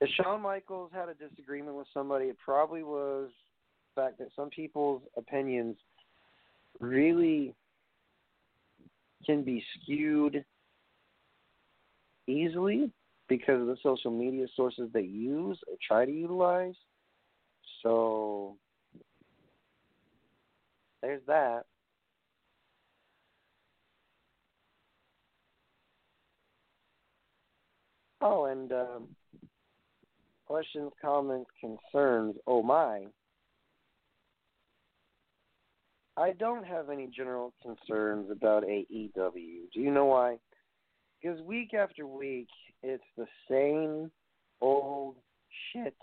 If 0.00 0.08
Shawn 0.10 0.40
Michaels 0.40 0.90
had 0.92 1.08
a 1.08 1.14
disagreement 1.14 1.76
with 1.76 1.86
somebody, 1.92 2.26
it 2.26 2.36
probably 2.44 2.82
was 2.82 3.30
the 3.94 4.02
fact 4.02 4.18
that 4.18 4.28
some 4.34 4.50
people's 4.50 5.02
opinions 5.16 5.76
really 6.80 7.54
can 9.24 9.42
be 9.42 9.62
skewed 9.74 10.44
easily 12.26 12.90
because 13.28 13.60
of 13.60 13.66
the 13.66 13.76
social 13.82 14.10
media 14.10 14.46
sources 14.54 14.88
they 14.92 15.02
use 15.02 15.58
or 15.68 15.76
try 15.86 16.04
to 16.04 16.12
utilize. 16.12 16.74
So 17.82 18.56
there's 21.00 21.22
that. 21.26 21.64
Oh, 28.20 28.44
and 28.44 28.70
um, 28.72 29.08
questions, 30.46 30.92
comments, 31.00 31.50
concerns. 31.60 32.36
Oh 32.46 32.62
my. 32.62 33.06
I 36.16 36.32
don't 36.32 36.66
have 36.66 36.90
any 36.90 37.06
general 37.06 37.54
concerns 37.62 38.30
about 38.30 38.64
AEW. 38.64 39.70
Do 39.72 39.80
you 39.80 39.90
know 39.90 40.06
why? 40.06 40.36
Because 41.20 41.40
week 41.42 41.72
after 41.74 42.06
week, 42.06 42.48
it's 42.82 43.04
the 43.16 43.26
same 43.48 44.10
old 44.60 45.16
shit 45.72 45.96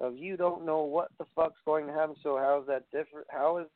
of 0.00 0.16
you 0.16 0.36
don't 0.36 0.64
know 0.64 0.82
what 0.82 1.08
the 1.18 1.26
fuck's 1.34 1.60
going 1.64 1.86
to 1.86 1.92
happen. 1.92 2.16
So 2.22 2.36
how 2.38 2.60
is 2.60 2.66
that 2.68 2.84
different? 2.90 3.26
How 3.30 3.58
is 3.58 3.66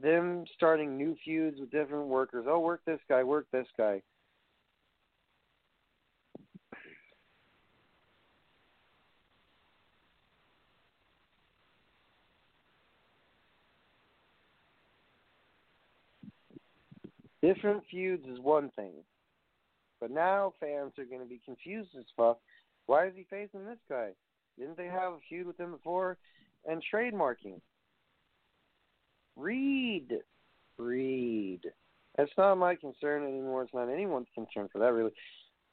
them 0.00 0.44
starting 0.54 0.96
new 0.96 1.16
feuds 1.24 1.58
with 1.58 1.70
different 1.70 2.06
workers? 2.06 2.46
Oh, 2.48 2.60
work 2.60 2.82
this 2.86 3.00
guy, 3.08 3.22
work 3.22 3.46
this 3.52 3.66
guy. 3.76 4.02
Different 17.46 17.84
feuds 17.88 18.26
is 18.26 18.40
one 18.40 18.70
thing. 18.74 18.92
But 20.00 20.10
now 20.10 20.54
fans 20.58 20.92
are 20.98 21.04
going 21.04 21.20
to 21.20 21.28
be 21.28 21.40
confused 21.44 21.90
as 21.96 22.04
fuck. 22.16 22.38
Why 22.86 23.06
is 23.06 23.12
he 23.14 23.24
facing 23.30 23.64
this 23.64 23.78
guy? 23.88 24.10
Didn't 24.58 24.76
they 24.76 24.86
have 24.86 25.12
a 25.12 25.18
feud 25.28 25.46
with 25.46 25.58
him 25.58 25.70
before? 25.70 26.18
And 26.68 26.82
trademarking. 26.92 27.60
Read. 29.36 30.08
Read. 30.76 31.60
That's 32.18 32.32
not 32.36 32.56
my 32.56 32.74
concern 32.74 33.22
anymore. 33.22 33.62
It's 33.62 33.74
not 33.74 33.90
anyone's 33.90 34.26
concern 34.34 34.68
for 34.72 34.78
that, 34.80 34.92
really. 34.92 35.12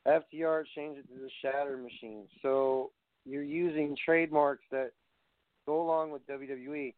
FTR 0.08 0.66
changed 0.76 1.00
it 1.00 1.08
to 1.08 1.20
the 1.20 1.30
Shatter 1.42 1.78
Machine. 1.78 2.28
So 2.44 2.92
you're 3.26 3.42
using 3.42 3.98
trademarks 4.06 4.66
that 4.70 4.92
go 5.66 5.82
along 5.82 6.12
with 6.12 6.28
WWE. 6.28 6.94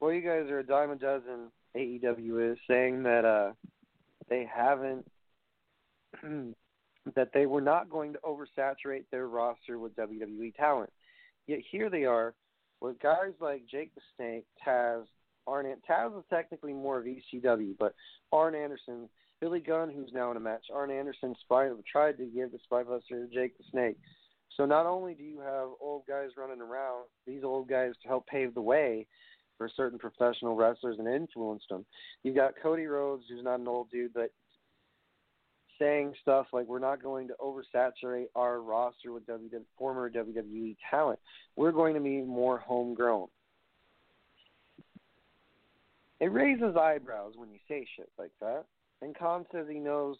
Well, 0.00 0.12
you 0.12 0.22
guys 0.22 0.48
are 0.50 0.60
a 0.60 0.66
dime 0.66 0.92
a 0.92 0.96
dozen, 0.96 1.50
AEW 1.76 2.52
is, 2.52 2.58
saying 2.68 3.02
that 3.02 3.24
uh, 3.24 3.52
they 4.28 4.48
haven't 4.52 5.06
that 7.14 7.30
they 7.32 7.46
were 7.46 7.60
not 7.60 7.90
going 7.90 8.12
to 8.12 8.18
oversaturate 8.20 9.04
their 9.10 9.28
roster 9.28 9.78
with 9.78 9.96
WWE 9.96 10.54
talent. 10.54 10.90
Yet 11.46 11.60
here 11.70 11.90
they 11.90 12.04
are 12.04 12.34
with 12.80 13.00
guys 13.00 13.32
like 13.40 13.66
Jake 13.70 13.94
the 13.94 14.00
Snake, 14.16 14.44
Taz, 14.66 15.04
Arn. 15.46 15.66
Taz 15.88 16.16
is 16.18 16.24
technically 16.30 16.72
more 16.72 16.98
of 16.98 17.06
ECW, 17.06 17.74
but 17.78 17.94
Arn 18.32 18.54
Anderson, 18.54 19.08
Billy 19.40 19.60
Gunn, 19.60 19.90
who's 19.90 20.10
now 20.12 20.30
in 20.30 20.36
a 20.36 20.40
match. 20.40 20.66
Arn 20.72 20.90
Anderson 20.90 21.34
spy, 21.40 21.68
tried 21.90 22.18
to 22.18 22.26
give 22.26 22.50
the 22.52 22.58
Spinebuster 22.70 23.10
to 23.10 23.28
Jake 23.32 23.56
the 23.56 23.64
Snake. 23.70 23.96
So 24.56 24.66
not 24.66 24.86
only 24.86 25.14
do 25.14 25.22
you 25.22 25.40
have 25.40 25.68
old 25.80 26.02
guys 26.06 26.30
running 26.36 26.60
around, 26.60 27.04
these 27.26 27.44
old 27.44 27.68
guys 27.68 27.92
to 28.02 28.08
help 28.08 28.26
pave 28.26 28.54
the 28.54 28.60
way 28.60 29.06
for 29.58 29.68
certain 29.76 29.98
professional 29.98 30.56
wrestlers 30.56 30.96
and 30.98 31.08
influenced 31.08 31.68
them. 31.68 31.84
You've 32.22 32.36
got 32.36 32.54
Cody 32.62 32.86
Rhodes, 32.86 33.24
who's 33.28 33.44
not 33.44 33.60
an 33.60 33.68
old 33.68 33.90
dude, 33.90 34.14
but 34.14 34.30
saying 35.78 36.14
stuff 36.22 36.46
like 36.52 36.66
we're 36.66 36.78
not 36.78 37.02
going 37.02 37.28
to 37.28 37.34
oversaturate 37.40 38.26
our 38.34 38.60
roster 38.60 39.12
with 39.12 39.26
WWE, 39.26 39.62
former 39.76 40.10
WWE 40.10 40.76
talent. 40.90 41.18
We're 41.56 41.72
going 41.72 41.94
to 41.94 42.00
be 42.00 42.22
more 42.22 42.58
homegrown. 42.58 43.28
It 46.20 46.32
raises 46.32 46.76
eyebrows 46.76 47.34
when 47.36 47.50
you 47.50 47.58
say 47.68 47.86
shit 47.96 48.10
like 48.18 48.32
that. 48.40 48.64
And 49.02 49.16
Khan 49.16 49.46
says 49.52 49.66
he 49.70 49.78
knows 49.78 50.16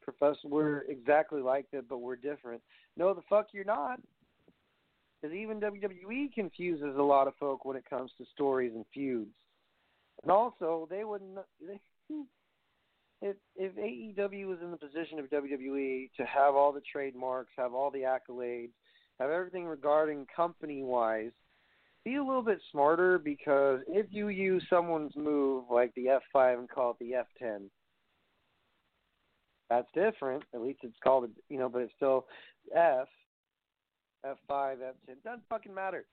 Professor 0.00 0.48
we're 0.48 0.80
exactly 0.88 1.42
like 1.42 1.66
that, 1.72 1.88
but 1.88 1.98
we're 1.98 2.16
different. 2.16 2.62
No, 2.96 3.14
the 3.14 3.22
fuck 3.28 3.48
you're 3.52 3.64
not. 3.64 4.00
Because 5.22 5.36
even 5.36 5.60
WWE 5.60 6.32
confuses 6.34 6.96
a 6.98 7.02
lot 7.02 7.28
of 7.28 7.34
folk 7.36 7.64
when 7.64 7.76
it 7.76 7.88
comes 7.88 8.10
to 8.18 8.24
stories 8.34 8.72
and 8.74 8.84
feuds. 8.92 9.30
And 10.22 10.32
also, 10.32 10.88
they 10.90 11.04
wouldn't. 11.04 11.38
They, 11.60 11.80
if 13.22 13.36
if 13.56 13.74
AEW 13.76 14.46
was 14.46 14.58
in 14.62 14.72
the 14.72 14.76
position 14.76 15.18
of 15.18 15.30
WWE 15.30 16.10
to 16.16 16.24
have 16.24 16.54
all 16.54 16.72
the 16.72 16.82
trademarks, 16.90 17.52
have 17.56 17.72
all 17.72 17.90
the 17.90 18.00
accolades, 18.00 18.72
have 19.20 19.30
everything 19.30 19.64
regarding 19.64 20.26
company 20.34 20.82
wise, 20.82 21.30
be 22.04 22.16
a 22.16 22.24
little 22.24 22.42
bit 22.42 22.60
smarter 22.72 23.18
because 23.18 23.80
if 23.86 24.06
you 24.10 24.28
use 24.28 24.64
someone's 24.68 25.14
move 25.16 25.64
like 25.70 25.94
the 25.94 26.18
F5 26.34 26.58
and 26.58 26.68
call 26.68 26.90
it 26.90 26.96
the 26.98 27.44
F10, 27.44 27.62
that's 29.70 29.88
different. 29.94 30.42
At 30.52 30.60
least 30.60 30.80
it's 30.82 30.96
called, 31.02 31.30
you 31.48 31.58
know, 31.58 31.68
but 31.68 31.82
it's 31.82 31.92
still 31.96 32.26
F, 32.74 33.06
F5, 34.24 34.76
F10. 34.76 34.92
It 35.08 35.24
doesn't 35.24 35.42
fucking 35.48 35.74
matter. 35.74 36.04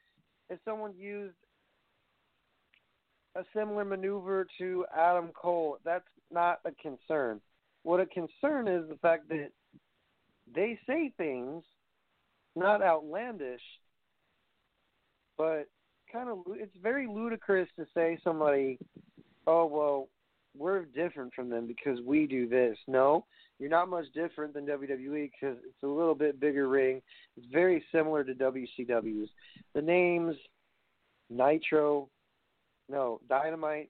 If 0.49 0.59
someone 0.65 0.93
used 0.97 1.35
a 3.35 3.43
similar 3.55 3.85
maneuver 3.85 4.47
to 4.57 4.85
Adam 4.95 5.29
Cole, 5.33 5.77
that's 5.85 6.03
not 6.31 6.59
a 6.65 6.71
concern. 6.81 7.39
What 7.83 7.99
a 7.99 8.05
concern 8.05 8.67
is 8.67 8.89
the 8.89 8.97
fact 9.01 9.29
that 9.29 9.49
they 10.53 10.77
say 10.87 11.11
things 11.17 11.63
not 12.55 12.81
outlandish, 12.81 13.61
but 15.37 15.67
kind 16.11 16.29
of 16.29 16.39
it's 16.55 16.75
very 16.81 17.07
ludicrous 17.07 17.69
to 17.77 17.85
say 17.93 18.17
somebody, 18.23 18.79
oh 19.47 19.65
well, 19.65 20.09
we're 20.57 20.85
different 20.85 21.33
from 21.33 21.49
them 21.49 21.67
because 21.67 21.99
we 22.01 22.25
do 22.27 22.47
this. 22.47 22.77
No, 22.87 23.25
you're 23.59 23.69
not 23.69 23.89
much 23.89 24.05
different 24.13 24.53
than 24.53 24.65
WWE 24.65 25.31
because 25.31 25.57
it's 25.63 25.83
a 25.83 25.87
little 25.87 26.15
bit 26.15 26.39
bigger 26.39 26.67
ring. 26.67 27.01
It's 27.37 27.47
very 27.51 27.83
similar 27.91 28.23
to 28.23 28.33
WCW's. 28.33 29.29
The 29.73 29.81
names 29.81 30.35
Nitro, 31.29 32.09
no 32.89 33.21
Dynamite, 33.29 33.89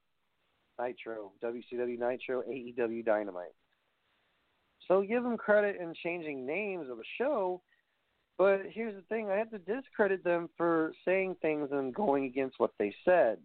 Nitro, 0.79 1.31
WCW 1.43 1.99
Nitro, 1.99 2.41
AEW 2.41 3.05
Dynamite. 3.05 3.53
So 4.87 5.01
give 5.01 5.23
them 5.23 5.37
credit 5.37 5.77
in 5.79 5.93
changing 6.03 6.45
names 6.45 6.89
of 6.89 6.97
a 6.97 7.03
show, 7.17 7.61
but 8.37 8.61
here's 8.71 8.95
the 8.95 9.03
thing: 9.03 9.29
I 9.29 9.37
have 9.37 9.51
to 9.51 9.59
discredit 9.59 10.23
them 10.23 10.49
for 10.57 10.93
saying 11.05 11.35
things 11.41 11.69
and 11.71 11.93
going 11.93 12.25
against 12.25 12.59
what 12.59 12.71
they 12.79 12.93
said. 13.05 13.37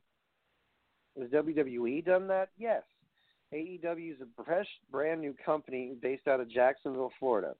Has 1.18 1.28
WWE 1.30 2.04
done 2.04 2.26
that? 2.28 2.48
Yes. 2.56 2.82
AEW 3.52 4.12
is 4.12 4.20
a 4.20 4.42
fresh, 4.42 4.66
brand 4.90 5.20
new 5.20 5.34
company 5.44 5.94
based 6.00 6.26
out 6.26 6.40
of 6.40 6.50
Jacksonville, 6.50 7.12
Florida. 7.18 7.54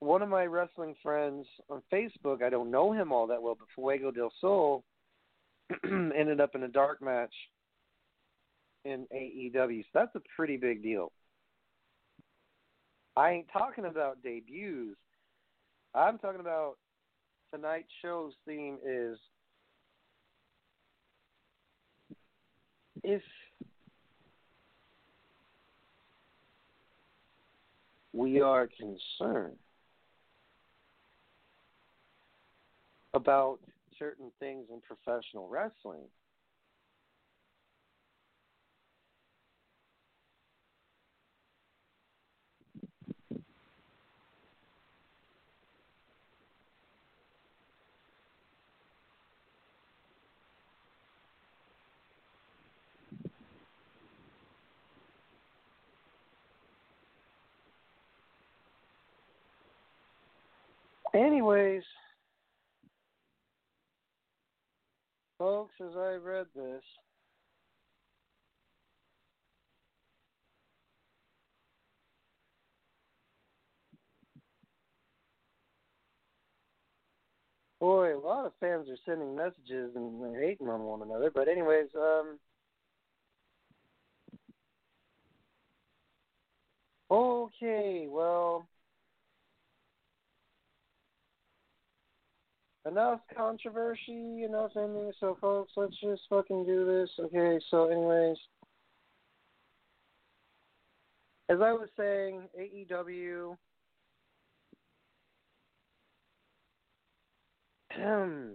One 0.00 0.22
of 0.22 0.28
my 0.28 0.44
wrestling 0.44 0.94
friends 1.02 1.46
on 1.68 1.82
Facebook, 1.92 2.42
I 2.42 2.50
don't 2.50 2.70
know 2.70 2.92
him 2.92 3.12
all 3.12 3.26
that 3.28 3.42
well, 3.42 3.56
but 3.58 3.68
Fuego 3.74 4.10
del 4.10 4.32
Sol 4.40 4.84
ended 5.84 6.40
up 6.40 6.54
in 6.54 6.62
a 6.62 6.68
dark 6.68 7.02
match 7.02 7.34
in 8.84 9.06
AEW. 9.14 9.82
So 9.82 9.88
that's 9.94 10.14
a 10.14 10.22
pretty 10.36 10.56
big 10.56 10.82
deal. 10.82 11.12
I 13.16 13.30
ain't 13.32 13.48
talking 13.52 13.86
about 13.86 14.22
debuts. 14.22 14.96
I'm 15.94 16.18
talking 16.18 16.40
about 16.40 16.74
tonight's 17.52 17.88
show's 18.02 18.32
theme 18.46 18.78
is 18.86 19.18
if 23.02 23.22
we 28.12 28.40
are 28.40 28.68
concerned 28.68 29.56
about 33.14 33.58
certain 33.98 34.30
things 34.38 34.66
in 34.70 34.80
professional 34.80 35.48
wrestling, 35.48 36.04
Anyways, 61.18 61.82
folks, 65.36 65.74
as 65.80 65.96
I 65.96 66.14
read 66.14 66.46
this, 66.54 66.82
boy, 77.80 78.16
a 78.16 78.20
lot 78.20 78.46
of 78.46 78.52
fans 78.60 78.88
are 78.88 78.96
sending 79.04 79.34
messages 79.34 79.96
and 79.96 80.22
they're 80.22 80.40
hating 80.40 80.68
on 80.68 80.82
one 80.82 81.02
another. 81.02 81.32
But 81.34 81.48
anyways, 81.48 81.88
um, 81.96 82.38
okay, 87.10 88.06
well. 88.08 88.68
Enough 92.88 93.20
controversy, 93.36 94.44
enough 94.44 94.72
ending. 94.76 95.12
So, 95.20 95.36
folks, 95.40 95.72
let's 95.76 95.94
just 96.00 96.22
fucking 96.28 96.64
do 96.64 96.84
this. 96.86 97.10
Okay, 97.20 97.60
so, 97.70 97.90
anyways, 97.90 98.36
as 101.48 101.60
I 101.60 101.72
was 101.72 101.88
saying, 101.96 102.42
AEW. 102.58 103.56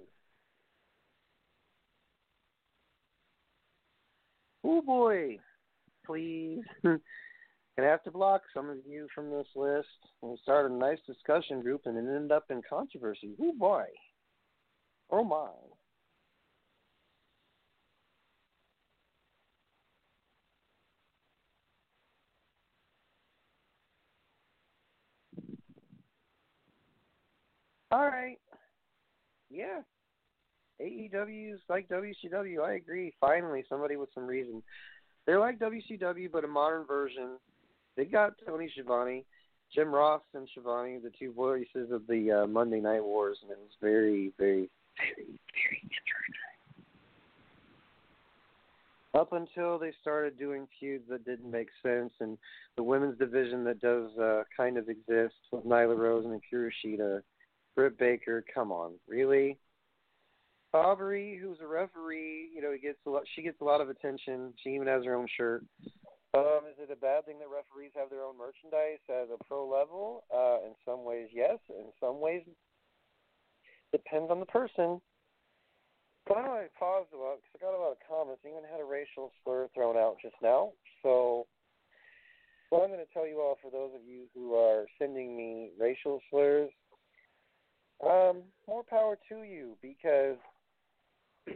oh 4.64 4.82
boy, 4.82 5.40
please. 6.06 6.62
Gonna 6.84 7.00
have 7.90 8.04
to 8.04 8.12
block 8.12 8.44
some 8.54 8.70
of 8.70 8.78
you 8.88 9.08
from 9.16 9.32
this 9.32 9.48
list. 9.56 9.88
We'll 10.22 10.38
start 10.38 10.70
a 10.70 10.74
nice 10.74 11.00
discussion 11.08 11.62
group 11.62 11.82
and 11.86 11.98
end 11.98 12.32
up 12.32 12.46
in 12.52 12.62
controversy. 12.70 13.32
Oh 13.42 13.54
boy. 13.58 13.86
Oh 15.10 15.24
my. 15.24 15.50
All 27.92 28.08
right. 28.08 28.40
Yeah. 29.52 29.82
AEW's 30.82 31.62
like 31.70 31.88
WCW. 31.90 32.64
I 32.64 32.74
agree. 32.74 33.14
Finally, 33.22 33.64
somebody 33.70 33.98
with 33.98 34.10
some 34.16 34.26
reason. 34.26 34.64
They're 35.28 35.40
like 35.40 35.60
WCW, 35.60 36.32
but 36.32 36.44
a 36.44 36.48
modern 36.48 36.86
version. 36.88 37.38
They 37.96 38.06
got 38.06 38.34
Tony 38.46 38.68
Schiavone, 38.74 39.26
Jim 39.74 39.94
Ross, 39.94 40.24
and 40.34 40.48
Schiavone, 40.52 41.00
the 41.04 41.12
two 41.18 41.32
voices 41.34 41.92
of 41.92 42.08
the 42.08 42.32
uh, 42.44 42.48
Monday 42.48 42.80
Night 42.82 43.04
Wars, 43.04 43.38
and 43.44 43.52
it 43.52 43.60
was 43.60 43.72
very, 43.80 44.34
very 44.40 44.72
very, 44.98 45.40
very 45.54 45.80
interesting. 45.84 46.54
Up 49.14 49.32
until 49.32 49.78
they 49.78 49.94
started 50.02 50.40
doing 50.40 50.68
feuds 50.80 51.04
that 51.10 51.24
didn't 51.24 51.50
make 51.50 51.70
sense, 51.84 52.12
and 52.20 52.38
the 52.78 52.84
women's 52.84 53.18
division 53.20 53.64
that 53.66 53.80
does 53.80 54.10
uh, 54.18 54.44
kind 54.58 54.78
of 54.78 54.90
exist 54.90 55.36
with 55.52 55.66
Nyla 55.66 55.98
Rose 55.98 56.26
and 56.26 56.42
Kuroshita, 56.52 57.22
Britt 57.76 57.98
Baker, 58.00 58.44
come 58.54 58.72
on, 58.72 58.94
really? 59.08 59.58
Aubrey, 60.74 61.40
who's 61.40 61.60
a 61.62 61.68
referee, 61.68 62.50
you 62.54 62.62
know, 62.62 62.72
he 62.72 62.80
gets 62.80 62.98
a 63.06 63.10
lot. 63.10 63.22
She 63.36 63.44
gets 63.44 63.62
a 63.62 63.64
lot 63.64 63.80
of 63.80 63.90
attention. 63.90 64.54
She 64.64 64.72
even 64.72 64.88
has 64.88 65.06
her 65.06 65.14
own 65.14 65.28
shirt. 65.38 65.64
Um, 66.36 66.66
is 66.66 66.80
it 66.80 66.90
a 66.92 66.96
bad 66.96 67.28
thing 67.28 67.38
that 67.38 67.46
referees 67.46 67.92
have 67.96 68.10
their 68.10 68.24
own 68.24 68.34
merchandise 68.40 68.98
at 69.08 69.30
a 69.30 69.38
pro 69.48 69.70
level? 69.70 70.24
Uh, 70.34 70.66
in 70.66 70.74
some 70.84 71.06
ways, 71.06 71.28
yes. 71.32 71.60
In 71.70 71.94
some 72.00 72.20
ways, 72.20 72.42
depends 73.94 74.30
on 74.30 74.42
the 74.42 74.46
person. 74.46 75.00
But 76.28 76.38
I 76.38 76.64
I 76.64 76.68
paused 76.80 77.10
a 77.14 77.18
lot 77.18 77.40
because 77.40 77.56
I 77.56 77.64
got 77.64 77.78
a 77.78 77.82
lot 77.82 77.92
of 77.92 77.98
comments. 78.08 78.42
I 78.46 78.50
even 78.50 78.64
had 78.70 78.80
a 78.80 78.86
racial 78.86 79.32
slur 79.44 79.68
thrown 79.74 79.98
out 79.98 80.18
just 80.22 80.36
now. 80.42 80.72
So 81.02 81.48
what 82.70 82.84
I'm 82.84 82.90
going 82.90 83.06
to 83.06 83.14
tell 83.14 83.28
you 83.28 83.42
all 83.42 83.58
for 83.62 83.70
those 83.70 83.92
of 83.94 84.08
you 84.08 84.24
who 84.34 84.56
are 84.56 84.86
sending 84.98 85.36
me 85.36 85.72
racial 85.78 86.22
slurs, 86.30 86.72
um, 88.04 88.44
more 88.68 88.84
power 88.84 89.18
to 89.30 89.44
you 89.44 89.78
because 89.82 90.38
I 91.50 91.54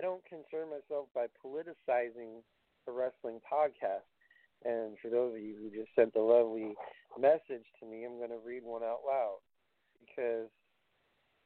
don't 0.00 0.24
concern 0.24 0.70
myself 0.70 1.08
by 1.14 1.26
politicizing 1.44 2.42
the 2.86 2.92
wrestling 2.92 3.40
podcast. 3.52 4.06
And 4.64 4.96
for 5.02 5.10
those 5.10 5.34
of 5.34 5.40
you 5.40 5.56
who 5.56 5.70
just 5.70 5.90
sent 5.96 6.14
the 6.14 6.20
lovely 6.20 6.74
message 7.18 7.66
to 7.80 7.86
me, 7.86 8.04
I'm 8.04 8.18
going 8.18 8.30
to 8.30 8.38
read 8.46 8.62
one 8.62 8.82
out 8.82 9.00
loud 9.06 9.38
because 10.00 10.48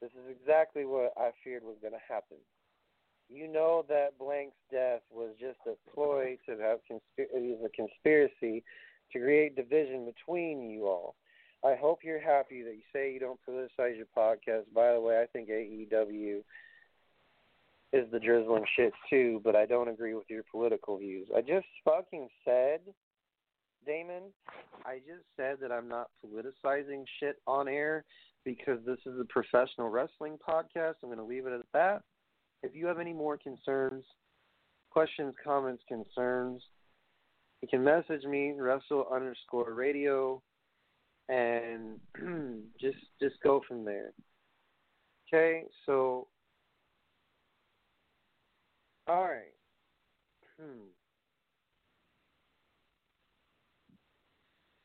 this 0.01 0.11
is 0.11 0.29
exactly 0.29 0.85
what 0.85 1.13
I 1.17 1.31
feared 1.43 1.63
was 1.63 1.77
going 1.81 1.93
to 1.93 2.13
happen. 2.13 2.37
You 3.29 3.47
know 3.47 3.83
that 3.89 4.17
Blank's 4.19 4.57
death 4.71 5.01
was 5.11 5.31
just 5.39 5.59
a 5.65 5.73
ploy 5.91 6.37
to 6.47 6.57
have 6.59 6.79
a 6.89 7.69
conspiracy 7.69 8.63
to 9.11 9.19
create 9.19 9.55
division 9.55 10.05
between 10.05 10.69
you 10.69 10.85
all. 10.85 11.15
I 11.63 11.75
hope 11.75 11.99
you're 12.03 12.21
happy 12.21 12.61
that 12.61 12.75
you 12.75 12.83
say 12.93 13.11
you 13.11 13.19
don't 13.19 13.39
politicize 13.47 13.97
your 13.97 14.05
podcast. 14.15 14.65
By 14.73 14.93
the 14.93 15.01
way, 15.01 15.19
I 15.19 15.25
think 15.25 15.49
AEW 15.49 16.43
is 17.93 18.11
the 18.11 18.19
drizzling 18.19 18.65
shit 18.75 18.93
too, 19.09 19.41
but 19.43 19.55
I 19.55 19.65
don't 19.65 19.87
agree 19.87 20.13
with 20.13 20.29
your 20.29 20.43
political 20.51 20.97
views. 20.97 21.27
I 21.35 21.41
just 21.41 21.65
fucking 21.83 22.27
said, 22.43 22.81
Damon, 23.87 24.23
I 24.85 24.97
just 24.97 25.25
said 25.37 25.57
that 25.61 25.71
I'm 25.71 25.87
not 25.87 26.09
politicizing 26.23 27.05
shit 27.19 27.37
on 27.47 27.67
air 27.67 28.03
because 28.45 28.79
this 28.85 28.99
is 29.05 29.19
a 29.19 29.25
professional 29.25 29.89
wrestling 29.89 30.37
podcast. 30.47 30.93
I'm 31.03 31.09
going 31.09 31.17
to 31.17 31.23
leave 31.23 31.47
it 31.47 31.53
at 31.53 31.65
that. 31.73 32.03
If 32.63 32.75
you 32.75 32.85
have 32.85 32.99
any 32.99 33.11
more 33.11 33.37
concerns, 33.37 34.05
questions, 34.91 35.33
comments, 35.43 35.83
concerns, 35.87 36.61
you 37.61 37.67
can 37.67 37.83
message 37.83 38.23
me, 38.23 38.53
wrestle 38.57 39.07
underscore 39.11 39.73
radio, 39.73 40.41
and 41.27 41.99
just 42.79 42.97
just 43.21 43.35
go 43.43 43.61
from 43.67 43.83
there. 43.83 44.11
Okay, 45.27 45.63
so 45.85 46.27
all 49.07 49.23
right. 49.23 49.53
Hmm. 50.59 50.85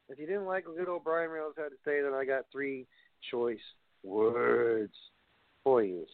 If 0.08 0.18
you 0.18 0.26
didn't 0.26 0.46
like 0.46 0.66
what 0.66 0.76
good 0.76 0.88
old 0.88 1.04
Brian 1.04 1.30
Reynolds 1.30 1.56
had 1.56 1.68
to 1.68 1.76
say, 1.84 2.02
then 2.02 2.14
I 2.14 2.24
got 2.24 2.44
three 2.50 2.86
choice 3.30 3.58
words 4.02 4.94
for 5.64 5.82
you. 5.82 6.06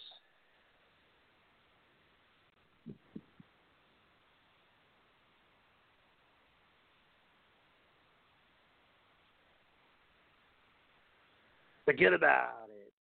Forget 11.85 12.13
about 12.13 12.69
it. 12.69 12.93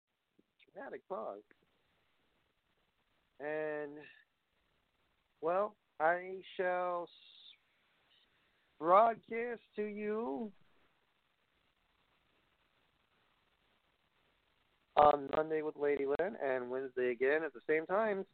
Dramatic 0.74 1.08
pause. 1.08 1.38
And, 3.40 3.92
well, 5.40 5.74
I 5.98 6.36
shall 6.56 7.08
broadcast 8.78 9.62
to 9.76 9.82
you 9.82 10.52
on 14.96 15.28
Monday 15.36 15.62
with 15.62 15.76
Lady 15.76 16.06
Lynn 16.06 16.36
and 16.44 16.70
Wednesday 16.70 17.10
again 17.10 17.42
at 17.44 17.52
the 17.52 17.60
same 17.68 17.86
times. 17.86 18.26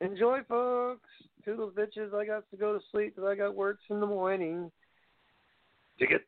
Enjoy, 0.00 0.40
folks. 0.48 1.08
Toodles 1.44 1.74
bitches. 1.74 2.14
I 2.14 2.26
got 2.26 2.48
to 2.50 2.56
go 2.56 2.72
to 2.74 2.80
sleep 2.92 3.14
because 3.14 3.28
I 3.28 3.34
got 3.34 3.54
works 3.54 3.84
in 3.88 4.00
the 4.00 4.06
morning. 4.06 4.70
It. 5.98 6.22